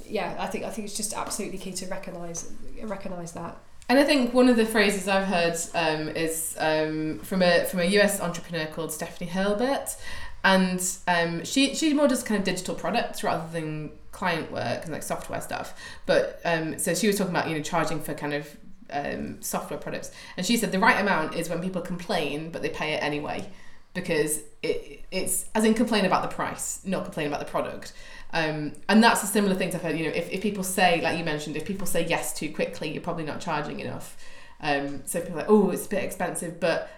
yeah, 0.06 0.36
I 0.38 0.46
think 0.46 0.64
I 0.64 0.70
think 0.70 0.86
it's 0.86 0.96
just 0.96 1.14
absolutely 1.14 1.58
key 1.58 1.72
to 1.72 1.86
recognise 1.86 2.50
recognise 2.82 3.32
that. 3.32 3.56
And 3.88 3.98
I 3.98 4.04
think 4.04 4.32
one 4.32 4.48
of 4.48 4.56
the 4.56 4.64
phrases 4.64 5.08
I've 5.08 5.26
heard 5.26 5.56
um, 5.74 6.08
is 6.08 6.56
um, 6.58 7.18
from 7.20 7.42
a 7.42 7.64
from 7.64 7.80
a 7.80 7.84
US 7.84 8.20
entrepreneur 8.20 8.66
called 8.66 8.92
Stephanie 8.92 9.30
Hurlburt, 9.30 9.96
and 10.44 10.80
um, 11.06 11.44
she 11.44 11.74
she 11.74 11.92
more 11.92 12.08
does 12.08 12.22
kind 12.22 12.38
of 12.38 12.44
digital 12.44 12.74
products 12.74 13.22
rather 13.22 13.46
than 13.52 13.92
client 14.12 14.52
work 14.52 14.84
and 14.84 14.92
like 14.92 15.02
software 15.02 15.40
stuff. 15.40 15.78
But 16.06 16.40
um, 16.44 16.78
so 16.78 16.94
she 16.94 17.06
was 17.06 17.16
talking 17.16 17.34
about 17.34 17.48
you 17.48 17.56
know 17.56 17.62
charging 17.62 18.00
for 18.00 18.14
kind 18.14 18.34
of 18.34 18.56
um, 18.92 19.42
software 19.42 19.78
products, 19.78 20.10
and 20.36 20.46
she 20.46 20.56
said 20.56 20.72
the 20.72 20.78
right 20.78 21.00
amount 21.00 21.34
is 21.34 21.48
when 21.48 21.60
people 21.60 21.82
complain 21.82 22.50
but 22.50 22.62
they 22.62 22.68
pay 22.68 22.94
it 22.94 23.02
anyway, 23.02 23.48
because 23.94 24.40
it 24.62 25.04
it's 25.10 25.46
as 25.54 25.64
in 25.64 25.74
complain 25.74 26.04
about 26.04 26.22
the 26.22 26.34
price, 26.34 26.80
not 26.84 27.04
complain 27.04 27.26
about 27.26 27.40
the 27.40 27.46
product. 27.46 27.92
Um, 28.34 28.72
and 28.88 29.02
that's 29.04 29.22
a 29.22 29.26
similar 29.26 29.54
thing 29.54 29.70
to 29.70 29.76
I've 29.76 29.82
heard. 29.82 29.98
You 29.98 30.06
know, 30.06 30.14
if, 30.14 30.30
if 30.30 30.40
people 30.40 30.64
say, 30.64 31.02
like 31.02 31.18
you 31.18 31.24
mentioned, 31.24 31.56
if 31.56 31.66
people 31.66 31.86
say 31.86 32.06
yes 32.06 32.32
too 32.32 32.50
quickly, 32.52 32.90
you're 32.90 33.02
probably 33.02 33.24
not 33.24 33.40
charging 33.40 33.80
enough. 33.80 34.16
Um, 34.60 35.02
so 35.04 35.20
people 35.20 35.34
are 35.34 35.38
like, 35.38 35.50
oh, 35.50 35.70
it's 35.70 35.86
a 35.86 35.88
bit 35.88 36.04
expensive, 36.04 36.58
but 36.58 36.88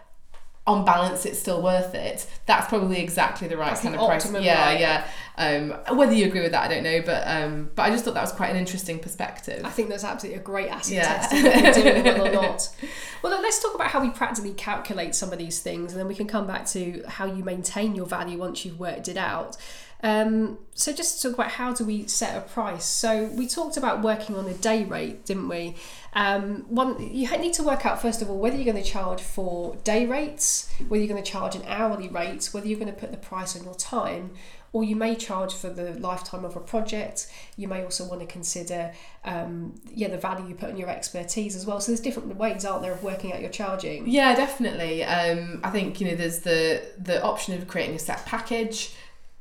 on 0.66 0.82
balance, 0.84 1.26
it's 1.26 1.38
still 1.38 1.60
worth 1.62 1.94
it. 1.94 2.26
That's 2.46 2.66
probably 2.68 2.98
exactly 3.02 3.48
the 3.48 3.56
right 3.56 3.68
That's 3.70 3.82
kind 3.82 3.94
of 3.94 4.00
price. 4.06 4.30
Yeah, 4.42 4.64
right? 4.64 4.80
yeah. 4.80 5.06
Um, 5.36 5.96
whether 5.98 6.14
you 6.14 6.24
agree 6.26 6.40
with 6.40 6.52
that, 6.52 6.62
I 6.62 6.68
don't 6.74 6.82
know, 6.84 7.02
but 7.04 7.22
um, 7.26 7.70
but 7.74 7.82
I 7.82 7.90
just 7.90 8.04
thought 8.04 8.14
that 8.14 8.22
was 8.22 8.32
quite 8.32 8.50
an 8.50 8.56
interesting 8.56 8.98
perspective. 8.98 9.62
I 9.64 9.68
think 9.68 9.90
that's 9.90 10.04
absolutely 10.04 10.40
a 10.40 10.42
great 10.42 10.68
acid 10.70 10.94
Yeah. 10.94 11.18
test 11.18 11.32
if 11.34 11.44
you're 11.76 11.92
doing 11.92 12.06
it 12.06 12.18
well 12.18 12.28
or 12.28 12.32
not. 12.48 12.74
Well, 13.22 13.42
let's 13.42 13.60
talk 13.62 13.74
about 13.74 13.88
how 13.88 14.00
we 14.00 14.08
practically 14.10 14.54
calculate 14.54 15.14
some 15.14 15.32
of 15.32 15.38
these 15.38 15.60
things, 15.60 15.92
and 15.92 16.00
then 16.00 16.08
we 16.08 16.14
can 16.14 16.26
come 16.26 16.46
back 16.46 16.64
to 16.68 17.02
how 17.08 17.26
you 17.26 17.44
maintain 17.44 17.94
your 17.94 18.06
value 18.06 18.38
once 18.38 18.64
you've 18.64 18.78
worked 18.80 19.08
it 19.08 19.16
out. 19.18 19.56
Um, 20.04 20.58
so 20.74 20.92
just 20.92 21.16
to 21.16 21.28
talk 21.28 21.38
about 21.38 21.52
how 21.52 21.72
do 21.72 21.82
we 21.82 22.06
set 22.06 22.36
a 22.36 22.42
price. 22.42 22.84
So 22.84 23.24
we 23.32 23.48
talked 23.48 23.78
about 23.78 24.02
working 24.02 24.36
on 24.36 24.46
a 24.46 24.52
day 24.52 24.84
rate, 24.84 25.24
didn't 25.24 25.48
we? 25.48 25.76
Um, 26.12 26.66
one, 26.68 27.00
you 27.10 27.26
need 27.38 27.54
to 27.54 27.62
work 27.62 27.86
out 27.86 28.02
first 28.02 28.20
of 28.20 28.28
all 28.28 28.38
whether 28.38 28.54
you're 28.54 28.70
going 28.70 28.84
to 28.84 28.88
charge 28.88 29.22
for 29.22 29.76
day 29.76 30.04
rates, 30.04 30.70
whether 30.88 31.02
you're 31.02 31.12
going 31.12 31.24
to 31.24 31.28
charge 31.28 31.56
an 31.56 31.62
hourly 31.66 32.08
rate, 32.08 32.50
whether 32.52 32.68
you're 32.68 32.78
going 32.78 32.92
to 32.92 33.00
put 33.00 33.12
the 33.12 33.16
price 33.16 33.56
on 33.56 33.64
your 33.64 33.74
time, 33.76 34.32
or 34.74 34.84
you 34.84 34.94
may 34.94 35.14
charge 35.14 35.54
for 35.54 35.70
the 35.70 35.94
lifetime 35.94 36.44
of 36.44 36.54
a 36.54 36.60
project. 36.60 37.26
You 37.56 37.66
may 37.66 37.82
also 37.82 38.04
want 38.06 38.20
to 38.20 38.26
consider, 38.26 38.92
um, 39.24 39.80
yeah, 39.90 40.08
the 40.08 40.18
value 40.18 40.48
you 40.48 40.54
put 40.54 40.68
on 40.68 40.76
your 40.76 40.90
expertise 40.90 41.56
as 41.56 41.64
well. 41.64 41.80
So 41.80 41.92
there's 41.92 42.00
different 42.00 42.36
ways, 42.36 42.66
aren't 42.66 42.82
there, 42.82 42.92
of 42.92 43.02
working 43.02 43.32
out 43.32 43.40
your 43.40 43.50
charging? 43.50 44.06
Yeah, 44.06 44.34
definitely. 44.34 45.02
Um, 45.02 45.60
I 45.64 45.70
think 45.70 45.98
you 45.98 46.08
know 46.08 46.14
there's 46.14 46.40
the 46.40 46.82
the 46.98 47.22
option 47.22 47.54
of 47.54 47.66
creating 47.68 47.96
a 47.96 47.98
set 47.98 48.26
package, 48.26 48.94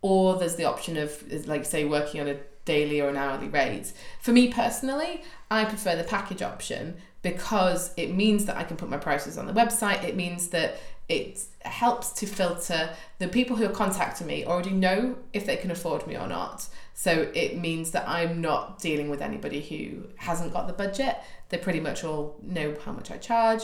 or 0.04 0.38
there's 0.38 0.56
the 0.56 0.66
option 0.66 0.98
of 0.98 1.48
like 1.48 1.66
say 1.66 1.86
working 1.86 2.22
on 2.22 2.28
a 2.28 2.38
daily 2.66 3.02
or 3.02 3.10
an 3.10 3.18
hourly 3.18 3.48
rate. 3.48 3.92
For 4.22 4.32
me 4.32 4.52
personally, 4.52 5.24
I 5.50 5.66
prefer 5.66 5.96
the 5.96 6.04
package 6.04 6.42
option 6.42 6.98
because 7.24 7.92
it 7.98 8.14
means 8.14 8.46
that 8.46 8.58
I 8.58 8.64
can 8.64 8.78
put 8.78 8.90
my 8.90 8.98
prices 8.98 9.38
on 9.38 9.48
the 9.48 9.54
website. 9.54 10.04
It 10.04 10.16
means 10.16 10.50
that 10.50 10.78
it 11.10 11.42
helps 11.62 12.12
to 12.14 12.26
filter 12.26 12.90
the 13.20 13.28
people 13.28 13.56
who 13.56 13.66
are 13.66 13.70
contacting 13.70 14.28
me 14.28 14.46
already 14.46 14.72
know 14.72 15.18
if 15.32 15.46
they 15.46 15.58
can 15.58 15.72
afford 15.72 16.06
me 16.06 16.18
or 16.18 16.28
not. 16.28 16.68
So 16.94 17.30
it 17.34 17.58
means 17.58 17.92
that 17.92 18.08
I'm 18.08 18.42
not 18.42 18.80
dealing 18.80 19.10
with 19.10 19.22
anybody 19.22 19.62
who 19.62 20.10
hasn't 20.18 20.54
got 20.54 20.68
the 20.68 20.74
budget. 20.74 21.18
They 21.50 21.58
pretty 21.58 21.80
much 21.80 22.04
all 22.04 22.38
know 22.42 22.76
how 22.84 22.92
much 22.92 23.12
I 23.12 23.18
charge. 23.18 23.64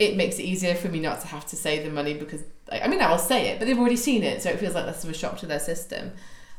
It 0.00 0.16
makes 0.16 0.40
it 0.40 0.42
easier 0.42 0.74
for 0.74 0.88
me 0.88 0.98
not 0.98 1.20
to 1.20 1.28
have 1.28 1.46
to 1.46 1.56
say 1.56 1.84
the 1.84 1.90
money 1.90 2.14
because 2.14 2.42
I 2.72 2.88
mean 2.88 3.00
I 3.00 3.10
will 3.10 3.18
say 3.18 3.48
it, 3.50 3.60
but 3.60 3.66
they've 3.66 3.78
already 3.78 3.96
seen 3.96 4.24
it, 4.24 4.42
so 4.42 4.50
it 4.50 4.58
feels 4.58 4.74
like 4.74 4.86
less 4.86 5.04
of 5.04 5.10
a 5.10 5.14
shock 5.14 5.38
to 5.38 5.46
their 5.46 5.60
system. 5.60 6.12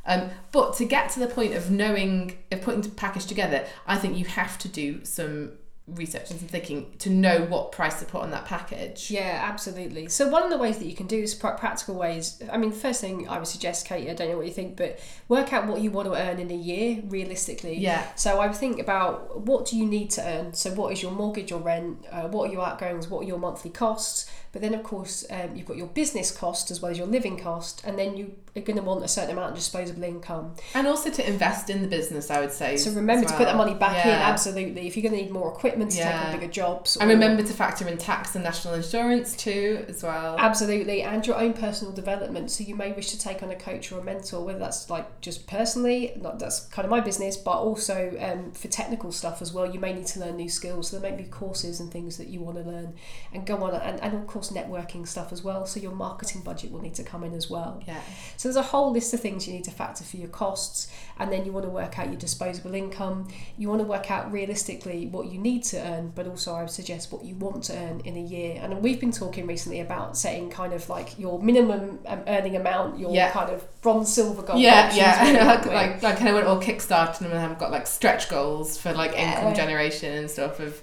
Um, 0.05 0.29
but 0.51 0.75
to 0.77 0.85
get 0.85 1.09
to 1.11 1.19
the 1.19 1.27
point 1.27 1.53
of 1.53 1.69
knowing, 1.69 2.37
of 2.51 2.61
putting 2.61 2.81
the 2.81 2.89
package 2.89 3.25
together, 3.25 3.65
I 3.85 3.97
think 3.97 4.17
you 4.17 4.25
have 4.25 4.57
to 4.59 4.67
do 4.67 5.03
some 5.03 5.51
research 5.95 6.31
and 6.31 6.39
some 6.39 6.47
thinking 6.47 6.93
to 6.99 7.09
know 7.09 7.43
what 7.45 7.71
price 7.71 7.99
to 7.99 8.05
put 8.05 8.21
on 8.21 8.31
that 8.31 8.45
package. 8.45 9.11
Yeah, 9.11 9.41
absolutely. 9.43 10.07
So 10.07 10.27
one 10.27 10.43
of 10.43 10.49
the 10.49 10.57
ways 10.57 10.77
that 10.77 10.85
you 10.85 10.95
can 10.95 11.07
do 11.07 11.17
is 11.17 11.33
practical 11.35 11.95
ways. 11.95 12.41
I 12.51 12.57
mean, 12.57 12.71
first 12.71 13.01
thing 13.01 13.27
I 13.27 13.37
would 13.37 13.47
suggest, 13.47 13.85
Kate, 13.85 14.09
I 14.09 14.13
don't 14.13 14.29
know 14.29 14.37
what 14.37 14.45
you 14.45 14.53
think, 14.53 14.77
but 14.77 14.99
work 15.27 15.53
out 15.53 15.67
what 15.67 15.81
you 15.81 15.91
want 15.91 16.07
to 16.07 16.15
earn 16.15 16.39
in 16.39 16.51
a 16.51 16.55
year 16.55 17.01
realistically. 17.07 17.77
Yeah. 17.77 18.05
So 18.15 18.39
I 18.39 18.47
would 18.47 18.55
think 18.55 18.79
about 18.79 19.41
what 19.41 19.65
do 19.65 19.77
you 19.77 19.85
need 19.85 20.09
to 20.11 20.21
earn. 20.21 20.53
So 20.53 20.71
what 20.71 20.93
is 20.93 21.01
your 21.01 21.11
mortgage 21.11 21.51
or 21.51 21.59
rent? 21.59 22.05
Uh, 22.11 22.27
what 22.27 22.49
are 22.49 22.53
your 22.53 22.65
outgoings? 22.65 23.07
What 23.07 23.21
are 23.21 23.27
your 23.27 23.39
monthly 23.39 23.71
costs? 23.71 24.31
But 24.51 24.61
then, 24.61 24.73
of 24.73 24.83
course, 24.83 25.25
um, 25.29 25.55
you've 25.55 25.65
got 25.65 25.77
your 25.77 25.87
business 25.87 26.29
cost 26.29 26.71
as 26.71 26.81
well 26.81 26.91
as 26.91 26.97
your 26.97 27.07
living 27.07 27.37
cost, 27.37 27.83
and 27.85 27.97
then 27.97 28.17
you 28.17 28.35
are 28.55 28.61
going 28.61 28.75
to 28.75 28.83
want 28.83 29.01
a 29.01 29.07
certain 29.07 29.31
amount 29.31 29.51
of 29.51 29.55
disposable 29.55 30.03
income. 30.03 30.55
And 30.73 30.87
also 30.87 31.09
to 31.09 31.25
invest 31.27 31.69
in 31.69 31.81
the 31.81 31.87
business, 31.87 32.29
I 32.29 32.41
would 32.41 32.51
say. 32.51 32.75
So 32.75 32.91
remember 32.91 33.25
well. 33.25 33.31
to 33.31 33.37
put 33.37 33.45
that 33.45 33.55
money 33.55 33.73
back 33.73 34.05
yeah. 34.05 34.15
in, 34.15 34.21
absolutely. 34.21 34.87
If 34.87 34.97
you're 34.97 35.09
going 35.09 35.15
to 35.17 35.23
need 35.23 35.31
more 35.31 35.53
equipment 35.53 35.91
to 35.91 35.99
yeah. 35.99 36.11
take 36.11 36.25
on 36.25 36.39
bigger 36.39 36.51
jobs. 36.51 36.97
Or, 36.97 37.03
and 37.03 37.11
remember 37.11 37.43
to 37.43 37.53
factor 37.53 37.87
in 37.87 37.97
tax 37.97 38.35
and 38.35 38.43
national 38.43 38.73
insurance 38.73 39.37
too, 39.37 39.85
as 39.87 40.03
well. 40.03 40.35
Absolutely, 40.37 41.01
and 41.01 41.25
your 41.25 41.37
own 41.37 41.53
personal 41.53 41.93
development. 41.93 42.51
So 42.51 42.65
you 42.65 42.75
may 42.75 42.91
wish 42.91 43.09
to 43.11 43.19
take 43.19 43.41
on 43.43 43.51
a 43.51 43.55
coach 43.55 43.89
or 43.91 43.99
a 43.99 44.03
mentor, 44.03 44.43
whether 44.43 44.59
that's 44.59 44.89
like 44.89 45.21
just 45.21 45.47
personally, 45.47 46.11
not 46.19 46.39
that's 46.39 46.65
kind 46.67 46.85
of 46.85 46.91
my 46.91 46.99
business, 46.99 47.37
but 47.37 47.57
also 47.57 48.17
um, 48.19 48.51
for 48.51 48.67
technical 48.67 49.13
stuff 49.13 49.41
as 49.41 49.53
well. 49.53 49.71
You 49.71 49.79
may 49.79 49.93
need 49.93 50.07
to 50.07 50.19
learn 50.19 50.35
new 50.35 50.49
skills. 50.49 50.89
So 50.89 50.99
there 50.99 51.09
may 51.09 51.15
be 51.15 51.29
courses 51.29 51.79
and 51.79 51.89
things 51.89 52.17
that 52.17 52.27
you 52.27 52.41
want 52.41 52.57
to 52.57 52.69
learn 52.69 52.95
and 53.33 53.45
go 53.45 53.63
on, 53.63 53.75
and, 53.75 54.01
and 54.01 54.13
of 54.13 54.27
course, 54.27 54.40
networking 54.49 55.07
stuff 55.07 55.31
as 55.31 55.43
well. 55.43 55.65
So 55.65 55.79
your 55.79 55.91
marketing 55.91 56.41
budget 56.41 56.71
will 56.71 56.81
need 56.81 56.95
to 56.95 57.03
come 57.03 57.23
in 57.23 57.33
as 57.33 57.49
well. 57.49 57.81
Yeah. 57.87 58.01
So 58.37 58.49
there's 58.49 58.55
a 58.55 58.61
whole 58.61 58.91
list 58.91 59.13
of 59.13 59.19
things 59.19 59.47
you 59.47 59.53
need 59.53 59.63
to 59.65 59.71
factor 59.71 60.03
for 60.03 60.17
your 60.17 60.29
costs, 60.29 60.91
and 61.19 61.31
then 61.31 61.45
you 61.45 61.51
want 61.51 61.65
to 61.65 61.69
work 61.69 61.99
out 61.99 62.07
your 62.07 62.17
disposable 62.17 62.73
income. 62.73 63.27
You 63.57 63.69
want 63.69 63.81
to 63.81 63.87
work 63.87 64.09
out 64.09 64.31
realistically 64.31 65.07
what 65.07 65.27
you 65.27 65.39
need 65.39 65.63
to 65.65 65.77
earn, 65.77 66.11
but 66.15 66.27
also 66.27 66.53
I 66.53 66.61
would 66.61 66.71
suggest 66.71 67.11
what 67.11 67.23
you 67.23 67.35
want 67.35 67.63
to 67.65 67.77
earn 67.77 68.01
in 68.01 68.17
a 68.17 68.21
year. 68.21 68.59
And 68.61 68.81
we've 68.81 68.99
been 68.99 69.11
talking 69.11 69.47
recently 69.47 69.79
about 69.79 70.17
setting 70.17 70.49
kind 70.49 70.73
of 70.73 70.89
like 70.89 71.17
your 71.19 71.41
minimum 71.41 71.99
um, 72.07 72.23
earning 72.27 72.55
amount, 72.55 72.99
your 72.99 73.13
yeah. 73.13 73.31
kind 73.31 73.51
of 73.51 73.63
bronze, 73.81 74.13
silver, 74.13 74.41
gold. 74.41 74.59
Yeah, 74.59 74.93
yeah. 74.93 75.45
like, 75.45 75.65
like, 75.65 76.03
like 76.03 76.21
I 76.21 76.33
went 76.33 76.47
all 76.47 76.61
Kickstarter 76.61 77.21
and 77.21 77.33
I've 77.33 77.59
got 77.59 77.71
like 77.71 77.87
stretch 77.87 78.29
goals 78.29 78.77
for 78.77 78.93
like 78.93 79.11
yeah. 79.11 79.37
income 79.37 79.53
generation 79.53 80.13
and 80.13 80.29
stuff 80.29 80.59
of 80.59 80.81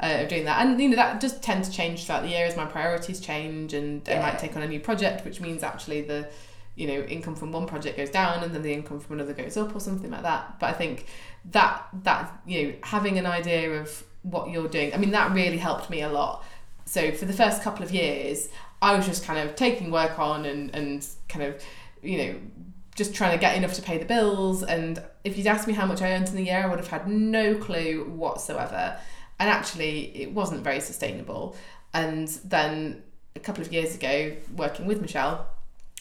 uh, 0.00 0.18
of 0.20 0.28
doing 0.28 0.44
that. 0.44 0.64
And 0.64 0.80
you 0.80 0.88
know 0.88 0.96
that 0.96 1.20
does 1.20 1.38
tend 1.40 1.64
to 1.64 1.70
change 1.70 2.06
throughout 2.06 2.22
the 2.22 2.28
year 2.28 2.46
as 2.46 2.56
my 2.56 2.64
priorities 2.64 3.20
change, 3.20 3.74
and 3.74 4.06
yeah. 4.06 4.18
I 4.18 4.30
might 4.30 4.38
take 4.38 4.56
on 4.56 4.62
a 4.62 4.68
new 4.68 4.80
project, 4.80 5.24
which 5.24 5.40
means 5.40 5.62
actually 5.62 6.02
the 6.02 6.28
you 6.76 6.86
know 6.86 7.00
income 7.02 7.34
from 7.34 7.50
one 7.50 7.66
project 7.66 7.96
goes 7.96 8.10
down 8.10 8.44
and 8.44 8.54
then 8.54 8.62
the 8.62 8.72
income 8.72 9.00
from 9.00 9.18
another 9.18 9.32
goes 9.32 9.56
up 9.56 9.74
or 9.74 9.80
something 9.80 10.10
like 10.10 10.22
that. 10.22 10.58
But 10.60 10.70
I 10.70 10.72
think 10.72 11.06
that 11.46 11.82
that 12.04 12.40
you 12.46 12.68
know 12.68 12.74
having 12.82 13.18
an 13.18 13.26
idea 13.26 13.80
of 13.80 14.04
what 14.22 14.50
you're 14.50 14.68
doing, 14.68 14.94
I 14.94 14.98
mean 14.98 15.10
that 15.10 15.32
really 15.32 15.58
helped 15.58 15.90
me 15.90 16.02
a 16.02 16.08
lot. 16.08 16.44
So 16.84 17.12
for 17.12 17.26
the 17.26 17.32
first 17.32 17.62
couple 17.62 17.84
of 17.84 17.90
years, 17.90 18.48
I 18.80 18.96
was 18.96 19.06
just 19.06 19.24
kind 19.24 19.48
of 19.48 19.56
taking 19.56 19.90
work 19.90 20.18
on 20.18 20.46
and 20.46 20.74
and 20.74 21.06
kind 21.28 21.44
of 21.44 21.62
you 22.02 22.18
know 22.18 22.34
just 22.94 23.14
trying 23.14 23.32
to 23.32 23.38
get 23.38 23.56
enough 23.56 23.74
to 23.74 23.82
pay 23.82 23.98
the 23.98 24.04
bills. 24.04 24.62
And 24.62 25.02
if 25.22 25.36
you'd 25.36 25.46
asked 25.46 25.68
me 25.68 25.72
how 25.72 25.86
much 25.86 26.02
I 26.02 26.12
earned 26.12 26.28
in 26.28 26.34
the 26.34 26.42
year, 26.42 26.64
I 26.64 26.66
would 26.66 26.80
have 26.80 26.88
had 26.88 27.06
no 27.08 27.54
clue 27.54 28.04
whatsoever 28.04 28.98
and 29.38 29.48
actually 29.48 30.16
it 30.16 30.32
wasn't 30.32 30.62
very 30.62 30.80
sustainable. 30.80 31.56
And 31.94 32.28
then 32.44 33.02
a 33.36 33.40
couple 33.40 33.62
of 33.62 33.72
years 33.72 33.94
ago 33.94 34.36
working 34.56 34.86
with 34.86 35.00
michelle 35.00 35.46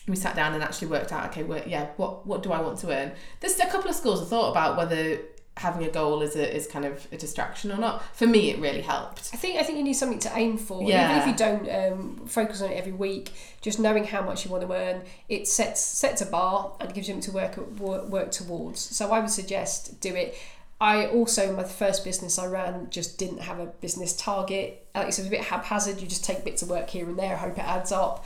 we 0.08 0.15
sat 0.15 0.36
down 0.36 0.54
and 0.54 0.63
actually 0.63 0.88
worked 0.88 1.12
out 1.12 1.30
okay 1.30 1.43
well, 1.43 1.62
yeah 1.67 1.88
what 1.97 2.26
what 2.26 2.41
do 2.41 2.52
i 2.52 2.62
want 2.62 2.78
to 2.80 2.91
earn? 2.91 3.12
There's 3.39 3.60
a 3.60 3.67
couple 3.67 3.89
of 3.89 3.95
schools 3.95 4.21
of 4.21 4.30
thought 4.30 4.52
about 4.52 4.78
whether 4.78 5.19
having 5.58 5.84
a 5.88 5.89
goal 5.89 6.21
is 6.21 6.36
a, 6.36 6.56
is 6.56 6.67
kind 6.67 6.86
of 6.86 7.08
a 7.12 7.17
distraction 7.17 7.71
or 7.71 7.78
not. 7.78 8.04
For 8.15 8.28
me 8.28 8.52
it 8.52 8.60
really 8.60 8.82
helped. 8.82 9.32
I 9.34 9.38
think 9.38 9.60
i 9.60 9.63
think 9.63 9.78
you 9.78 9.84
need 9.84 9.93
something 9.93 10.19
to 10.19 10.32
aim 10.36 10.58
for. 10.58 10.82
Yeah. 10.84 11.10
even 11.10 11.21
if 11.21 11.28
you 11.28 11.36
don't 11.36 11.69
um, 11.69 12.28
focus 12.28 12.62
on 12.62 12.71
it 12.71 12.76
every 12.76 12.93
week 12.93 13.32
just 13.62 13.80
knowing 13.80 14.06
how 14.06 14.21
much 14.21 14.45
you 14.45 14.52
want 14.52 14.65
to 14.67 14.73
earn 14.73 15.02
it 15.28 15.47
sets 15.47 15.82
sets 15.82 16.21
a 16.21 16.26
bar 16.26 16.73
and 16.80 16.93
gives 16.93 17.08
you 17.08 17.13
something 17.13 17.32
to 17.32 17.36
work 17.36 17.80
work, 17.80 18.08
work 18.08 18.32
towards. 18.32 18.80
So 18.80 19.12
i 19.12 19.19
would 19.19 19.30
suggest 19.30 20.00
do 20.00 20.15
it 20.15 20.38
I 20.80 21.08
also, 21.08 21.56
my 21.56 21.63
first 21.63 22.04
business 22.04 22.38
I 22.38 22.46
ran, 22.46 22.88
just 22.90 23.18
didn't 23.18 23.40
have 23.40 23.60
a 23.60 23.66
business 23.66 24.16
target. 24.16 24.88
Like 24.94 25.08
it's 25.08 25.20
a 25.20 25.24
bit 25.24 25.42
haphazard. 25.42 26.00
You 26.00 26.08
just 26.08 26.24
take 26.24 26.44
bits 26.44 26.62
of 26.62 26.70
work 26.70 26.90
here 26.90 27.08
and 27.08 27.18
there, 27.18 27.36
hope 27.36 27.58
it 27.58 27.63
adds 27.63 27.92
up. 27.92 28.26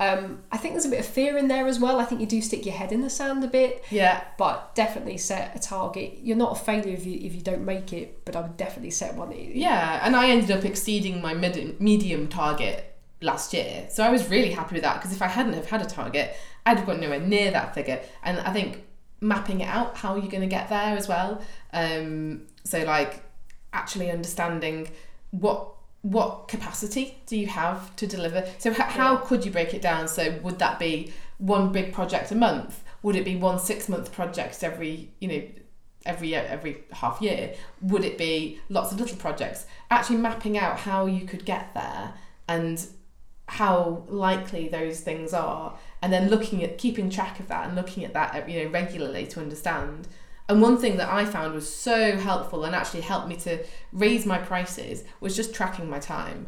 Um, 0.00 0.40
I 0.50 0.56
think 0.56 0.74
there's 0.74 0.86
a 0.86 0.90
bit 0.90 1.00
of 1.00 1.06
fear 1.06 1.36
in 1.36 1.46
there 1.46 1.68
as 1.68 1.78
well. 1.78 2.00
I 2.00 2.04
think 2.04 2.20
you 2.20 2.26
do 2.26 2.40
stick 2.40 2.66
your 2.66 2.74
head 2.74 2.90
in 2.90 3.02
the 3.02 3.10
sand 3.10 3.44
a 3.44 3.46
bit. 3.46 3.84
Yeah. 3.90 4.24
But 4.36 4.74
definitely 4.74 5.16
set 5.18 5.54
a 5.54 5.60
target. 5.60 6.18
You're 6.22 6.36
not 6.36 6.52
a 6.52 6.60
failure 6.60 6.94
if 6.94 7.06
you 7.06 7.20
if 7.22 7.34
you 7.34 7.40
don't 7.40 7.64
make 7.64 7.92
it, 7.92 8.24
but 8.24 8.34
I 8.34 8.40
would 8.40 8.56
definitely 8.56 8.90
set 8.90 9.14
one. 9.14 9.32
Yeah, 9.32 10.00
and 10.02 10.16
I 10.16 10.30
ended 10.30 10.50
up 10.50 10.64
exceeding 10.64 11.20
my 11.20 11.34
mid- 11.34 11.80
medium 11.80 12.26
target 12.26 12.96
last 13.20 13.52
year, 13.54 13.86
so 13.90 14.02
I 14.02 14.10
was 14.10 14.28
really 14.28 14.50
happy 14.50 14.74
with 14.74 14.82
that 14.82 14.96
because 14.96 15.14
if 15.14 15.22
I 15.22 15.28
hadn't 15.28 15.52
have 15.52 15.70
had 15.70 15.82
a 15.82 15.86
target, 15.86 16.34
I'd 16.66 16.78
have 16.78 16.86
got 16.86 16.98
nowhere 16.98 17.20
near 17.20 17.52
that 17.52 17.72
figure. 17.74 18.00
And 18.24 18.40
I 18.40 18.52
think 18.52 18.82
mapping 19.22 19.60
it 19.60 19.68
out 19.68 19.96
how 19.96 20.16
you're 20.16 20.30
going 20.30 20.42
to 20.42 20.46
get 20.46 20.68
there 20.68 20.96
as 20.96 21.08
well. 21.08 21.40
Um, 21.72 22.42
so 22.64 22.82
like 22.82 23.22
actually 23.72 24.10
understanding 24.10 24.90
what 25.30 25.68
what 26.02 26.48
capacity 26.48 27.16
do 27.26 27.36
you 27.36 27.46
have 27.46 27.94
to 27.96 28.06
deliver? 28.08 28.44
So 28.58 28.70
h- 28.70 28.76
how 28.78 29.16
could 29.16 29.44
you 29.44 29.52
break 29.52 29.72
it 29.72 29.80
down? 29.80 30.08
So 30.08 30.38
would 30.42 30.58
that 30.58 30.78
be 30.80 31.12
one 31.38 31.70
big 31.70 31.92
project 31.92 32.32
a 32.32 32.34
month? 32.34 32.82
Would 33.02 33.14
it 33.14 33.24
be 33.24 33.36
one 33.36 33.58
six 33.60 33.88
month 33.88 34.12
project 34.12 34.62
every 34.64 35.10
you 35.20 35.28
know 35.28 35.42
every 36.04 36.28
year 36.28 36.44
every 36.48 36.82
half 36.92 37.22
year? 37.22 37.54
Would 37.80 38.04
it 38.04 38.18
be 38.18 38.60
lots 38.68 38.92
of 38.92 39.00
little 39.00 39.16
projects? 39.16 39.66
Actually 39.90 40.16
mapping 40.16 40.58
out 40.58 40.80
how 40.80 41.06
you 41.06 41.24
could 41.24 41.44
get 41.44 41.72
there 41.74 42.14
and 42.48 42.84
how 43.46 44.04
likely 44.08 44.68
those 44.68 45.00
things 45.00 45.32
are 45.32 45.76
and 46.02 46.12
then 46.12 46.28
looking 46.28 46.62
at 46.62 46.76
keeping 46.76 47.08
track 47.08 47.40
of 47.40 47.48
that 47.48 47.66
and 47.66 47.76
looking 47.76 48.04
at 48.04 48.12
that 48.12 48.48
you 48.48 48.62
know 48.62 48.70
regularly 48.70 49.26
to 49.26 49.40
understand 49.40 50.08
and 50.48 50.60
one 50.60 50.76
thing 50.76 50.96
that 50.96 51.08
I 51.08 51.24
found 51.24 51.54
was 51.54 51.72
so 51.72 52.16
helpful 52.16 52.64
and 52.64 52.74
actually 52.74 53.02
helped 53.02 53.28
me 53.28 53.36
to 53.36 53.64
raise 53.92 54.26
my 54.26 54.38
prices 54.38 55.04
was 55.20 55.36
just 55.36 55.54
tracking 55.54 55.88
my 55.88 55.98
time. 55.98 56.46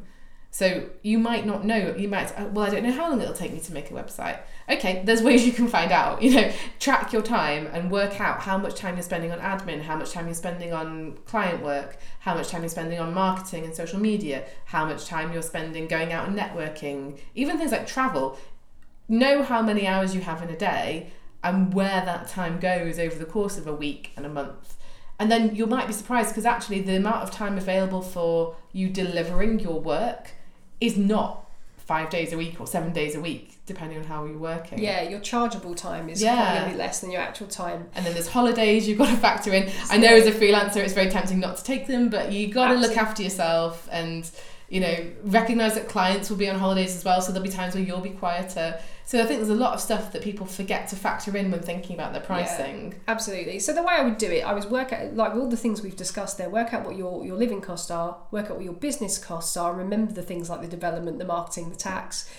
So 0.50 0.90
you 1.02 1.18
might 1.18 1.46
not 1.46 1.64
know, 1.64 1.96
you 1.96 2.06
might, 2.06 2.30
uh, 2.38 2.46
well, 2.52 2.64
I 2.66 2.70
don't 2.70 2.84
know 2.84 2.92
how 2.92 3.08
long 3.08 3.20
it'll 3.20 3.34
take 3.34 3.52
me 3.52 3.58
to 3.60 3.72
make 3.72 3.90
a 3.90 3.94
website. 3.94 4.38
Okay, 4.68 5.02
there's 5.04 5.20
ways 5.20 5.44
you 5.44 5.52
can 5.52 5.66
find 5.66 5.90
out. 5.90 6.22
You 6.24 6.34
know, 6.34 6.52
track 6.78 7.12
your 7.12 7.22
time 7.22 7.66
and 7.72 7.90
work 7.90 8.20
out 8.20 8.40
how 8.40 8.56
much 8.56 8.76
time 8.76 8.94
you're 8.94 9.02
spending 9.02 9.32
on 9.32 9.40
admin, 9.40 9.82
how 9.82 9.96
much 9.96 10.12
time 10.12 10.26
you're 10.26 10.34
spending 10.34 10.72
on 10.72 11.18
client 11.26 11.62
work, 11.62 11.96
how 12.20 12.34
much 12.34 12.50
time 12.50 12.62
you're 12.62 12.68
spending 12.68 13.00
on 13.00 13.12
marketing 13.12 13.64
and 13.64 13.74
social 13.74 13.98
media, 13.98 14.44
how 14.66 14.84
much 14.84 15.06
time 15.06 15.32
you're 15.32 15.42
spending 15.42 15.88
going 15.88 16.12
out 16.12 16.28
and 16.28 16.38
networking, 16.38 17.18
even 17.34 17.58
things 17.58 17.72
like 17.72 17.86
travel. 17.86 18.38
Know 19.08 19.42
how 19.42 19.62
many 19.62 19.86
hours 19.86 20.14
you 20.14 20.22
have 20.22 20.42
in 20.42 20.48
a 20.50 20.56
day 20.56 21.10
and 21.42 21.74
where 21.74 22.02
that 22.04 22.28
time 22.28 22.58
goes 22.58 22.98
over 22.98 23.16
the 23.16 23.26
course 23.26 23.58
of 23.58 23.66
a 23.66 23.74
week 23.74 24.12
and 24.16 24.24
a 24.24 24.30
month. 24.30 24.76
And 25.18 25.30
then 25.30 25.54
you 25.54 25.66
might 25.66 25.86
be 25.86 25.92
surprised 25.92 26.30
because 26.30 26.46
actually 26.46 26.80
the 26.80 26.96
amount 26.96 27.16
of 27.22 27.30
time 27.30 27.58
available 27.58 28.02
for 28.02 28.56
you 28.72 28.88
delivering 28.88 29.60
your 29.60 29.80
work 29.80 30.32
is 30.80 30.96
not 30.96 31.48
five 31.76 32.08
days 32.08 32.32
a 32.32 32.38
week 32.38 32.58
or 32.60 32.66
seven 32.66 32.94
days 32.94 33.14
a 33.14 33.20
week, 33.20 33.58
depending 33.66 33.98
on 33.98 34.04
how 34.04 34.24
you're 34.24 34.38
working. 34.38 34.78
Yeah, 34.78 35.02
your 35.02 35.20
chargeable 35.20 35.74
time 35.74 36.08
is 36.08 36.22
Yeah. 36.22 36.34
probably 36.34 36.54
going 36.60 36.64
to 36.70 36.76
be 36.76 36.78
less 36.78 37.00
than 37.00 37.10
your 37.10 37.20
actual 37.20 37.46
time. 37.46 37.88
And 37.94 38.06
then 38.06 38.14
there's 38.14 38.28
holidays 38.28 38.88
you've 38.88 38.96
got 38.98 39.10
to 39.10 39.16
factor 39.18 39.52
in. 39.52 39.70
I 39.90 39.98
know 39.98 40.14
as 40.14 40.26
a 40.26 40.32
freelancer 40.32 40.76
it's 40.78 40.94
very 40.94 41.10
tempting 41.10 41.40
not 41.40 41.58
to 41.58 41.62
take 41.64 41.86
them, 41.86 42.08
but 42.08 42.32
you 42.32 42.48
got 42.48 42.68
to 42.68 42.74
look 42.74 42.96
after 42.96 43.22
yourself 43.22 43.86
and 43.92 44.28
you 44.70 44.80
know 44.80 44.96
recognize 45.24 45.74
that 45.74 45.88
clients 45.90 46.30
will 46.30 46.38
be 46.38 46.48
on 46.48 46.58
holidays 46.58 46.96
as 46.96 47.04
well. 47.04 47.20
So 47.20 47.32
there'll 47.32 47.46
be 47.46 47.52
times 47.52 47.74
where 47.74 47.84
you'll 47.84 48.00
be 48.00 48.10
quieter. 48.10 48.80
So 49.06 49.22
I 49.22 49.26
think 49.26 49.38
there's 49.38 49.50
a 49.50 49.54
lot 49.54 49.74
of 49.74 49.80
stuff 49.80 50.12
that 50.12 50.22
people 50.22 50.46
forget 50.46 50.88
to 50.88 50.96
factor 50.96 51.36
in 51.36 51.50
when 51.50 51.60
thinking 51.60 51.94
about 51.94 52.12
their 52.12 52.22
pricing. 52.22 52.94
Absolutely. 53.06 53.58
So 53.58 53.74
the 53.74 53.82
way 53.82 53.94
I 53.98 54.02
would 54.02 54.16
do 54.16 54.30
it, 54.30 54.46
I 54.46 54.54
would 54.54 54.64
work 54.70 54.92
out 54.94 55.14
like 55.14 55.34
all 55.34 55.48
the 55.48 55.58
things 55.58 55.82
we've 55.82 55.96
discussed 55.96 56.38
there. 56.38 56.48
Work 56.48 56.72
out 56.72 56.86
what 56.86 56.96
your 56.96 57.24
your 57.24 57.36
living 57.36 57.60
costs 57.60 57.90
are. 57.90 58.16
Work 58.30 58.46
out 58.46 58.56
what 58.56 58.64
your 58.64 58.72
business 58.72 59.18
costs 59.18 59.56
are. 59.56 59.74
Remember 59.74 60.12
the 60.12 60.22
things 60.22 60.48
like 60.48 60.62
the 60.62 60.68
development, 60.68 61.18
the 61.18 61.26
marketing, 61.26 61.68
the 61.68 61.76
tax, 61.76 62.30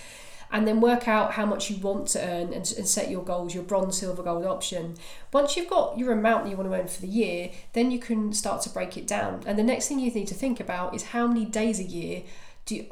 and 0.50 0.66
then 0.66 0.80
work 0.80 1.06
out 1.06 1.34
how 1.34 1.46
much 1.46 1.70
you 1.70 1.76
want 1.78 2.08
to 2.08 2.20
earn 2.20 2.52
and, 2.52 2.72
and 2.76 2.88
set 2.88 3.10
your 3.10 3.22
goals. 3.22 3.54
Your 3.54 3.62
bronze, 3.62 3.98
silver, 3.98 4.24
gold 4.24 4.44
option. 4.44 4.96
Once 5.32 5.56
you've 5.56 5.70
got 5.70 5.96
your 5.96 6.10
amount 6.10 6.44
that 6.44 6.50
you 6.50 6.56
want 6.56 6.68
to 6.68 6.76
earn 6.76 6.88
for 6.88 7.00
the 7.00 7.06
year, 7.06 7.52
then 7.74 7.92
you 7.92 8.00
can 8.00 8.32
start 8.32 8.62
to 8.62 8.70
break 8.70 8.96
it 8.96 9.06
down. 9.06 9.44
And 9.46 9.56
the 9.56 9.62
next 9.62 9.86
thing 9.86 10.00
you 10.00 10.10
need 10.10 10.28
to 10.28 10.34
think 10.34 10.58
about 10.58 10.96
is 10.96 11.04
how 11.04 11.28
many 11.28 11.44
days 11.44 11.78
a 11.78 11.84
year 11.84 12.24
do 12.64 12.74
you 12.74 12.86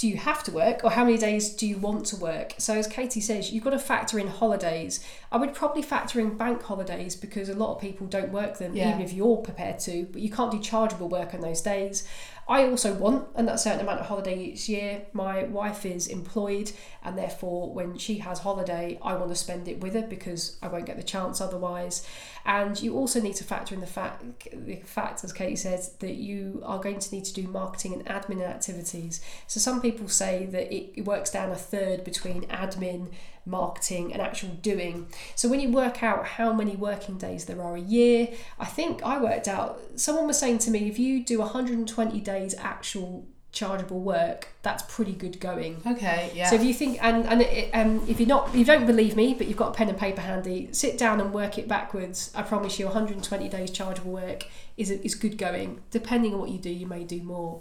do 0.00 0.08
you 0.08 0.16
have 0.16 0.42
to 0.42 0.50
work 0.50 0.82
or 0.82 0.90
how 0.92 1.04
many 1.04 1.18
days 1.18 1.50
do 1.50 1.66
you 1.66 1.76
want 1.76 2.06
to 2.06 2.16
work? 2.16 2.54
So, 2.56 2.72
as 2.72 2.86
Katie 2.86 3.20
says, 3.20 3.52
you've 3.52 3.62
got 3.62 3.70
to 3.70 3.78
factor 3.78 4.18
in 4.18 4.28
holidays. 4.28 5.04
I 5.30 5.36
would 5.36 5.52
probably 5.52 5.82
factor 5.82 6.18
in 6.20 6.38
bank 6.38 6.62
holidays 6.62 7.14
because 7.14 7.50
a 7.50 7.54
lot 7.54 7.74
of 7.74 7.82
people 7.82 8.06
don't 8.06 8.32
work 8.32 8.56
them, 8.56 8.74
Yeah. 8.74 8.88
even 8.88 9.02
if 9.02 9.12
you're 9.12 9.36
prepared 9.36 9.78
to, 9.80 10.06
but 10.10 10.22
you 10.22 10.30
can't 10.30 10.50
do 10.50 10.58
chargeable 10.58 11.10
work 11.10 11.34
on 11.34 11.42
those 11.42 11.60
days. 11.60 12.08
I 12.48 12.66
also 12.66 12.94
want 12.94 13.28
a 13.36 13.58
certain 13.58 13.80
amount 13.80 14.00
of 14.00 14.06
holiday 14.06 14.36
each 14.36 14.68
year. 14.68 15.06
My 15.12 15.44
wife 15.44 15.86
is 15.86 16.08
employed, 16.08 16.72
and 17.04 17.16
therefore, 17.16 17.72
when 17.72 17.96
she 17.96 18.18
has 18.18 18.40
holiday, 18.40 18.98
I 19.02 19.14
want 19.14 19.30
to 19.30 19.36
spend 19.36 19.68
it 19.68 19.80
with 19.80 19.94
her 19.94 20.02
because 20.02 20.56
I 20.60 20.68
won't 20.68 20.86
get 20.86 20.96
the 20.96 21.02
chance 21.02 21.40
otherwise. 21.40 22.06
And 22.44 22.80
you 22.82 22.96
also 22.96 23.20
need 23.20 23.36
to 23.36 23.44
factor 23.44 23.74
in 23.74 23.80
the 23.80 23.86
fact, 23.86 24.48
the 24.52 24.76
fact, 24.76 25.22
as 25.22 25.32
Katie 25.32 25.56
says, 25.56 25.92
that 26.00 26.14
you 26.14 26.62
are 26.64 26.80
going 26.80 26.98
to 26.98 27.14
need 27.14 27.24
to 27.26 27.34
do 27.34 27.46
marketing 27.46 27.92
and 27.92 28.04
admin 28.06 28.42
activities. 28.42 29.20
So 29.46 29.60
some 29.60 29.80
people 29.80 30.08
say 30.08 30.46
that 30.46 30.74
it 30.74 31.04
works 31.04 31.30
down 31.30 31.50
a 31.50 31.56
third 31.56 32.02
between 32.02 32.42
admin, 32.48 33.12
marketing, 33.46 34.12
and 34.12 34.20
actual 34.20 34.50
doing. 34.50 35.08
So 35.34 35.48
when 35.48 35.60
you 35.60 35.70
work 35.70 36.02
out 36.02 36.26
how 36.26 36.52
many 36.52 36.76
working 36.76 37.18
days 37.18 37.46
there 37.46 37.62
are 37.62 37.76
a 37.76 37.80
year, 37.80 38.28
I 38.58 38.66
think 38.66 39.02
I 39.02 39.20
worked 39.20 39.48
out. 39.48 39.80
Someone 39.96 40.26
was 40.26 40.38
saying 40.38 40.58
to 40.58 40.70
me, 40.70 40.88
if 40.88 40.98
you 40.98 41.24
do 41.24 41.38
120 41.40 42.20
days 42.20 42.54
actual 42.58 43.26
chargeable 43.52 44.00
work, 44.00 44.48
that's 44.62 44.82
pretty 44.82 45.12
good 45.12 45.40
going. 45.40 45.82
Okay, 45.86 46.30
yeah. 46.34 46.48
So 46.48 46.56
if 46.56 46.62
you 46.62 46.72
think, 46.72 47.02
and 47.02 47.26
and 47.26 47.42
it, 47.42 47.70
um, 47.74 48.02
if 48.08 48.20
you're 48.20 48.28
not, 48.28 48.54
you 48.54 48.64
don't 48.64 48.86
believe 48.86 49.16
me, 49.16 49.34
but 49.34 49.48
you've 49.48 49.56
got 49.56 49.70
a 49.70 49.74
pen 49.74 49.88
and 49.88 49.98
paper 49.98 50.20
handy, 50.20 50.68
sit 50.72 50.96
down 50.96 51.20
and 51.20 51.32
work 51.32 51.58
it 51.58 51.66
backwards. 51.66 52.32
I 52.34 52.42
promise 52.42 52.78
you, 52.78 52.86
120 52.86 53.48
days 53.48 53.70
chargeable 53.70 54.12
work 54.12 54.46
is 54.76 54.90
is 54.90 55.14
good 55.14 55.36
going. 55.36 55.80
Depending 55.90 56.34
on 56.34 56.40
what 56.40 56.50
you 56.50 56.58
do, 56.58 56.70
you 56.70 56.86
may 56.86 57.04
do 57.04 57.22
more, 57.22 57.60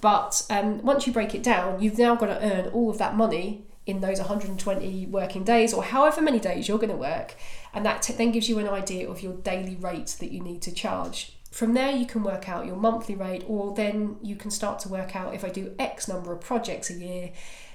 but 0.00 0.42
um, 0.50 0.82
once 0.82 1.06
you 1.06 1.12
break 1.12 1.34
it 1.34 1.42
down, 1.42 1.80
you've 1.80 1.98
now 1.98 2.16
got 2.16 2.26
to 2.26 2.42
earn 2.42 2.66
all 2.72 2.90
of 2.90 2.98
that 2.98 3.16
money 3.16 3.64
in 3.88 4.00
those 4.00 4.18
120 4.18 5.06
working 5.06 5.42
days 5.44 5.72
or 5.72 5.82
however 5.82 6.20
many 6.20 6.38
days 6.38 6.68
you're 6.68 6.78
going 6.78 6.90
to 6.90 6.96
work, 6.96 7.34
and 7.72 7.84
that 7.86 8.02
t- 8.02 8.12
then 8.12 8.30
gives 8.30 8.48
you 8.48 8.58
an 8.58 8.68
idea 8.68 9.08
of 9.08 9.22
your 9.22 9.32
daily 9.34 9.76
rate 9.76 10.14
that 10.20 10.30
you 10.30 10.40
need 10.40 10.60
to 10.62 10.72
charge. 10.72 11.32
From 11.50 11.72
there, 11.72 11.90
you 11.90 12.04
can 12.06 12.22
work 12.22 12.48
out 12.48 12.66
your 12.66 12.76
monthly 12.76 13.14
rate, 13.14 13.42
or 13.48 13.74
then 13.74 14.16
you 14.22 14.36
can 14.36 14.50
start 14.50 14.78
to 14.80 14.88
work 14.88 15.16
out 15.16 15.34
if 15.34 15.42
I 15.44 15.48
do 15.48 15.74
X 15.78 16.06
number 16.06 16.32
of 16.32 16.40
projects 16.42 16.90
a 16.90 16.94
year, 16.94 17.32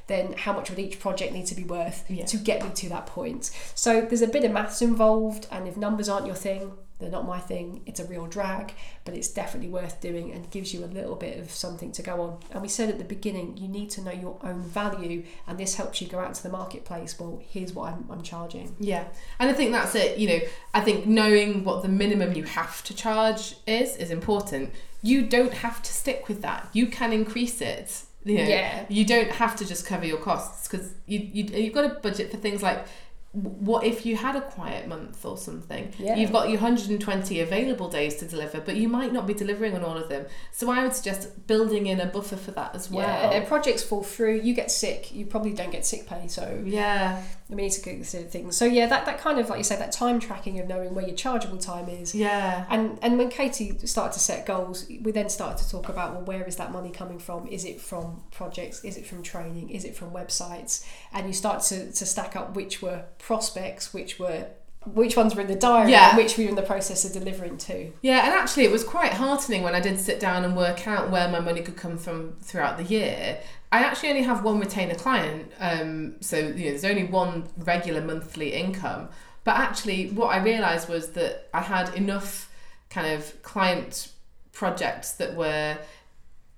then 0.07 0.33
how 0.33 0.53
much 0.53 0.69
would 0.69 0.77
each 0.79 0.99
project 0.99 1.33
need 1.33 1.47
to 1.47 1.55
be 1.55 1.63
worth 1.63 2.05
Yeah. 2.09 2.25
to 2.25 2.37
get 2.37 2.63
me 2.63 2.69
to 2.75 2.89
that 2.89 3.07
point. 3.07 3.49
So 3.73 4.01
there's 4.01 4.21
a 4.21 4.27
bit 4.27 4.43
of 4.43 4.51
maths 4.51 4.81
involved, 4.81 5.47
and 5.51 5.67
if 5.67 5.75
numbers 5.77 6.07
aren't 6.07 6.27
your 6.27 6.35
thing, 6.35 6.73
they're 6.99 7.09
not 7.09 7.25
my 7.25 7.39
thing. 7.39 7.81
It's 7.85 7.99
a 7.99 8.05
real 8.05 8.27
drag, 8.27 8.73
but 9.03 9.13
it's 9.13 9.27
definitely 9.27 9.69
worth 9.69 9.99
doing 9.99 10.31
and 10.31 10.49
gives 10.51 10.73
you 10.73 10.85
a 10.85 10.87
little 10.87 11.15
bit 11.15 11.37
of 11.39 11.51
something 11.51 11.91
to 11.93 12.01
go 12.01 12.21
on. 12.21 12.37
And 12.51 12.61
we 12.61 12.67
said 12.69 12.89
at 12.89 12.97
the 12.97 13.03
beginning, 13.03 13.57
you 13.57 13.67
need 13.67 13.89
to 13.91 14.01
know 14.01 14.11
your 14.11 14.37
own 14.43 14.61
value, 14.63 15.23
and 15.47 15.57
this 15.57 15.75
helps 15.75 16.01
you 16.01 16.07
go 16.07 16.19
out 16.19 16.33
to 16.35 16.43
the 16.43 16.49
marketplace. 16.49 17.19
Well, 17.19 17.41
here's 17.49 17.73
what 17.73 17.91
I'm, 17.91 18.05
I'm 18.09 18.21
charging. 18.21 18.75
Yeah, 18.79 19.05
and 19.39 19.49
I 19.49 19.53
think 19.53 19.71
that's 19.71 19.95
it. 19.95 20.17
You 20.17 20.27
know, 20.29 20.39
I 20.73 20.81
think 20.81 21.05
knowing 21.05 21.63
what 21.63 21.81
the 21.81 21.89
minimum 21.89 22.33
you 22.33 22.43
have 22.43 22.83
to 22.85 22.93
charge 22.95 23.55
is 23.67 23.97
is 23.97 24.11
important. 24.11 24.71
You 25.01 25.23
don't 25.23 25.53
have 25.55 25.81
to 25.83 25.91
stick 25.91 26.29
with 26.29 26.41
that. 26.43 26.69
You 26.71 26.87
can 26.87 27.11
increase 27.11 27.59
it. 27.59 28.03
You 28.23 28.37
know, 28.37 28.43
Yeah. 28.45 28.85
you 28.87 29.03
don't 29.03 29.31
have 29.31 29.57
to 29.57 29.65
just 29.65 29.85
cover 29.85 30.05
your 30.05 30.17
costs 30.17 30.69
because 30.69 30.93
you, 31.05 31.19
you 31.19 31.43
you've 31.43 31.73
got 31.73 31.81
to 31.81 31.89
budget 31.99 32.31
for 32.31 32.37
things 32.37 32.63
like 32.63 32.85
what 33.33 33.83
if 33.83 34.05
you 34.05 34.15
had 34.15 34.35
a 34.35 34.41
quiet 34.41 34.87
month 34.87 35.25
or 35.25 35.37
something 35.37 35.91
Yeah. 35.97 36.15
you've 36.15 36.31
got 36.31 36.49
your 36.49 36.61
120 36.61 37.39
available 37.39 37.89
days 37.89 38.15
to 38.17 38.25
deliver 38.25 38.61
but 38.61 38.75
you 38.75 38.87
might 38.87 39.11
not 39.11 39.25
be 39.25 39.33
delivering 39.33 39.73
on 39.75 39.83
all 39.83 39.97
of 39.97 40.07
them 40.07 40.27
so 40.51 40.69
i 40.69 40.83
would 40.83 40.93
suggest 40.93 41.47
building 41.47 41.87
in 41.87 41.99
a 41.99 42.05
buffer 42.05 42.35
for 42.35 42.51
that 42.51 42.75
as 42.75 42.91
well 42.91 43.07
Yeah, 43.33 43.43
projects 43.45 43.81
fall 43.81 44.03
through. 44.03 44.41
You 44.41 44.53
get 44.53 44.69
sick. 44.69 45.11
You 45.11 45.25
probably 45.25 45.53
don't 45.53 45.71
get 45.71 45.83
sick 45.85 46.05
pay, 46.07 46.27
so 46.27 46.61
yeah 46.63 47.23
we 47.55 47.63
need 47.63 47.71
to 47.71 47.81
consider 47.81 48.27
things. 48.27 48.57
So 48.57 48.65
yeah, 48.65 48.85
that, 48.87 49.05
that 49.05 49.19
kind 49.19 49.39
of 49.39 49.49
like 49.49 49.57
you 49.57 49.63
say, 49.63 49.75
that 49.75 49.91
time 49.91 50.19
tracking 50.19 50.59
of 50.59 50.67
knowing 50.67 50.93
where 50.95 51.05
your 51.05 51.15
chargeable 51.15 51.57
time 51.57 51.87
is. 51.89 52.13
yeah 52.13 52.65
And 52.69 52.99
and 53.01 53.17
when 53.17 53.29
Katie 53.29 53.77
started 53.85 54.13
to 54.13 54.19
set 54.19 54.45
goals, 54.45 54.85
we 55.01 55.11
then 55.11 55.29
started 55.29 55.63
to 55.63 55.69
talk 55.69 55.89
about 55.89 56.13
well, 56.13 56.23
where 56.23 56.43
is 56.43 56.55
that 56.57 56.71
money 56.71 56.89
coming 56.91 57.19
from? 57.19 57.47
Is 57.47 57.65
it 57.65 57.79
from 57.81 58.23
projects? 58.31 58.83
Is 58.83 58.97
it 58.97 59.05
from 59.05 59.23
training? 59.23 59.69
Is 59.69 59.85
it 59.85 59.95
from 59.95 60.11
websites? 60.11 60.85
And 61.13 61.27
you 61.27 61.33
start 61.33 61.61
to, 61.63 61.91
to 61.91 62.05
stack 62.05 62.35
up 62.35 62.55
which 62.55 62.81
were 62.81 63.05
prospects, 63.19 63.93
which 63.93 64.19
were 64.19 64.47
which 64.85 65.15
ones 65.15 65.33
were 65.33 65.39
in 65.41 65.47
the 65.47 65.55
diary, 65.55 65.91
Yeah. 65.91 66.09
and 66.09 66.17
which 66.17 66.37
we 66.37 66.43
were 66.43 66.49
in 66.49 66.55
the 66.57 66.61
process 66.61 67.05
of 67.05 67.13
delivering 67.13 67.57
to. 67.59 67.93
Yeah, 68.01 68.25
and 68.25 68.33
actually, 68.33 68.65
it 68.65 68.71
was 68.71 68.83
quite 68.83 69.13
heartening 69.13 69.63
when 69.63 69.73
I 69.75 69.79
did 69.79 69.97
sit 69.97 70.19
down 70.19 70.43
and 70.43 70.57
work 70.57 70.85
out 70.89 71.09
where 71.09 71.29
my 71.29 71.39
money 71.39 71.61
could 71.61 71.77
come 71.77 71.97
from 71.97 72.33
throughout 72.41 72.75
the 72.77 72.83
year. 72.83 73.39
I 73.73 73.79
actually 73.79 74.09
only 74.09 74.21
have 74.21 74.43
one 74.43 74.59
retainer 74.59 74.93
client, 74.93 75.51
um, 75.59 76.17
so 76.21 76.37
you 76.37 76.45
know, 76.45 76.53
there's 76.53 76.85
only 76.85 77.05
one 77.05 77.49
regular 77.57 78.01
monthly 78.01 78.53
income. 78.53 79.09
But 79.43 79.55
actually, 79.57 80.11
what 80.11 80.27
I 80.27 80.37
realised 80.43 80.87
was 80.87 81.13
that 81.13 81.49
I 81.55 81.61
had 81.61 81.91
enough 81.95 82.51
kind 82.91 83.07
of 83.07 83.41
client 83.41 84.11
projects 84.51 85.13
that 85.13 85.35
were 85.35 85.79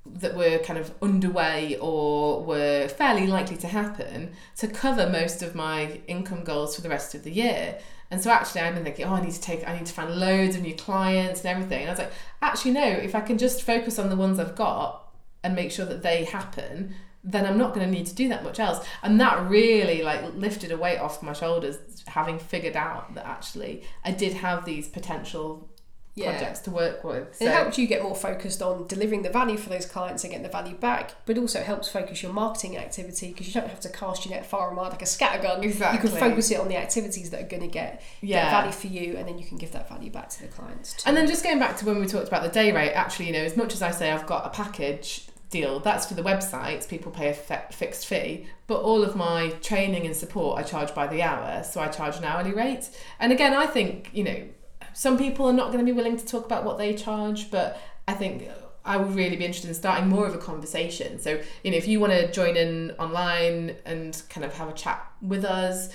that 0.06 0.36
were 0.36 0.58
kind 0.58 0.78
of 0.78 0.94
underway 1.02 1.78
or 1.80 2.44
were 2.44 2.90
fairly 2.90 3.28
likely 3.28 3.56
to 3.58 3.68
happen 3.68 4.34
to 4.58 4.68
cover 4.68 5.10
most 5.10 5.42
of 5.42 5.56
my 5.56 6.02
income 6.08 6.44
goals 6.44 6.76
for 6.76 6.82
the 6.82 6.90
rest 6.90 7.16
of 7.16 7.24
the 7.24 7.32
year. 7.32 7.80
And 8.12 8.22
so 8.22 8.30
actually 8.30 8.60
I've 8.60 8.76
been 8.76 8.84
thinking, 8.84 9.06
oh, 9.06 9.14
I 9.14 9.22
need 9.22 9.32
to 9.32 9.42
take, 9.42 9.66
I 9.66 9.76
need 9.78 9.86
to 9.86 9.94
find 9.94 10.14
loads 10.14 10.58
of 10.58 10.64
new 10.64 10.76
clients 10.76 11.46
and 11.46 11.50
everything. 11.50 11.80
And 11.80 11.90
I 11.90 11.94
was 11.94 12.00
like, 12.00 12.12
actually, 12.42 12.72
no, 12.72 12.86
if 12.86 13.16
I 13.16 13.22
can 13.22 13.38
just 13.38 13.64
focus 13.64 13.98
on 13.98 14.10
the 14.10 14.18
ones 14.18 14.38
I've 14.38 14.56
got 14.56 15.05
and 15.46 15.56
make 15.56 15.72
sure 15.72 15.86
that 15.86 16.02
they 16.02 16.24
happen, 16.24 16.96
then 17.24 17.46
I'm 17.46 17.58
not 17.58 17.74
going 17.74 17.86
to 17.86 17.92
need 17.92 18.08
to 18.08 18.16
do 18.16 18.28
that 18.30 18.44
much 18.44 18.60
else. 18.60 18.86
And 19.04 19.20
that 19.22 19.48
really 19.48 20.02
like 20.02 20.22
lifted 20.34 20.72
a 20.72 20.78
weight 20.78 20.98
off 20.98 21.22
my 21.24 21.34
shoulders, 21.34 21.78
having 22.08 22.40
figured 22.40 22.76
out 22.76 23.14
that 23.16 23.26
actually 23.26 23.84
I 24.04 24.12
did 24.12 24.34
have 24.34 24.66
these 24.66 24.88
potential 24.90 25.70
Yeah. 26.18 26.32
projects 26.32 26.62
to 26.62 26.72
work 26.72 27.04
with. 27.04 27.42
It 27.42 27.50
helps 27.52 27.78
you 27.78 27.88
get 27.88 28.02
more 28.02 28.16
focused 28.16 28.62
on 28.62 28.88
delivering 28.88 29.24
the 29.24 29.30
value 29.30 29.58
for 29.58 29.70
those 29.70 29.86
clients 29.86 30.24
and 30.24 30.32
getting 30.32 30.44
the 30.50 30.56
value 30.60 30.76
back, 30.76 31.14
but 31.26 31.38
also 31.38 31.60
it 31.60 31.66
helps 31.66 31.90
focus 31.90 32.24
your 32.24 32.32
marketing 32.32 32.78
activity 32.78 33.28
because 33.32 33.48
you 33.48 33.54
don't 33.60 33.70
have 33.70 33.82
to 33.82 33.90
cast 33.90 34.26
your 34.26 34.34
net 34.34 34.46
far 34.46 34.70
and 34.70 34.78
wide 34.78 34.92
like 34.94 35.02
a 35.02 35.06
scattergun. 35.06 35.62
Exactly. 35.62 35.98
You 35.98 36.10
can 36.10 36.18
focus 36.26 36.52
it 36.52 36.60
on 36.60 36.70
the 36.70 36.78
activities 36.78 37.32
that 37.32 37.42
are 37.44 37.48
going 37.48 37.64
to 37.64 37.68
get, 37.82 38.02
get 38.22 38.50
value 38.50 38.72
for 38.72 38.88
you, 38.88 39.18
and 39.18 39.28
then 39.28 39.38
you 39.38 39.46
can 39.46 39.58
give 39.58 39.72
that 39.74 39.90
value 39.90 40.10
back 40.10 40.30
to 40.30 40.42
the 40.44 40.48
clients. 40.48 40.94
Too. 40.94 41.04
And 41.08 41.18
then 41.18 41.28
just 41.28 41.44
going 41.44 41.60
back 41.60 41.76
to 41.80 41.86
when 41.86 42.00
we 42.00 42.06
talked 42.06 42.30
about 42.30 42.44
the 42.44 42.50
day 42.62 42.72
rate, 42.72 42.94
actually, 42.94 43.26
you 43.28 43.34
know, 43.34 43.44
as 43.52 43.58
much 43.58 43.74
as 43.74 43.82
I 43.82 43.92
say 43.92 44.12
I've 44.12 44.28
got 44.28 44.46
a 44.46 44.50
package 44.52 45.28
deal, 45.50 45.80
that's 45.80 46.06
for 46.06 46.14
the 46.14 46.22
websites, 46.22 46.88
people 46.88 47.12
pay 47.12 47.30
a 47.30 47.34
fi- 47.34 47.66
fixed 47.72 48.06
fee, 48.06 48.48
but 48.68 48.82
all 48.82 49.04
of 49.04 49.16
my 49.16 49.50
training 49.62 50.06
and 50.06 50.16
support 50.16 50.60
I 50.60 50.64
charge 50.64 50.94
by 50.94 51.08
the 51.08 51.22
hour, 51.22 51.64
so 51.64 51.82
I 51.82 51.88
charge 51.88 52.18
an 52.18 52.24
hourly 52.24 52.54
rate. 52.54 52.90
And 53.20 53.32
again, 53.32 53.54
I 53.54 53.66
think, 53.66 54.10
you 54.14 54.24
know, 54.24 54.48
some 54.94 55.18
people 55.18 55.46
are 55.46 55.54
not 55.54 55.68
going 55.68 55.80
to 55.80 55.86
be 55.86 55.92
willing 55.92 56.18
to 56.18 56.26
talk 56.26 56.46
about 56.46 56.64
what 56.64 56.78
they 56.78 56.94
charge, 56.94 57.52
but 57.52 57.80
I 58.08 58.14
think 58.14 58.48
I 58.86 58.98
would 58.98 59.16
really 59.16 59.36
be 59.36 59.46
interested 59.46 59.68
in 59.68 59.74
starting 59.74 60.08
more 60.08 60.28
of 60.28 60.36
a 60.36 60.38
conversation. 60.38 61.20
So, 61.20 61.42
you 61.64 61.72
know, 61.72 61.78
if 61.78 61.88
you 61.88 62.00
want 62.00 62.14
to 62.14 62.32
join 62.32 62.56
in 62.56 62.92
online 62.92 63.76
and 63.86 64.22
kind 64.30 64.46
of 64.46 64.54
have 64.54 64.70
a 64.70 64.74
chat 64.74 65.06
with 65.22 65.44
us, 65.44 65.90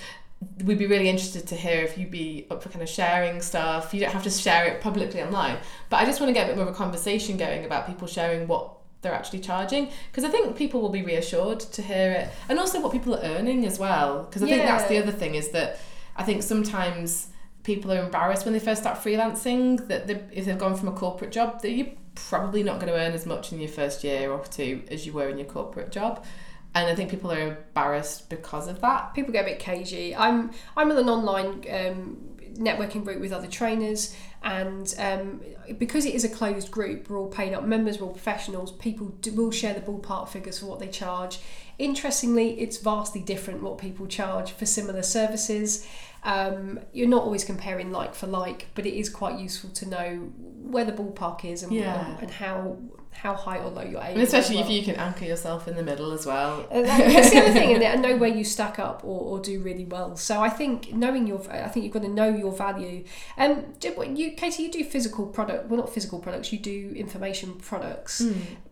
we'd 0.63 0.79
be 0.79 0.87
really 0.87 1.07
interested 1.07 1.47
to 1.47 1.55
hear 1.55 1.81
if 1.81 1.97
you'd 1.97 2.11
be 2.11 2.47
up 2.49 2.63
for 2.63 2.69
kind 2.69 2.81
of 2.81 2.89
sharing 2.89 3.41
stuff. 3.41 3.93
You 3.93 4.01
don't 4.01 4.11
have 4.11 4.23
to 4.23 4.29
share 4.29 4.65
it 4.65 4.81
publicly 4.81 5.21
online, 5.21 5.57
but 5.89 5.97
I 5.97 6.05
just 6.05 6.19
want 6.19 6.29
to 6.29 6.33
get 6.33 6.45
a 6.45 6.47
bit 6.47 6.57
more 6.57 6.67
of 6.67 6.73
a 6.73 6.77
conversation 6.77 7.37
going 7.37 7.63
about 7.63 7.87
people 7.87 8.07
sharing 8.07 8.47
what 8.47 8.80
they're 9.01 9.13
actually 9.13 9.39
charging. 9.39 9.89
Because 10.11 10.23
I 10.23 10.29
think 10.29 10.55
people 10.55 10.81
will 10.81 10.89
be 10.89 11.03
reassured 11.03 11.59
to 11.59 11.81
hear 11.81 12.11
it. 12.11 12.29
And 12.49 12.59
also 12.59 12.81
what 12.81 12.91
people 12.91 13.15
are 13.15 13.23
earning 13.23 13.65
as 13.65 13.79
well. 13.79 14.23
Because 14.23 14.43
I 14.43 14.47
think 14.47 14.63
that's 14.63 14.87
the 14.87 14.97
other 14.97 15.11
thing 15.11 15.35
is 15.35 15.49
that 15.49 15.79
I 16.15 16.23
think 16.23 16.43
sometimes 16.43 17.27
people 17.63 17.91
are 17.91 18.03
embarrassed 18.03 18.45
when 18.45 18.53
they 18.53 18.59
first 18.59 18.81
start 18.81 18.99
freelancing 18.99 19.87
that 19.87 20.07
they, 20.07 20.15
if 20.31 20.45
they've 20.45 20.57
gone 20.57 20.75
from 20.75 20.87
a 20.87 20.91
corporate 20.91 21.31
job 21.31 21.61
that 21.61 21.71
you're 21.71 21.87
probably 22.15 22.63
not 22.63 22.79
going 22.79 22.91
to 22.91 22.99
earn 22.99 23.13
as 23.13 23.25
much 23.25 23.51
in 23.51 23.59
your 23.59 23.69
first 23.69 24.03
year 24.03 24.31
or 24.31 24.43
two 24.45 24.83
as 24.89 25.05
you 25.05 25.13
were 25.13 25.29
in 25.29 25.37
your 25.37 25.47
corporate 25.47 25.91
job. 25.91 26.25
And 26.73 26.87
I 26.87 26.95
think 26.95 27.09
people 27.09 27.31
are 27.31 27.39
embarrassed 27.39 28.29
because 28.29 28.67
of 28.67 28.79
that. 28.81 29.13
People 29.13 29.33
get 29.33 29.43
a 29.45 29.49
bit 29.49 29.59
cagey. 29.59 30.15
I'm 30.15 30.51
I'm 30.77 30.89
in 30.91 30.97
an 30.97 31.09
online 31.09 31.65
um, 31.69 32.17
networking 32.55 33.03
group 33.03 33.19
with 33.19 33.31
other 33.31 33.47
trainers, 33.47 34.15
and 34.43 34.93
um, 34.97 35.41
because 35.77 36.05
it 36.05 36.13
is 36.15 36.23
a 36.23 36.29
closed 36.29 36.71
group, 36.71 37.09
we're 37.09 37.19
all 37.19 37.27
paid 37.27 37.53
up 37.53 37.63
members, 37.63 37.99
we're 37.99 38.07
all 38.07 38.13
professionals. 38.13 38.71
People 38.73 39.07
do, 39.21 39.31
will 39.33 39.51
share 39.51 39.73
the 39.73 39.81
ballpark 39.81 40.29
figures 40.29 40.59
for 40.59 40.65
what 40.65 40.79
they 40.79 40.87
charge. 40.87 41.39
Interestingly, 41.77 42.59
it's 42.59 42.77
vastly 42.77 43.21
different 43.21 43.61
what 43.63 43.77
people 43.77 44.07
charge 44.07 44.51
for 44.51 44.65
similar 44.65 45.03
services. 45.03 45.87
Um, 46.23 46.79
you're 46.93 47.07
not 47.07 47.23
always 47.23 47.43
comparing 47.43 47.91
like 47.91 48.13
for 48.13 48.27
like, 48.27 48.67
but 48.75 48.85
it 48.85 48.93
is 48.93 49.09
quite 49.09 49.39
useful 49.39 49.71
to 49.71 49.87
know 49.87 50.31
where 50.61 50.85
the 50.85 50.91
ballpark 50.91 51.43
is 51.45 51.63
and, 51.63 51.71
Yeah. 51.71 52.17
and 52.19 52.29
how 52.29 52.77
how 53.11 53.33
high 53.35 53.59
or 53.59 53.69
low 53.69 53.83
you're 53.83 53.99
aiming. 54.01 54.13
And 54.15 54.21
especially 54.23 54.57
as 54.59 54.65
if 54.65 54.71
you 54.71 54.83
can 54.83 54.95
anchor 54.95 55.25
yourself 55.25 55.67
in 55.67 55.75
the 55.75 55.83
middle 55.83 56.11
as 56.11 56.25
well. 56.25 56.61
Uh, 56.71 56.81
That's 56.81 57.29
the 57.29 57.37
other 57.39 57.51
thing, 57.51 57.73
and 57.75 57.83
and 57.83 58.01
know 58.01 58.15
where 58.17 58.29
you 58.29 58.43
stack 58.43 58.79
up 58.79 59.03
or, 59.03 59.21
or 59.21 59.39
do 59.39 59.59
really 59.59 59.85
well. 59.85 60.15
So 60.15 60.41
I 60.41 60.49
think 60.49 60.93
knowing 60.93 61.27
your, 61.27 61.39
I 61.51 61.67
think 61.67 61.83
you've 61.83 61.93
got 61.93 62.01
to 62.03 62.09
know 62.09 62.29
your 62.29 62.51
value. 62.51 63.03
Um, 63.37 63.73
do- 63.79 63.93
what 63.93 64.09
you, 64.17 64.31
Katie, 64.31 64.63
you 64.63 64.71
do 64.71 64.83
physical 64.83 65.27
product, 65.27 65.67
well, 65.69 65.77
not 65.79 65.93
physical 65.93 66.19
products. 66.19 66.51
You 66.51 66.59
do 66.59 66.93
information 66.95 67.53
products. 67.55 68.23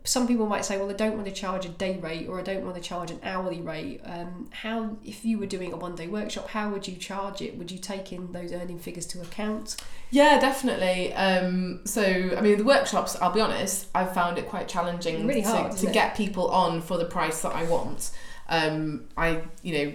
Some 0.04 0.26
people 0.26 0.46
might 0.46 0.64
say, 0.64 0.78
well, 0.78 0.88
I 0.90 0.94
don't 0.94 1.14
want 1.14 1.26
to 1.26 1.32
charge 1.32 1.66
a 1.66 1.68
day 1.68 1.98
rate 1.98 2.26
or 2.26 2.40
I 2.40 2.42
don't 2.42 2.64
want 2.64 2.74
to 2.76 2.80
charge 2.82 3.10
an 3.10 3.20
hourly 3.22 3.60
rate. 3.60 4.00
Um, 4.04 4.48
how, 4.50 4.96
if 5.04 5.24
you 5.24 5.38
were 5.38 5.46
doing 5.46 5.72
a 5.72 5.76
one 5.76 5.94
day 5.94 6.06
workshop, 6.08 6.48
how 6.48 6.70
would 6.70 6.88
you 6.88 6.96
charge 6.96 7.42
it? 7.42 7.56
Would 7.58 7.70
you 7.70 7.78
take 7.78 8.12
in 8.12 8.32
those 8.32 8.52
earning 8.52 8.78
figures 8.78 9.06
to 9.08 9.20
account? 9.20 9.76
Yeah, 10.10 10.40
definitely. 10.40 11.12
Um, 11.14 11.80
so, 11.84 12.02
I 12.02 12.40
mean, 12.40 12.58
the 12.58 12.64
workshops, 12.64 13.16
I'll 13.20 13.32
be 13.32 13.40
honest, 13.40 13.86
I've 13.94 14.12
found 14.12 14.38
it 14.38 14.48
quite 14.48 14.68
challenging 14.68 15.26
Really 15.26 15.42
to, 15.42 15.48
hard, 15.48 15.70
to 15.72 15.76
isn't 15.76 15.92
get 15.92 16.16
people 16.16 16.48
on 16.50 16.80
for 16.80 16.98
the 16.98 17.04
price 17.04 17.42
that 17.42 17.54
I 17.54 17.64
want. 17.64 18.10
Um, 18.48 19.04
I, 19.16 19.42
you 19.62 19.78
know, 19.78 19.92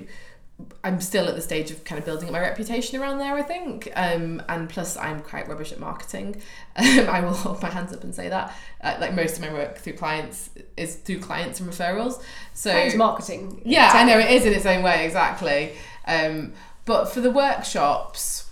I'm 0.86 1.02
still 1.02 1.28
at 1.28 1.36
the 1.36 1.42
stage 1.42 1.70
of 1.70 1.84
kind 1.84 2.00
of 2.00 2.06
building 2.06 2.30
up 2.30 2.34
my 2.34 2.40
reputation 2.40 3.02
around 3.02 3.18
there, 3.18 3.36
I 3.36 3.42
think. 3.42 3.92
Um, 3.96 4.42
and 4.48 4.70
plus, 4.70 4.96
I'm 4.96 5.20
quite 5.22 5.50
rubbish 5.50 5.72
at 5.72 5.80
marketing. 5.80 6.42
Um, 6.78 7.08
I 7.10 7.22
will 7.22 7.32
hold 7.32 7.62
my 7.62 7.70
hands 7.70 7.94
up 7.94 8.04
and 8.04 8.14
say 8.14 8.28
that. 8.28 8.54
Uh, 8.82 8.98
like 9.00 9.14
most 9.14 9.38
of 9.38 9.42
my 9.42 9.54
work 9.54 9.78
through 9.78 9.94
clients 9.94 10.50
is 10.76 10.98
through 10.98 11.22
clients 11.22 11.62
and 11.62 11.70
referrals. 11.70 12.22
So 12.54 12.76
is 12.76 12.96
marketing. 12.96 13.62
yeah, 13.64 13.92
I 13.94 14.04
know 14.04 14.20
it 14.20 14.30
is 14.30 14.46
in 14.46 14.52
its 14.52 14.66
own 14.66 14.84
way, 14.84 15.06
exactly. 15.06 15.72
Um, 16.06 16.52
but 16.84 17.06
for 17.06 17.22
the 17.22 17.32
workshops, 17.32 18.45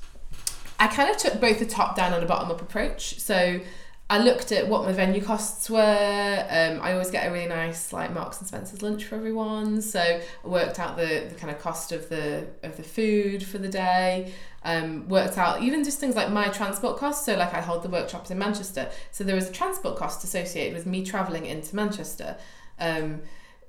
I 0.83 0.87
kind 0.87 1.09
of 1.09 1.15
took 1.15 1.39
both 1.39 1.61
a 1.61 1.65
top 1.65 1.95
down 1.95 2.11
and 2.11 2.21
a 2.21 2.25
bottom 2.25 2.51
up 2.51 2.61
approach. 2.61 3.17
So 3.17 3.61
I 4.09 4.17
looked 4.19 4.51
at 4.51 4.67
what 4.67 4.83
my 4.83 4.91
venue 4.91 5.21
costs 5.21 5.69
were. 5.69 6.45
Um, 6.49 6.81
I 6.81 6.91
always 6.91 7.09
get 7.09 7.25
a 7.25 7.31
really 7.31 7.47
nice 7.47 7.93
like 7.93 8.13
Marks 8.13 8.39
and 8.39 8.47
Spencer's 8.49 8.81
lunch 8.81 9.05
for 9.05 9.15
everyone. 9.15 9.81
So 9.81 10.01
I 10.01 10.21
worked 10.45 10.79
out 10.79 10.97
the, 10.97 11.27
the 11.29 11.35
kind 11.35 11.55
of 11.55 11.61
cost 11.61 11.93
of 11.93 12.09
the 12.09 12.47
of 12.63 12.75
the 12.75 12.83
food 12.83 13.43
for 13.43 13.59
the 13.59 13.69
day. 13.69 14.33
Um, 14.65 15.07
worked 15.07 15.37
out 15.37 15.63
even 15.63 15.85
just 15.85 16.01
things 16.01 16.17
like 16.17 16.29
my 16.29 16.49
transport 16.49 16.97
costs. 16.97 17.25
So 17.25 17.37
like 17.37 17.53
I 17.53 17.61
hold 17.61 17.83
the 17.83 17.89
workshops 17.89 18.29
in 18.29 18.37
Manchester, 18.37 18.91
so 19.11 19.23
there 19.23 19.35
was 19.35 19.49
a 19.49 19.53
transport 19.53 19.95
cost 19.95 20.25
associated 20.25 20.73
with 20.73 20.85
me 20.85 21.05
travelling 21.05 21.45
into 21.45 21.77
Manchester. 21.77 22.35
Um, 22.77 23.21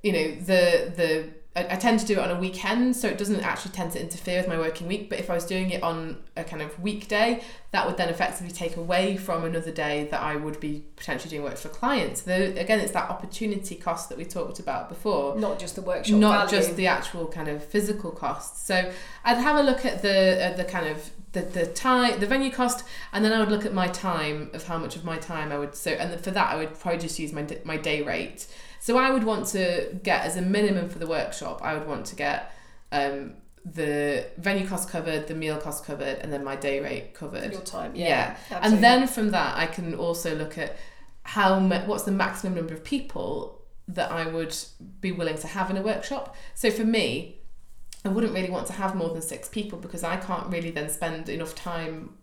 you 0.03 0.11
know 0.11 0.35
the 0.35 0.91
the 0.93 1.29
I, 1.55 1.63
I 1.71 1.75
tend 1.77 1.99
to 2.01 2.05
do 2.05 2.13
it 2.13 2.19
on 2.19 2.31
a 2.31 2.39
weekend, 2.39 2.95
so 2.95 3.07
it 3.07 3.17
doesn't 3.17 3.39
actually 3.41 3.71
tend 3.71 3.91
to 3.93 4.01
interfere 4.01 4.39
with 4.39 4.47
my 4.49 4.57
working 4.57 4.87
week. 4.87 5.09
But 5.09 5.19
if 5.19 5.29
I 5.29 5.35
was 5.35 5.45
doing 5.45 5.69
it 5.69 5.81
on 5.83 6.17
a 6.35 6.43
kind 6.43 6.61
of 6.61 6.77
weekday, 6.79 7.41
that 7.71 7.87
would 7.87 7.97
then 7.97 8.09
effectively 8.09 8.51
take 8.51 8.75
away 8.77 9.15
from 9.17 9.43
another 9.45 9.71
day 9.71 10.07
that 10.11 10.21
I 10.21 10.35
would 10.35 10.59
be 10.59 10.83
potentially 10.95 11.29
doing 11.29 11.43
work 11.43 11.57
for 11.57 11.69
clients. 11.69 12.21
The, 12.21 12.59
again, 12.59 12.79
it's 12.79 12.91
that 12.91 13.09
opportunity 13.09 13.75
cost 13.75 14.09
that 14.09 14.17
we 14.17 14.25
talked 14.25 14.59
about 14.59 14.89
before 14.89 15.37
Not 15.37 15.59
just 15.59 15.75
the 15.75 15.81
workshop. 15.81 16.17
not 16.17 16.49
value. 16.49 16.63
just 16.63 16.75
the 16.75 16.87
actual 16.87 17.27
kind 17.27 17.47
of 17.47 17.63
physical 17.63 18.11
costs. 18.11 18.65
So 18.65 18.91
I'd 19.23 19.37
have 19.37 19.57
a 19.57 19.63
look 19.63 19.85
at 19.85 20.01
the 20.01 20.41
at 20.43 20.57
the 20.57 20.63
kind 20.65 20.87
of 20.87 21.09
the 21.31 21.41
the 21.41 21.65
time 21.67 22.19
the 22.19 22.27
venue 22.27 22.51
cost, 22.51 22.85
and 23.11 23.23
then 23.23 23.33
I 23.33 23.39
would 23.39 23.49
look 23.49 23.65
at 23.65 23.73
my 23.73 23.87
time 23.87 24.49
of 24.53 24.67
how 24.67 24.77
much 24.77 24.95
of 24.95 25.03
my 25.03 25.17
time 25.17 25.51
I 25.51 25.57
would 25.57 25.75
so 25.75 25.91
and 25.91 26.19
for 26.21 26.31
that 26.31 26.49
I 26.49 26.55
would 26.55 26.79
probably 26.79 26.99
just 26.99 27.19
use 27.19 27.31
my 27.33 27.45
my 27.63 27.77
day 27.77 28.01
rate. 28.01 28.47
So 28.85 28.99
I 28.99 29.09
would 29.09 29.23
want 29.23 29.47
to 29.47 29.97
get 30.03 30.25
as 30.25 30.37
a 30.37 30.43
minimum 30.43 30.89
for 30.89 30.99
the 30.99 31.07
workshop. 31.07 31.59
I 31.63 31.73
would 31.73 31.87
want 31.87 32.05
to 32.05 32.15
get 32.15 32.53
um, 32.91 33.33
the 33.65 34.27
venue 34.37 34.67
cost 34.67 34.91
covered, 34.91 35.25
the 35.25 35.33
meal 35.33 35.57
cost 35.57 35.85
covered, 35.85 36.19
and 36.19 36.31
then 36.31 36.43
my 36.43 36.55
day 36.55 36.79
rate 36.79 37.15
covered. 37.15 37.51
your 37.51 37.61
time. 37.61 37.95
Yeah. 37.95 38.37
Yeah. 38.51 38.59
And 38.61 38.83
then 38.83 39.07
from 39.07 39.31
that, 39.31 39.57
I 39.57 39.65
can 39.65 39.95
also 39.95 40.35
look 40.35 40.59
at 40.59 40.77
how 41.23 41.59
what's 41.87 42.03
the 42.03 42.11
maximum 42.11 42.53
number 42.53 42.75
of 42.75 42.83
people 42.83 43.59
that 43.87 44.11
I 44.11 44.27
would 44.27 44.55
be 45.01 45.11
willing 45.11 45.39
to 45.39 45.47
have 45.47 45.71
in 45.71 45.77
a 45.77 45.81
workshop. 45.81 46.35
So 46.53 46.69
for 46.69 46.83
me, 46.83 47.39
I 48.05 48.09
wouldn't 48.09 48.33
really 48.33 48.51
want 48.51 48.67
to 48.67 48.73
have 48.73 48.93
more 48.93 49.09
than 49.09 49.23
six 49.23 49.49
people 49.49 49.79
because 49.79 50.03
I 50.03 50.17
can't 50.17 50.45
really 50.51 50.69
then 50.69 50.89
spend 50.89 51.27
enough 51.27 51.55
time 51.55 52.19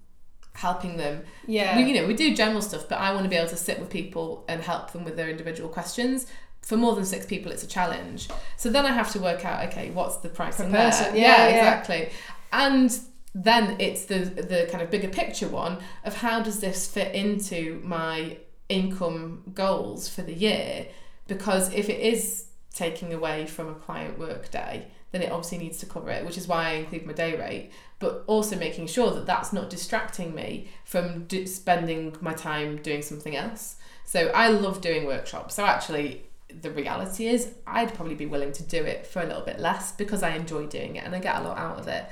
helping 0.54 0.96
them. 0.96 1.24
yeah. 1.46 1.76
We, 1.76 1.84
you 1.84 1.94
know, 1.94 2.06
we 2.06 2.14
do 2.14 2.34
general 2.34 2.62
stuff, 2.62 2.88
but 2.88 2.98
I 2.98 3.12
want 3.12 3.24
to 3.24 3.28
be 3.30 3.36
able 3.36 3.48
to 3.50 3.56
sit 3.56 3.80
with 3.80 3.90
people 3.90 4.44
and 4.48 4.62
help 4.62 4.92
them 4.92 5.04
with 5.04 5.16
their 5.16 5.28
individual 5.28 5.68
questions. 5.68 6.26
For 6.62 6.76
more 6.76 6.94
than 6.94 7.04
six 7.04 7.26
people, 7.26 7.50
it's 7.52 7.64
a 7.64 7.68
challenge. 7.68 8.28
So 8.56 8.70
then 8.70 8.86
I 8.86 8.92
have 8.92 9.10
to 9.12 9.18
work 9.20 9.44
out, 9.44 9.66
okay, 9.68 9.90
what's 9.90 10.16
the 10.18 10.28
price 10.28 10.56
Per 10.56 10.64
in 10.64 10.72
there? 10.72 10.90
yeah, 10.90 11.12
yeah. 11.14 11.46
exactly. 11.48 12.10
And 12.52 12.98
then 13.34 13.76
it's 13.80 14.04
the 14.04 14.18
the 14.18 14.68
kind 14.70 14.82
of 14.82 14.90
bigger 14.90 15.08
picture 15.08 15.48
one 15.48 15.78
of 16.04 16.16
how 16.16 16.42
does 16.42 16.60
this 16.60 16.86
fit 16.86 17.14
into 17.14 17.80
my 17.82 18.36
income 18.68 19.42
goals 19.54 20.08
for 20.08 20.22
the 20.22 20.34
year? 20.34 20.86
Because 21.26 21.72
if 21.72 21.88
it 21.88 22.00
is 22.00 22.46
taking 22.74 23.12
away 23.12 23.46
from 23.46 23.68
a 23.68 23.74
client 23.74 24.18
work 24.18 24.50
day, 24.50 24.86
then 25.12 25.22
it 25.22 25.30
obviously 25.30 25.58
needs 25.58 25.78
to 25.78 25.86
cover 25.86 26.10
it, 26.10 26.24
which 26.24 26.38
is 26.38 26.48
why 26.48 26.68
I 26.68 26.72
include 26.72 27.06
my 27.06 27.12
day 27.12 27.38
rate. 27.38 27.70
But 27.98 28.24
also 28.26 28.56
making 28.56 28.86
sure 28.86 29.10
that 29.12 29.26
that's 29.26 29.52
not 29.52 29.70
distracting 29.70 30.34
me 30.34 30.68
from 30.84 31.24
do, 31.26 31.46
spending 31.46 32.16
my 32.20 32.32
time 32.32 32.78
doing 32.78 33.02
something 33.02 33.36
else. 33.36 33.76
So 34.04 34.28
I 34.28 34.48
love 34.48 34.80
doing 34.80 35.06
workshops. 35.06 35.54
So 35.54 35.64
actually, 35.64 36.24
the 36.60 36.70
reality 36.70 37.26
is, 37.26 37.54
I'd 37.66 37.94
probably 37.94 38.14
be 38.14 38.26
willing 38.26 38.52
to 38.52 38.62
do 38.62 38.82
it 38.82 39.06
for 39.06 39.20
a 39.20 39.26
little 39.26 39.42
bit 39.42 39.58
less 39.58 39.92
because 39.92 40.22
I 40.22 40.34
enjoy 40.34 40.66
doing 40.66 40.96
it 40.96 41.04
and 41.04 41.14
I 41.14 41.18
get 41.18 41.36
a 41.36 41.42
lot 41.42 41.58
out 41.58 41.78
of 41.78 41.88
it. 41.88 42.04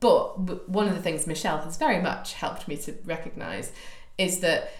But 0.00 0.68
one 0.68 0.88
of 0.88 0.94
the 0.94 1.02
things 1.02 1.26
Michelle 1.26 1.58
has 1.58 1.76
very 1.76 2.00
much 2.00 2.34
helped 2.34 2.68
me 2.68 2.76
to 2.78 2.94
recognize 3.04 3.72
is 4.18 4.40
that 4.40 4.72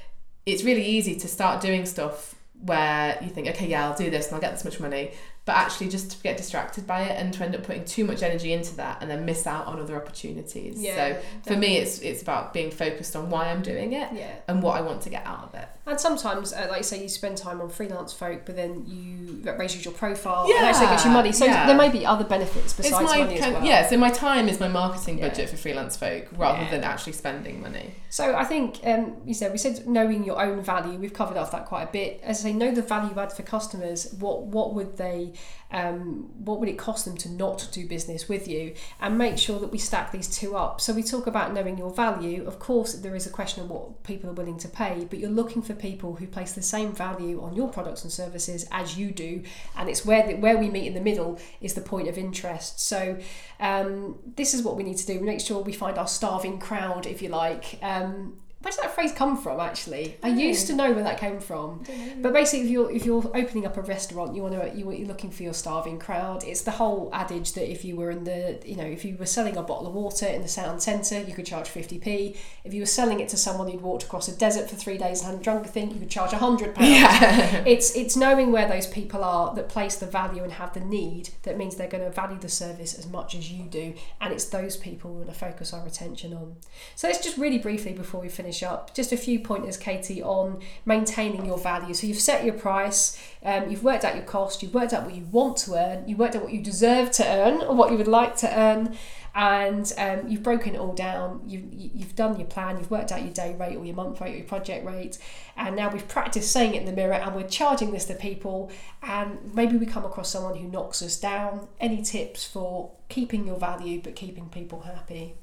it's 0.46 0.62
really 0.64 0.84
easy 0.84 1.16
to 1.16 1.28
start 1.28 1.62
doing 1.62 1.86
stuff 1.86 2.34
where 2.62 3.18
you 3.22 3.30
think, 3.30 3.48
okay, 3.48 3.66
yeah, 3.66 3.88
I'll 3.88 3.96
do 3.96 4.10
this 4.10 4.26
and 4.26 4.34
I'll 4.34 4.40
get 4.40 4.52
this 4.52 4.64
much 4.64 4.80
money, 4.80 5.12
but 5.46 5.54
actually 5.56 5.88
just 5.88 6.10
to 6.12 6.22
get 6.22 6.36
distracted 6.38 6.86
by 6.86 7.02
it 7.02 7.20
and 7.20 7.34
to 7.34 7.44
end 7.44 7.54
up 7.54 7.62
putting 7.64 7.84
too 7.84 8.04
much 8.04 8.22
energy 8.22 8.52
into 8.52 8.74
that 8.76 8.98
and 9.02 9.10
then 9.10 9.24
miss 9.26 9.46
out 9.46 9.66
on 9.66 9.78
other 9.78 9.94
opportunities. 9.96 10.80
Yeah, 10.82 11.16
so 11.44 11.52
for 11.52 11.56
me, 11.58 11.76
it's 11.76 11.98
it's 12.00 12.22
about 12.22 12.52
being 12.54 12.70
focused 12.70 13.14
on 13.14 13.28
why 13.30 13.50
I'm 13.50 13.60
doing 13.62 13.92
it 13.92 14.08
Yeah. 14.12 14.32
and 14.48 14.62
what 14.62 14.76
I 14.76 14.80
want 14.80 15.02
to 15.02 15.10
get 15.10 15.26
out 15.26 15.42
of 15.44 15.54
it. 15.54 15.68
And 15.86 16.00
sometimes, 16.00 16.54
uh, 16.54 16.66
like 16.70 16.78
you 16.78 16.82
say, 16.84 17.02
you 17.02 17.10
spend 17.10 17.36
time 17.36 17.60
on 17.60 17.68
freelance 17.68 18.12
folk, 18.12 18.46
but 18.46 18.56
then 18.56 18.84
you 18.86 19.42
that 19.42 19.58
raises 19.58 19.84
your 19.84 19.92
profile 19.92 20.48
Yeah, 20.48 20.56
and 20.58 20.66
actually 20.66 20.86
gets 20.86 21.04
you 21.04 21.10
money. 21.10 21.32
So 21.32 21.44
yeah. 21.44 21.66
there 21.66 21.76
may 21.76 21.90
be 21.90 22.06
other 22.06 22.24
benefits 22.24 22.72
besides 22.72 23.04
my 23.10 23.18
money 23.18 23.38
as 23.38 23.52
well. 23.52 23.64
yeah. 23.64 23.86
So 23.86 23.98
my 23.98 24.08
time 24.10 24.48
is 24.48 24.58
my 24.60 24.68
marketing 24.68 25.18
Yeah. 25.18 25.28
budget 25.28 25.50
for 25.50 25.56
freelance 25.58 25.94
folk 25.96 26.26
rather 26.38 26.62
Yeah. 26.62 26.70
than 26.70 26.84
actually 26.84 27.12
spending 27.12 27.60
money. 27.60 27.94
So 28.08 28.34
I 28.34 28.44
think 28.44 28.80
um, 28.84 29.16
you 29.26 29.34
said 29.34 29.52
we 29.52 29.58
said 29.58 29.86
knowing 29.86 30.24
your 30.24 30.40
own 30.40 30.62
value. 30.62 30.98
We've 30.98 31.12
covered 31.12 31.36
off 31.36 31.50
that 31.50 31.66
quite 31.66 31.82
a 31.82 31.92
bit. 31.92 32.20
As 32.22 32.40
I 32.40 32.44
say, 32.44 32.52
know 32.54 32.70
the 32.74 32.80
value 32.80 33.18
add 33.18 33.32
for 33.32 33.42
customers. 33.42 34.14
What 34.18 34.42
what 34.44 34.72
would 34.74 34.96
they, 34.96 35.33
um, 35.70 36.30
what 36.44 36.60
would 36.60 36.68
it 36.68 36.78
cost 36.78 37.04
them 37.04 37.16
to 37.18 37.28
not 37.28 37.68
do 37.72 37.86
business 37.86 38.28
with 38.28 38.46
you? 38.46 38.74
And 39.00 39.18
make 39.18 39.38
sure 39.38 39.58
that 39.58 39.72
we 39.72 39.78
stack 39.78 40.12
these 40.12 40.28
two 40.28 40.56
up. 40.56 40.80
So 40.80 40.92
we 40.92 41.02
talk 41.02 41.26
about 41.26 41.52
knowing 41.52 41.76
your 41.78 41.92
value. 41.92 42.46
Of 42.46 42.58
course, 42.58 42.94
there 42.94 43.14
is 43.14 43.26
a 43.26 43.30
question 43.30 43.62
of 43.62 43.70
what 43.70 44.02
people 44.04 44.30
are 44.30 44.34
willing 44.34 44.58
to 44.58 44.68
pay, 44.68 45.06
but 45.08 45.18
you're 45.18 45.30
looking 45.30 45.62
for 45.62 45.74
people 45.74 46.14
who 46.16 46.26
place 46.26 46.52
the 46.52 46.62
same 46.62 46.92
value 46.92 47.42
on 47.42 47.54
your 47.54 47.68
products 47.68 48.04
and 48.04 48.12
services 48.12 48.66
as 48.70 48.96
you 48.96 49.10
do, 49.10 49.42
and 49.76 49.88
it's 49.88 50.04
where 50.04 50.26
the, 50.26 50.34
where 50.34 50.58
we 50.58 50.68
meet 50.68 50.86
in 50.86 50.94
the 50.94 51.00
middle 51.00 51.38
is 51.60 51.74
the 51.74 51.80
point 51.80 52.08
of 52.08 52.18
interest. 52.18 52.80
So 52.80 53.18
um, 53.60 54.18
this 54.36 54.54
is 54.54 54.62
what 54.62 54.76
we 54.76 54.82
need 54.82 54.98
to 54.98 55.06
do. 55.06 55.20
Make 55.20 55.40
sure 55.40 55.62
we 55.62 55.72
find 55.72 55.98
our 55.98 56.08
starving 56.08 56.58
crowd, 56.58 57.06
if 57.06 57.22
you 57.22 57.28
like. 57.28 57.78
Um, 57.82 58.38
where 58.64 58.70
does 58.70 58.80
that 58.80 58.94
phrase 58.94 59.12
come 59.12 59.36
from? 59.36 59.60
Actually, 59.60 60.16
I 60.22 60.28
used 60.28 60.66
to 60.68 60.74
know 60.74 60.90
where 60.92 61.04
that 61.04 61.20
came 61.20 61.38
from. 61.38 61.84
But 62.22 62.32
basically, 62.32 62.64
if 62.64 62.70
you're 62.70 62.90
if 62.90 63.04
you're 63.04 63.30
opening 63.36 63.66
up 63.66 63.76
a 63.76 63.82
restaurant, 63.82 64.34
you 64.34 64.40
want 64.40 64.54
to 64.54 64.74
you 64.74 64.90
you're 64.90 65.06
looking 65.06 65.30
for 65.30 65.42
your 65.42 65.52
starving 65.52 65.98
crowd. 65.98 66.42
It's 66.44 66.62
the 66.62 66.70
whole 66.70 67.10
adage 67.12 67.52
that 67.52 67.70
if 67.70 67.84
you 67.84 67.94
were 67.96 68.10
in 68.10 68.24
the 68.24 68.58
you 68.64 68.76
know 68.76 68.84
if 68.84 69.04
you 69.04 69.18
were 69.18 69.26
selling 69.26 69.58
a 69.58 69.62
bottle 69.62 69.86
of 69.86 69.92
water 69.92 70.26
in 70.26 70.40
the 70.40 70.48
sound 70.48 70.82
centre, 70.82 71.20
you 71.20 71.34
could 71.34 71.44
charge 71.44 71.68
fifty 71.68 71.98
p. 71.98 72.36
If 72.64 72.72
you 72.72 72.80
were 72.80 72.86
selling 72.86 73.20
it 73.20 73.28
to 73.30 73.36
someone 73.36 73.68
who'd 73.68 73.82
walked 73.82 74.04
across 74.04 74.28
a 74.28 74.36
desert 74.36 74.70
for 74.70 74.76
three 74.76 74.96
days 74.96 75.20
and 75.20 75.26
hadn't 75.26 75.42
drunk 75.42 75.66
a 75.66 75.68
thing, 75.68 75.90
you 75.90 75.98
could 75.98 76.10
charge 76.10 76.30
hundred 76.32 76.74
pounds. 76.74 76.88
Yeah. 76.88 77.64
It's 77.74 77.94
it's 77.94 78.16
knowing 78.16 78.50
where 78.50 78.68
those 78.68 78.86
people 78.86 79.24
are 79.24 79.54
that 79.54 79.68
place 79.68 79.96
the 79.96 80.06
value 80.06 80.42
and 80.42 80.52
have 80.52 80.72
the 80.72 80.80
need 80.80 81.30
that 81.42 81.58
means 81.58 81.76
they're 81.76 81.88
going 81.88 82.04
to 82.04 82.10
value 82.10 82.38
the 82.38 82.48
service 82.48 82.98
as 82.98 83.06
much 83.06 83.34
as 83.34 83.50
you 83.52 83.64
do, 83.64 83.94
and 84.22 84.32
it's 84.32 84.46
those 84.46 84.76
people 84.76 85.10
we're 85.10 85.24
going 85.24 85.34
to 85.34 85.38
focus 85.38 85.72
our 85.72 85.86
attention 85.86 86.32
on. 86.32 86.56
So 86.94 87.08
let's 87.08 87.22
just 87.22 87.36
really 87.36 87.58
briefly 87.58 87.92
before 87.92 88.20
we 88.20 88.28
finish 88.28 88.53
finish 88.54 88.62
up, 88.62 88.94
just 88.94 89.12
a 89.12 89.16
few 89.16 89.40
pointers, 89.40 89.76
Katie, 89.76 90.22
on 90.22 90.60
maintaining 90.84 91.44
your 91.44 91.58
value. 91.58 91.94
So 91.94 92.06
you've 92.06 92.20
set 92.20 92.44
your 92.44 92.54
price, 92.54 93.18
um, 93.44 93.68
you've 93.68 93.82
worked 93.82 94.04
out 94.04 94.14
your 94.14 94.24
cost, 94.24 94.62
you've 94.62 94.74
worked 94.74 94.92
out 94.92 95.04
what 95.04 95.14
you 95.14 95.26
want 95.32 95.56
to 95.58 95.74
earn, 95.74 96.08
you've 96.08 96.18
worked 96.18 96.36
out 96.36 96.42
what 96.42 96.52
you 96.52 96.62
deserve 96.62 97.10
to 97.12 97.26
earn 97.26 97.62
or 97.62 97.74
what 97.74 97.90
you 97.90 97.98
would 97.98 98.08
like 98.08 98.36
to 98.36 98.58
earn, 98.58 98.96
and 99.34 99.92
um, 99.98 100.28
you've 100.28 100.44
broken 100.44 100.76
it 100.76 100.78
all 100.78 100.92
down. 100.92 101.42
You've, 101.44 101.64
you've 101.72 102.14
done 102.14 102.38
your 102.38 102.46
plan, 102.46 102.78
you've 102.78 102.90
worked 102.90 103.10
out 103.10 103.22
your 103.22 103.32
day 103.32 103.56
rate 103.58 103.76
or 103.76 103.84
your 103.84 103.96
month 103.96 104.20
rate 104.20 104.34
or 104.34 104.38
your 104.38 104.46
project 104.46 104.86
rate, 104.86 105.18
and 105.56 105.74
now 105.74 105.90
we've 105.90 106.06
practiced 106.06 106.52
saying 106.52 106.74
it 106.74 106.80
in 106.80 106.86
the 106.86 106.92
mirror 106.92 107.14
and 107.14 107.34
we're 107.34 107.48
charging 107.48 107.90
this 107.90 108.04
to 108.04 108.14
people. 108.14 108.70
And 109.02 109.52
maybe 109.52 109.76
we 109.76 109.86
come 109.86 110.04
across 110.04 110.30
someone 110.30 110.56
who 110.56 110.68
knocks 110.68 111.02
us 111.02 111.18
down. 111.18 111.66
Any 111.80 112.02
tips 112.02 112.44
for 112.44 112.92
keeping 113.08 113.46
your 113.46 113.58
value 113.58 114.00
but 114.02 114.14
keeping 114.14 114.48
people 114.48 114.82
happy? 114.82 115.34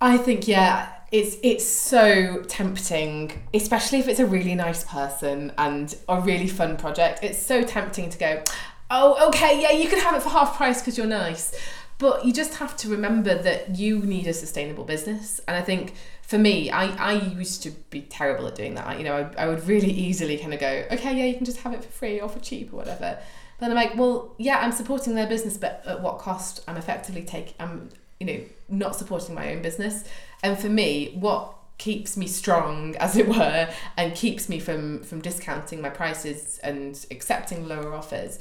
I 0.00 0.16
think 0.16 0.46
yeah, 0.46 0.92
it's 1.10 1.36
it's 1.42 1.66
so 1.66 2.42
tempting, 2.48 3.42
especially 3.52 3.98
if 3.98 4.08
it's 4.08 4.20
a 4.20 4.26
really 4.26 4.54
nice 4.54 4.84
person 4.84 5.52
and 5.58 5.94
a 6.08 6.20
really 6.20 6.48
fun 6.48 6.76
project. 6.76 7.20
It's 7.22 7.38
so 7.38 7.62
tempting 7.62 8.10
to 8.10 8.18
go, 8.18 8.42
oh 8.90 9.28
okay, 9.28 9.60
yeah, 9.60 9.72
you 9.72 9.88
can 9.88 9.98
have 9.98 10.14
it 10.14 10.22
for 10.22 10.28
half 10.28 10.56
price 10.56 10.80
because 10.80 10.96
you're 10.96 11.06
nice. 11.06 11.54
But 11.98 12.24
you 12.24 12.32
just 12.32 12.54
have 12.54 12.76
to 12.78 12.88
remember 12.88 13.34
that 13.42 13.76
you 13.76 13.98
need 13.98 14.28
a 14.28 14.32
sustainable 14.32 14.84
business. 14.84 15.40
And 15.48 15.56
I 15.56 15.62
think 15.62 15.94
for 16.22 16.38
me, 16.38 16.70
I, 16.70 16.90
I 16.94 17.12
used 17.14 17.64
to 17.64 17.72
be 17.90 18.02
terrible 18.02 18.46
at 18.46 18.54
doing 18.54 18.74
that. 18.76 18.98
You 18.98 19.04
know, 19.04 19.28
I, 19.36 19.42
I 19.42 19.48
would 19.48 19.66
really 19.66 19.90
easily 19.90 20.38
kind 20.38 20.54
of 20.54 20.60
go, 20.60 20.84
okay, 20.92 21.16
yeah, 21.16 21.24
you 21.24 21.34
can 21.34 21.44
just 21.44 21.58
have 21.58 21.74
it 21.74 21.82
for 21.82 21.90
free 21.90 22.20
or 22.20 22.28
for 22.28 22.38
cheap 22.38 22.72
or 22.72 22.76
whatever. 22.76 22.98
But 23.00 23.22
then 23.58 23.70
I'm 23.70 23.76
like, 23.76 23.96
well, 23.96 24.32
yeah, 24.38 24.58
I'm 24.60 24.70
supporting 24.70 25.16
their 25.16 25.26
business, 25.26 25.56
but 25.56 25.82
at 25.86 26.00
what 26.00 26.18
cost? 26.18 26.62
I'm 26.68 26.76
effectively 26.76 27.22
taking, 27.22 27.54
I'm, 27.58 27.88
you 28.20 28.26
know, 28.26 28.40
not 28.68 28.96
supporting 28.96 29.34
my 29.34 29.52
own 29.52 29.62
business. 29.62 30.04
And 30.42 30.58
for 30.58 30.68
me, 30.68 31.14
what 31.14 31.54
keeps 31.78 32.16
me 32.16 32.26
strong, 32.26 32.96
as 33.00 33.16
it 33.16 33.28
were, 33.28 33.68
and 33.96 34.14
keeps 34.14 34.48
me 34.48 34.58
from 34.58 35.02
from 35.02 35.20
discounting 35.20 35.80
my 35.80 35.90
prices 35.90 36.58
and 36.62 37.06
accepting 37.10 37.66
lower 37.66 37.94
offers, 37.94 38.38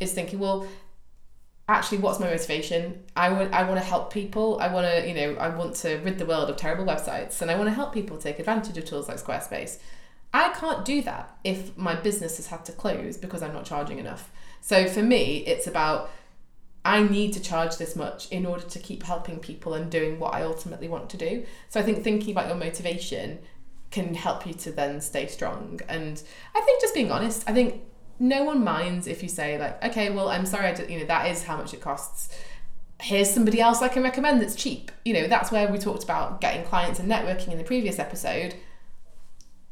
is 0.00 0.12
thinking, 0.12 0.38
well, 0.38 0.66
actually 1.70 1.98
what's 1.98 2.18
my 2.18 2.26
motivation? 2.26 3.02
I 3.16 3.30
want 3.30 3.54
i 3.54 3.62
want 3.62 3.78
to 3.80 3.86
help 3.86 4.12
people. 4.12 4.58
I 4.60 4.72
want 4.72 4.86
to 4.86 5.08
you 5.08 5.14
know 5.14 5.34
i 5.40 5.48
want 5.48 5.76
to 5.76 5.96
rid 5.98 6.18
the 6.18 6.26
world 6.26 6.50
of 6.50 6.56
terrible 6.56 6.84
websites 6.84 7.40
and 7.40 7.50
i 7.50 7.54
want 7.54 7.68
to 7.68 7.74
help 7.74 7.94
people 7.94 8.18
take 8.18 8.38
advantage 8.38 8.76
of 8.76 8.84
tools 8.84 9.08
like 9.08 9.18
squarespace. 9.18 9.78
I 10.32 10.50
can't 10.50 10.84
do 10.84 11.02
that 11.02 11.36
if 11.42 11.76
my 11.76 11.94
business 11.94 12.36
has 12.36 12.46
had 12.48 12.64
to 12.66 12.72
close 12.72 13.16
because 13.16 13.42
i'm 13.42 13.52
not 13.52 13.64
charging 13.64 13.98
enough. 13.98 14.30
So 14.60 14.86
for 14.88 15.02
me 15.02 15.38
it's 15.46 15.66
about 15.66 16.10
i 16.84 17.02
need 17.02 17.32
to 17.32 17.40
charge 17.40 17.76
this 17.76 17.94
much 17.94 18.28
in 18.30 18.46
order 18.46 18.64
to 18.64 18.78
keep 18.78 19.02
helping 19.02 19.38
people 19.38 19.74
and 19.74 19.90
doing 19.90 20.18
what 20.18 20.34
i 20.34 20.42
ultimately 20.42 20.88
want 20.88 21.10
to 21.10 21.16
do 21.16 21.44
so 21.68 21.80
i 21.80 21.82
think 21.82 22.02
thinking 22.02 22.32
about 22.32 22.46
your 22.46 22.56
motivation 22.56 23.38
can 23.90 24.14
help 24.14 24.46
you 24.46 24.54
to 24.54 24.70
then 24.70 25.00
stay 25.00 25.26
strong 25.26 25.80
and 25.88 26.22
i 26.54 26.60
think 26.60 26.80
just 26.80 26.94
being 26.94 27.10
honest 27.10 27.48
i 27.48 27.52
think 27.52 27.82
no 28.20 28.44
one 28.44 28.62
minds 28.62 29.06
if 29.06 29.22
you 29.22 29.28
say 29.28 29.58
like, 29.58 29.82
okay, 29.82 30.10
well, 30.10 30.28
I'm 30.28 30.44
sorry, 30.44 30.66
I 30.66 30.82
you 30.82 31.00
know, 31.00 31.06
that 31.06 31.30
is 31.30 31.42
how 31.42 31.56
much 31.56 31.72
it 31.72 31.80
costs. 31.80 32.28
Here's 33.00 33.30
somebody 33.30 33.60
else 33.60 33.80
I 33.80 33.88
can 33.88 34.02
recommend 34.02 34.42
that's 34.42 34.54
cheap. 34.54 34.92
You 35.06 35.14
know, 35.14 35.26
that's 35.26 35.50
where 35.50 35.72
we 35.72 35.78
talked 35.78 36.04
about 36.04 36.42
getting 36.42 36.64
clients 36.66 37.00
and 37.00 37.10
networking 37.10 37.48
in 37.48 37.58
the 37.58 37.64
previous 37.64 37.98
episode. 37.98 38.54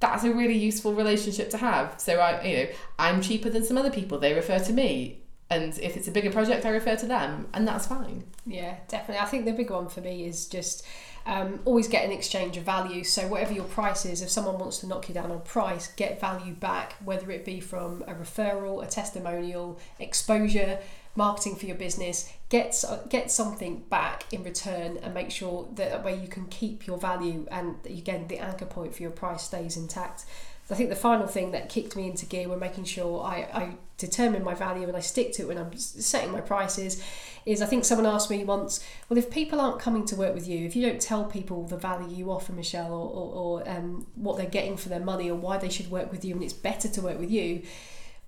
That's 0.01 0.25
a 0.25 0.33
really 0.33 0.57
useful 0.57 0.95
relationship 0.95 1.51
to 1.51 1.59
have. 1.59 2.01
So 2.01 2.19
I, 2.19 2.43
you 2.43 2.57
know, 2.57 2.67
I'm 2.99 3.21
cheaper 3.21 3.51
than 3.51 3.65
some 3.65 3.77
other 3.77 3.91
people. 3.91 4.19
They 4.19 4.33
refer 4.33 4.59
to 4.61 4.73
me, 4.73 5.21
and 5.51 5.79
if 5.79 5.97
it's 5.97 6.09
a 6.09 6.11
bigger 6.11 6.31
project, 6.31 6.67
I 6.67 6.71
refer 6.71 6.97
to 6.97 7.07
them, 7.07 7.49
and 7.55 7.67
that's 7.67 7.87
fine. 7.87 8.25
Yeah, 8.47 8.77
definitely. 8.89 9.23
I 9.23 9.27
think 9.27 9.45
the 9.47 9.53
big 9.53 9.71
one 9.71 9.89
for 9.89 10.01
me 10.03 10.27
is 10.27 10.47
just 10.47 10.85
um, 11.25 11.61
always 11.65 11.89
get 11.89 12.05
an 12.05 12.13
exchange 12.13 12.57
of 12.57 12.65
value. 12.65 13.03
So 13.03 13.27
whatever 13.29 13.53
your 13.53 13.65
price 13.65 14.05
is, 14.05 14.21
if 14.21 14.29
someone 14.29 14.59
wants 14.59 14.79
to 14.79 14.87
knock 14.87 15.09
you 15.09 15.15
down 15.15 15.31
on 15.31 15.41
price, 15.41 15.89
get 15.89 16.21
value 16.21 16.55
back, 16.55 16.97
whether 17.05 17.31
it 17.31 17.45
be 17.45 17.61
from 17.61 18.03
a 18.03 18.15
referral, 18.15 18.85
a 18.85 18.87
testimonial, 18.87 19.79
exposure, 19.99 20.81
marketing 21.17 21.57
for 21.57 21.67
your 21.67 21.77
business. 21.77 22.33
Get 22.51 22.85
get 23.09 23.31
something 23.31 23.85
back 23.91 24.25
in 24.33 24.43
return, 24.45 24.99
and 25.03 25.15
make 25.15 25.31
sure 25.31 25.69
that, 25.75 26.05
way 26.05 26.19
you 26.19 26.29
can 26.29 26.47
keep 26.47 26.87
your 26.87 26.99
value. 26.99 27.47
And 27.51 27.77
again, 27.87 28.29
the 28.29 28.39
anchor 28.39 28.67
point 28.67 28.95
for 28.95 29.03
your 29.03 29.11
price 29.11 29.43
stays 29.43 29.77
intact. 29.77 30.25
I 30.71 30.75
think 30.75 30.91
the 30.91 30.97
final 30.97 31.27
thing 31.27 31.53
that 31.53 31.71
kicked 31.71 31.97
me 31.97 32.07
into 32.07 32.27
gear 32.27 32.49
when 32.49 32.59
making 32.59 32.85
sure 32.85 33.25
I, 33.25 33.49
I 33.55 33.75
determine 33.99 34.45
my 34.45 34.55
value 34.55 34.87
and 34.87 34.97
I 34.97 35.01
stick 35.01 35.33
to 35.35 35.43
it 35.43 35.49
when 35.49 35.59
I'm 35.59 35.77
setting 35.77 36.31
my 36.31 36.41
prices 36.41 37.03
is 37.45 37.61
I 37.61 37.67
think 37.67 37.85
someone 37.85 38.07
asked 38.07 38.31
me 38.31 38.45
once, 38.45 38.85
well, 39.09 39.19
if 39.19 39.31
people 39.31 39.61
aren't 39.61 39.81
coming 39.81 40.05
to 40.07 40.17
work 40.17 40.35
with 40.35 40.47
you, 40.47 40.65
if 40.67 40.77
you 40.77 40.87
don't 40.87 41.01
tell 41.01 41.25
people 41.25 41.67
the 41.67 41.77
value 41.77 42.15
you 42.15 42.31
offer, 42.31 42.53
Michelle, 42.53 42.93
or, 42.93 43.11
or, 43.11 43.35
or 43.35 43.69
um, 43.69 44.07
what 44.15 44.37
they're 44.37 44.47
getting 44.47 44.77
for 44.77 44.89
their 44.89 45.01
money 45.01 45.31
or 45.31 45.35
why 45.35 45.59
they 45.59 45.69
should 45.69 45.91
work 45.91 46.13
with 46.13 46.25
you 46.25 46.35
and 46.35 46.45
it's 46.45 46.53
better 46.53 46.89
to 46.89 47.03
work 47.03 47.19
with 47.19 47.31
you, 47.31 47.63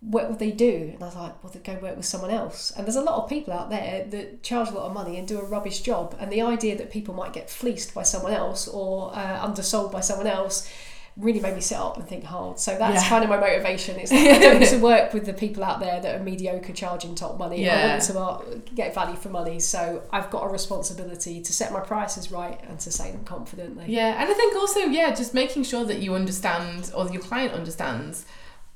what 0.00 0.30
would 0.30 0.38
they 0.38 0.50
do? 0.50 0.90
And 0.94 1.02
I 1.02 1.06
was 1.06 1.14
like, 1.16 1.44
well, 1.44 1.52
they'd 1.52 1.62
go 1.62 1.74
work 1.74 1.96
with 1.96 2.06
someone 2.06 2.30
else. 2.30 2.72
And 2.72 2.86
there's 2.86 2.96
a 2.96 3.02
lot 3.02 3.22
of 3.22 3.28
people 3.28 3.52
out 3.52 3.68
there 3.68 4.06
that 4.08 4.42
charge 4.42 4.70
a 4.70 4.72
lot 4.72 4.86
of 4.86 4.94
money 4.94 5.18
and 5.18 5.28
do 5.28 5.38
a 5.38 5.44
rubbish 5.44 5.82
job. 5.82 6.16
And 6.18 6.32
the 6.32 6.40
idea 6.40 6.76
that 6.78 6.90
people 6.90 7.14
might 7.14 7.34
get 7.34 7.50
fleeced 7.50 7.94
by 7.94 8.02
someone 8.02 8.32
else 8.32 8.66
or 8.66 9.14
uh, 9.14 9.38
undersold 9.42 9.92
by 9.92 10.00
someone 10.00 10.26
else 10.26 10.66
really 11.20 11.40
made 11.40 11.54
me 11.54 11.60
sit 11.60 11.78
up 11.78 11.96
and 11.96 12.08
think 12.08 12.24
hard. 12.24 12.58
So 12.58 12.76
that's 12.76 13.02
yeah. 13.02 13.08
kind 13.08 13.22
of 13.22 13.30
my 13.30 13.36
motivation. 13.36 13.96
It's 13.96 14.10
like 14.10 14.28
I 14.28 14.38
don't 14.38 14.58
want 14.58 14.70
to 14.70 14.78
work 14.82 15.12
with 15.12 15.26
the 15.26 15.32
people 15.32 15.62
out 15.62 15.80
there 15.80 16.00
that 16.00 16.20
are 16.20 16.22
mediocre 16.22 16.72
charging 16.72 17.14
top 17.14 17.38
money. 17.38 17.62
Yeah. 17.62 18.00
I 18.02 18.12
want 18.12 18.66
to 18.66 18.74
get 18.74 18.94
value 18.94 19.16
for 19.16 19.28
money. 19.28 19.60
So 19.60 20.02
I've 20.12 20.30
got 20.30 20.44
a 20.44 20.48
responsibility 20.48 21.40
to 21.40 21.52
set 21.52 21.72
my 21.72 21.80
prices 21.80 22.32
right 22.32 22.60
and 22.68 22.80
to 22.80 22.90
say 22.90 23.12
them 23.12 23.24
confidently. 23.24 23.84
Yeah, 23.88 24.20
and 24.20 24.28
I 24.30 24.34
think 24.34 24.56
also 24.56 24.80
yeah, 24.80 25.14
just 25.14 25.34
making 25.34 25.64
sure 25.64 25.84
that 25.84 25.98
you 25.98 26.14
understand 26.14 26.90
or 26.94 27.08
your 27.10 27.22
client 27.22 27.52
understands 27.52 28.24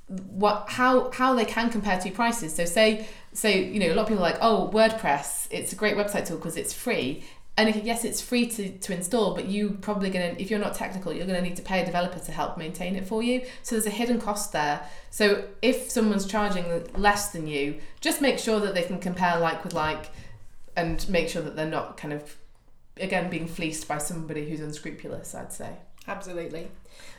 what 0.09 0.67
how 0.69 1.11
how 1.13 1.35
they 1.35 1.47
can 1.47 1.71
compare 1.71 1.99
two 1.99 2.13
prices. 2.13 2.55
So 2.55 2.65
say 2.65 3.09
so 3.33 3.49
you 3.49 3.81
know 3.81 3.93
a 3.93 3.95
lot 3.95 4.03
of 4.03 4.09
people 4.09 4.25
are 4.25 4.31
like 4.31 4.39
oh 4.41 4.71
WordPress 4.73 5.49
it's 5.51 5.73
a 5.73 5.77
great 5.77 5.97
website 5.97 6.27
tool 6.27 6.37
because 6.37 6.57
it's 6.57 6.73
free 6.73 7.25
and 7.57 7.75
yes 7.85 8.05
it's 8.05 8.21
free 8.21 8.47
to, 8.47 8.71
to 8.79 8.93
install 8.93 9.35
but 9.35 9.47
you 9.47 9.79
probably 9.81 10.11
going 10.11 10.35
to 10.35 10.43
if 10.43 10.51
you're 10.51 10.59
not 10.59 10.75
technical 10.75 11.13
you're 11.13 11.27
going 11.27 11.41
to 11.41 11.49
need 11.49 11.57
to 11.57 11.63
pay 11.63 11.83
a 11.83 11.87
developer 11.87 12.19
to 12.19 12.33
help 12.33 12.59
maintain 12.59 12.97
it 12.97 13.07
for 13.07 13.23
you. 13.23 13.43
So 13.63 13.75
there's 13.75 13.87
a 13.87 13.91
hidden 13.91 14.21
cost 14.21 14.53
there. 14.53 14.87
So 15.11 15.45
if 15.63 15.91
someone's 15.91 16.27
charging 16.27 16.85
less 16.95 17.31
than 17.31 17.47
you 17.47 17.81
just 18.01 18.21
make 18.21 18.39
sure 18.39 18.61
that 18.61 18.75
they 18.75 18.83
can 18.83 18.99
compare 18.99 19.39
like 19.39 19.63
with 19.65 19.75
like 19.75 20.11
and 20.77 21.09
make 21.09 21.29
sure 21.29 21.43
that 21.43 21.55
they're 21.55 21.67
not 21.67 21.97
kind 21.97 22.13
of 22.13 22.37
again 22.97 23.31
being 23.31 23.47
fleeced 23.47 23.87
by 23.89 23.99
somebody 23.99 24.49
who's 24.49 24.61
unscrupulous 24.61 25.35
i'd 25.35 25.53
say. 25.53 25.71
Absolutely 26.07 26.69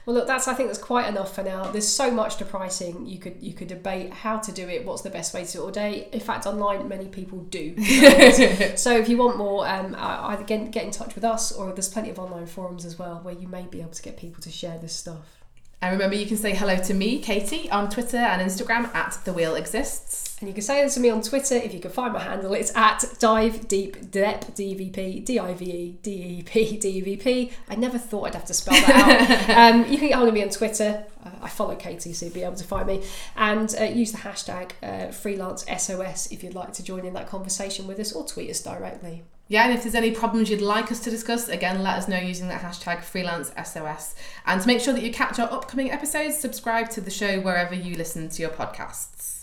well, 0.05 0.17
look, 0.17 0.27
that's 0.27 0.47
I 0.47 0.53
think 0.53 0.69
that's 0.69 0.81
quite 0.81 1.07
enough 1.07 1.33
for 1.33 1.43
now. 1.43 1.71
There's 1.71 1.87
so 1.87 2.11
much 2.11 2.37
to 2.37 2.45
pricing. 2.45 3.07
You 3.07 3.17
could 3.17 3.37
you 3.41 3.53
could 3.53 3.67
debate 3.67 4.13
how 4.13 4.37
to 4.37 4.51
do 4.51 4.67
it. 4.69 4.85
What's 4.85 5.01
the 5.01 5.09
best 5.09 5.33
way 5.33 5.45
to 5.45 5.51
do 5.51 5.61
it 5.61 5.65
all 5.65 5.71
day? 5.71 6.09
In 6.11 6.19
fact, 6.19 6.45
online 6.45 6.87
many 6.87 7.07
people 7.07 7.39
do. 7.39 7.75
so 8.75 8.95
if 8.95 9.09
you 9.09 9.17
want 9.17 9.37
more, 9.37 9.67
um, 9.67 9.95
either 9.97 10.43
get 10.43 10.69
get 10.71 10.83
in 10.83 10.91
touch 10.91 11.15
with 11.15 11.23
us 11.23 11.51
or 11.51 11.71
there's 11.73 11.89
plenty 11.89 12.11
of 12.11 12.19
online 12.19 12.45
forums 12.45 12.85
as 12.85 12.99
well 12.99 13.19
where 13.23 13.33
you 13.33 13.47
may 13.47 13.63
be 13.63 13.81
able 13.81 13.91
to 13.91 14.03
get 14.03 14.17
people 14.17 14.41
to 14.43 14.51
share 14.51 14.77
this 14.77 14.93
stuff. 14.93 15.41
And 15.81 15.91
remember, 15.91 16.15
you 16.15 16.25
can 16.25 16.37
say 16.37 16.55
hello 16.55 16.77
to 16.77 16.93
me, 16.93 17.19
Katie, 17.19 17.69
on 17.69 17.89
Twitter 17.89 18.17
and 18.17 18.41
Instagram 18.41 18.93
at 18.95 19.19
The 19.25 19.33
Wheel 19.33 19.55
Exists. 19.55 20.34
And 20.41 20.49
you 20.49 20.53
can 20.53 20.63
say 20.63 20.83
this 20.83 20.95
to 20.95 20.99
me 20.99 21.09
on 21.09 21.21
Twitter 21.21 21.55
if 21.55 21.73
you 21.73 21.79
can 21.79 21.91
find 21.91 22.11
my 22.11 22.19
handle. 22.19 22.53
It's 22.53 22.75
at 22.75 23.05
Dive 23.19 23.69
Deep 23.69 24.11
Dep 24.11 24.43
DVP 24.53 25.23
D 25.23 25.39
I 25.39 25.53
V 25.53 25.65
E 25.65 25.97
D 26.03 26.11
E 26.11 26.43
P 26.43 26.77
D 26.81 26.99
V 26.99 27.15
P. 27.15 27.51
I 27.69 27.75
never 27.75 27.97
thought 27.97 28.27
I'd 28.27 28.35
have 28.35 28.45
to 28.45 28.53
spell 28.53 28.73
that 28.73 29.49
out. 29.49 29.75
um, 29.75 29.89
you 29.89 29.97
can 29.97 30.09
get 30.09 30.17
hold 30.17 30.27
of 30.27 30.33
me 30.33 30.43
on 30.43 30.49
Twitter. 30.49 31.05
Uh, 31.23 31.29
I 31.41 31.47
follow 31.47 31.75
Katie, 31.75 32.11
so 32.11 32.25
you'll 32.25 32.35
be 32.35 32.43
able 32.43 32.55
to 32.55 32.65
find 32.65 32.85
me. 32.85 33.03
And 33.37 33.73
uh, 33.79 33.85
use 33.85 34.11
the 34.11 34.17
hashtag 34.17 34.71
uh, 34.83 35.13
freelance 35.13 35.63
SOS 35.77 36.29
if 36.31 36.43
you'd 36.43 36.53
like 36.53 36.73
to 36.73 36.83
join 36.83 37.05
in 37.05 37.13
that 37.13 37.27
conversation 37.27 37.87
with 37.87 37.97
us 37.99 38.11
or 38.11 38.25
tweet 38.25 38.49
us 38.49 38.61
directly. 38.61 39.23
Yeah, 39.47 39.65
and 39.65 39.73
if 39.73 39.83
there's 39.83 39.95
any 39.95 40.11
problems 40.11 40.49
you'd 40.49 40.59
like 40.59 40.91
us 40.91 40.99
to 41.01 41.09
discuss, 41.09 41.47
again, 41.47 41.81
let 41.81 41.97
us 41.97 42.07
know 42.09 42.17
using 42.17 42.49
that 42.49 42.61
hashtag 42.61 43.03
freelance 43.03 43.51
SOS. 43.63 44.15
And 44.45 44.59
to 44.59 44.67
make 44.67 44.81
sure 44.81 44.93
that 44.93 45.03
you 45.03 45.13
catch 45.13 45.39
our 45.39 45.49
upcoming 45.49 45.91
episodes, 45.91 46.37
subscribe 46.37 46.89
to 46.89 46.99
the 47.01 47.11
show 47.11 47.39
wherever 47.39 47.73
you 47.73 47.95
listen 47.95 48.27
to 48.27 48.41
your 48.41 48.51
podcasts. 48.51 49.34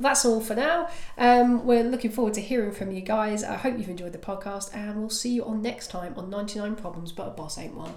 That's 0.00 0.24
all 0.24 0.40
for 0.40 0.54
now. 0.54 0.88
Um, 1.16 1.66
we're 1.66 1.82
looking 1.82 2.10
forward 2.10 2.34
to 2.34 2.40
hearing 2.40 2.72
from 2.72 2.92
you 2.92 3.00
guys. 3.00 3.42
I 3.42 3.56
hope 3.56 3.78
you've 3.78 3.88
enjoyed 3.88 4.12
the 4.12 4.18
podcast, 4.18 4.74
and 4.74 5.00
we'll 5.00 5.10
see 5.10 5.30
you 5.30 5.44
on 5.44 5.60
next 5.60 5.88
time 5.88 6.14
on 6.16 6.30
99 6.30 6.76
Problems 6.76 7.12
But 7.12 7.28
a 7.28 7.30
Boss 7.30 7.58
Ain't 7.58 7.74
One. 7.74 7.94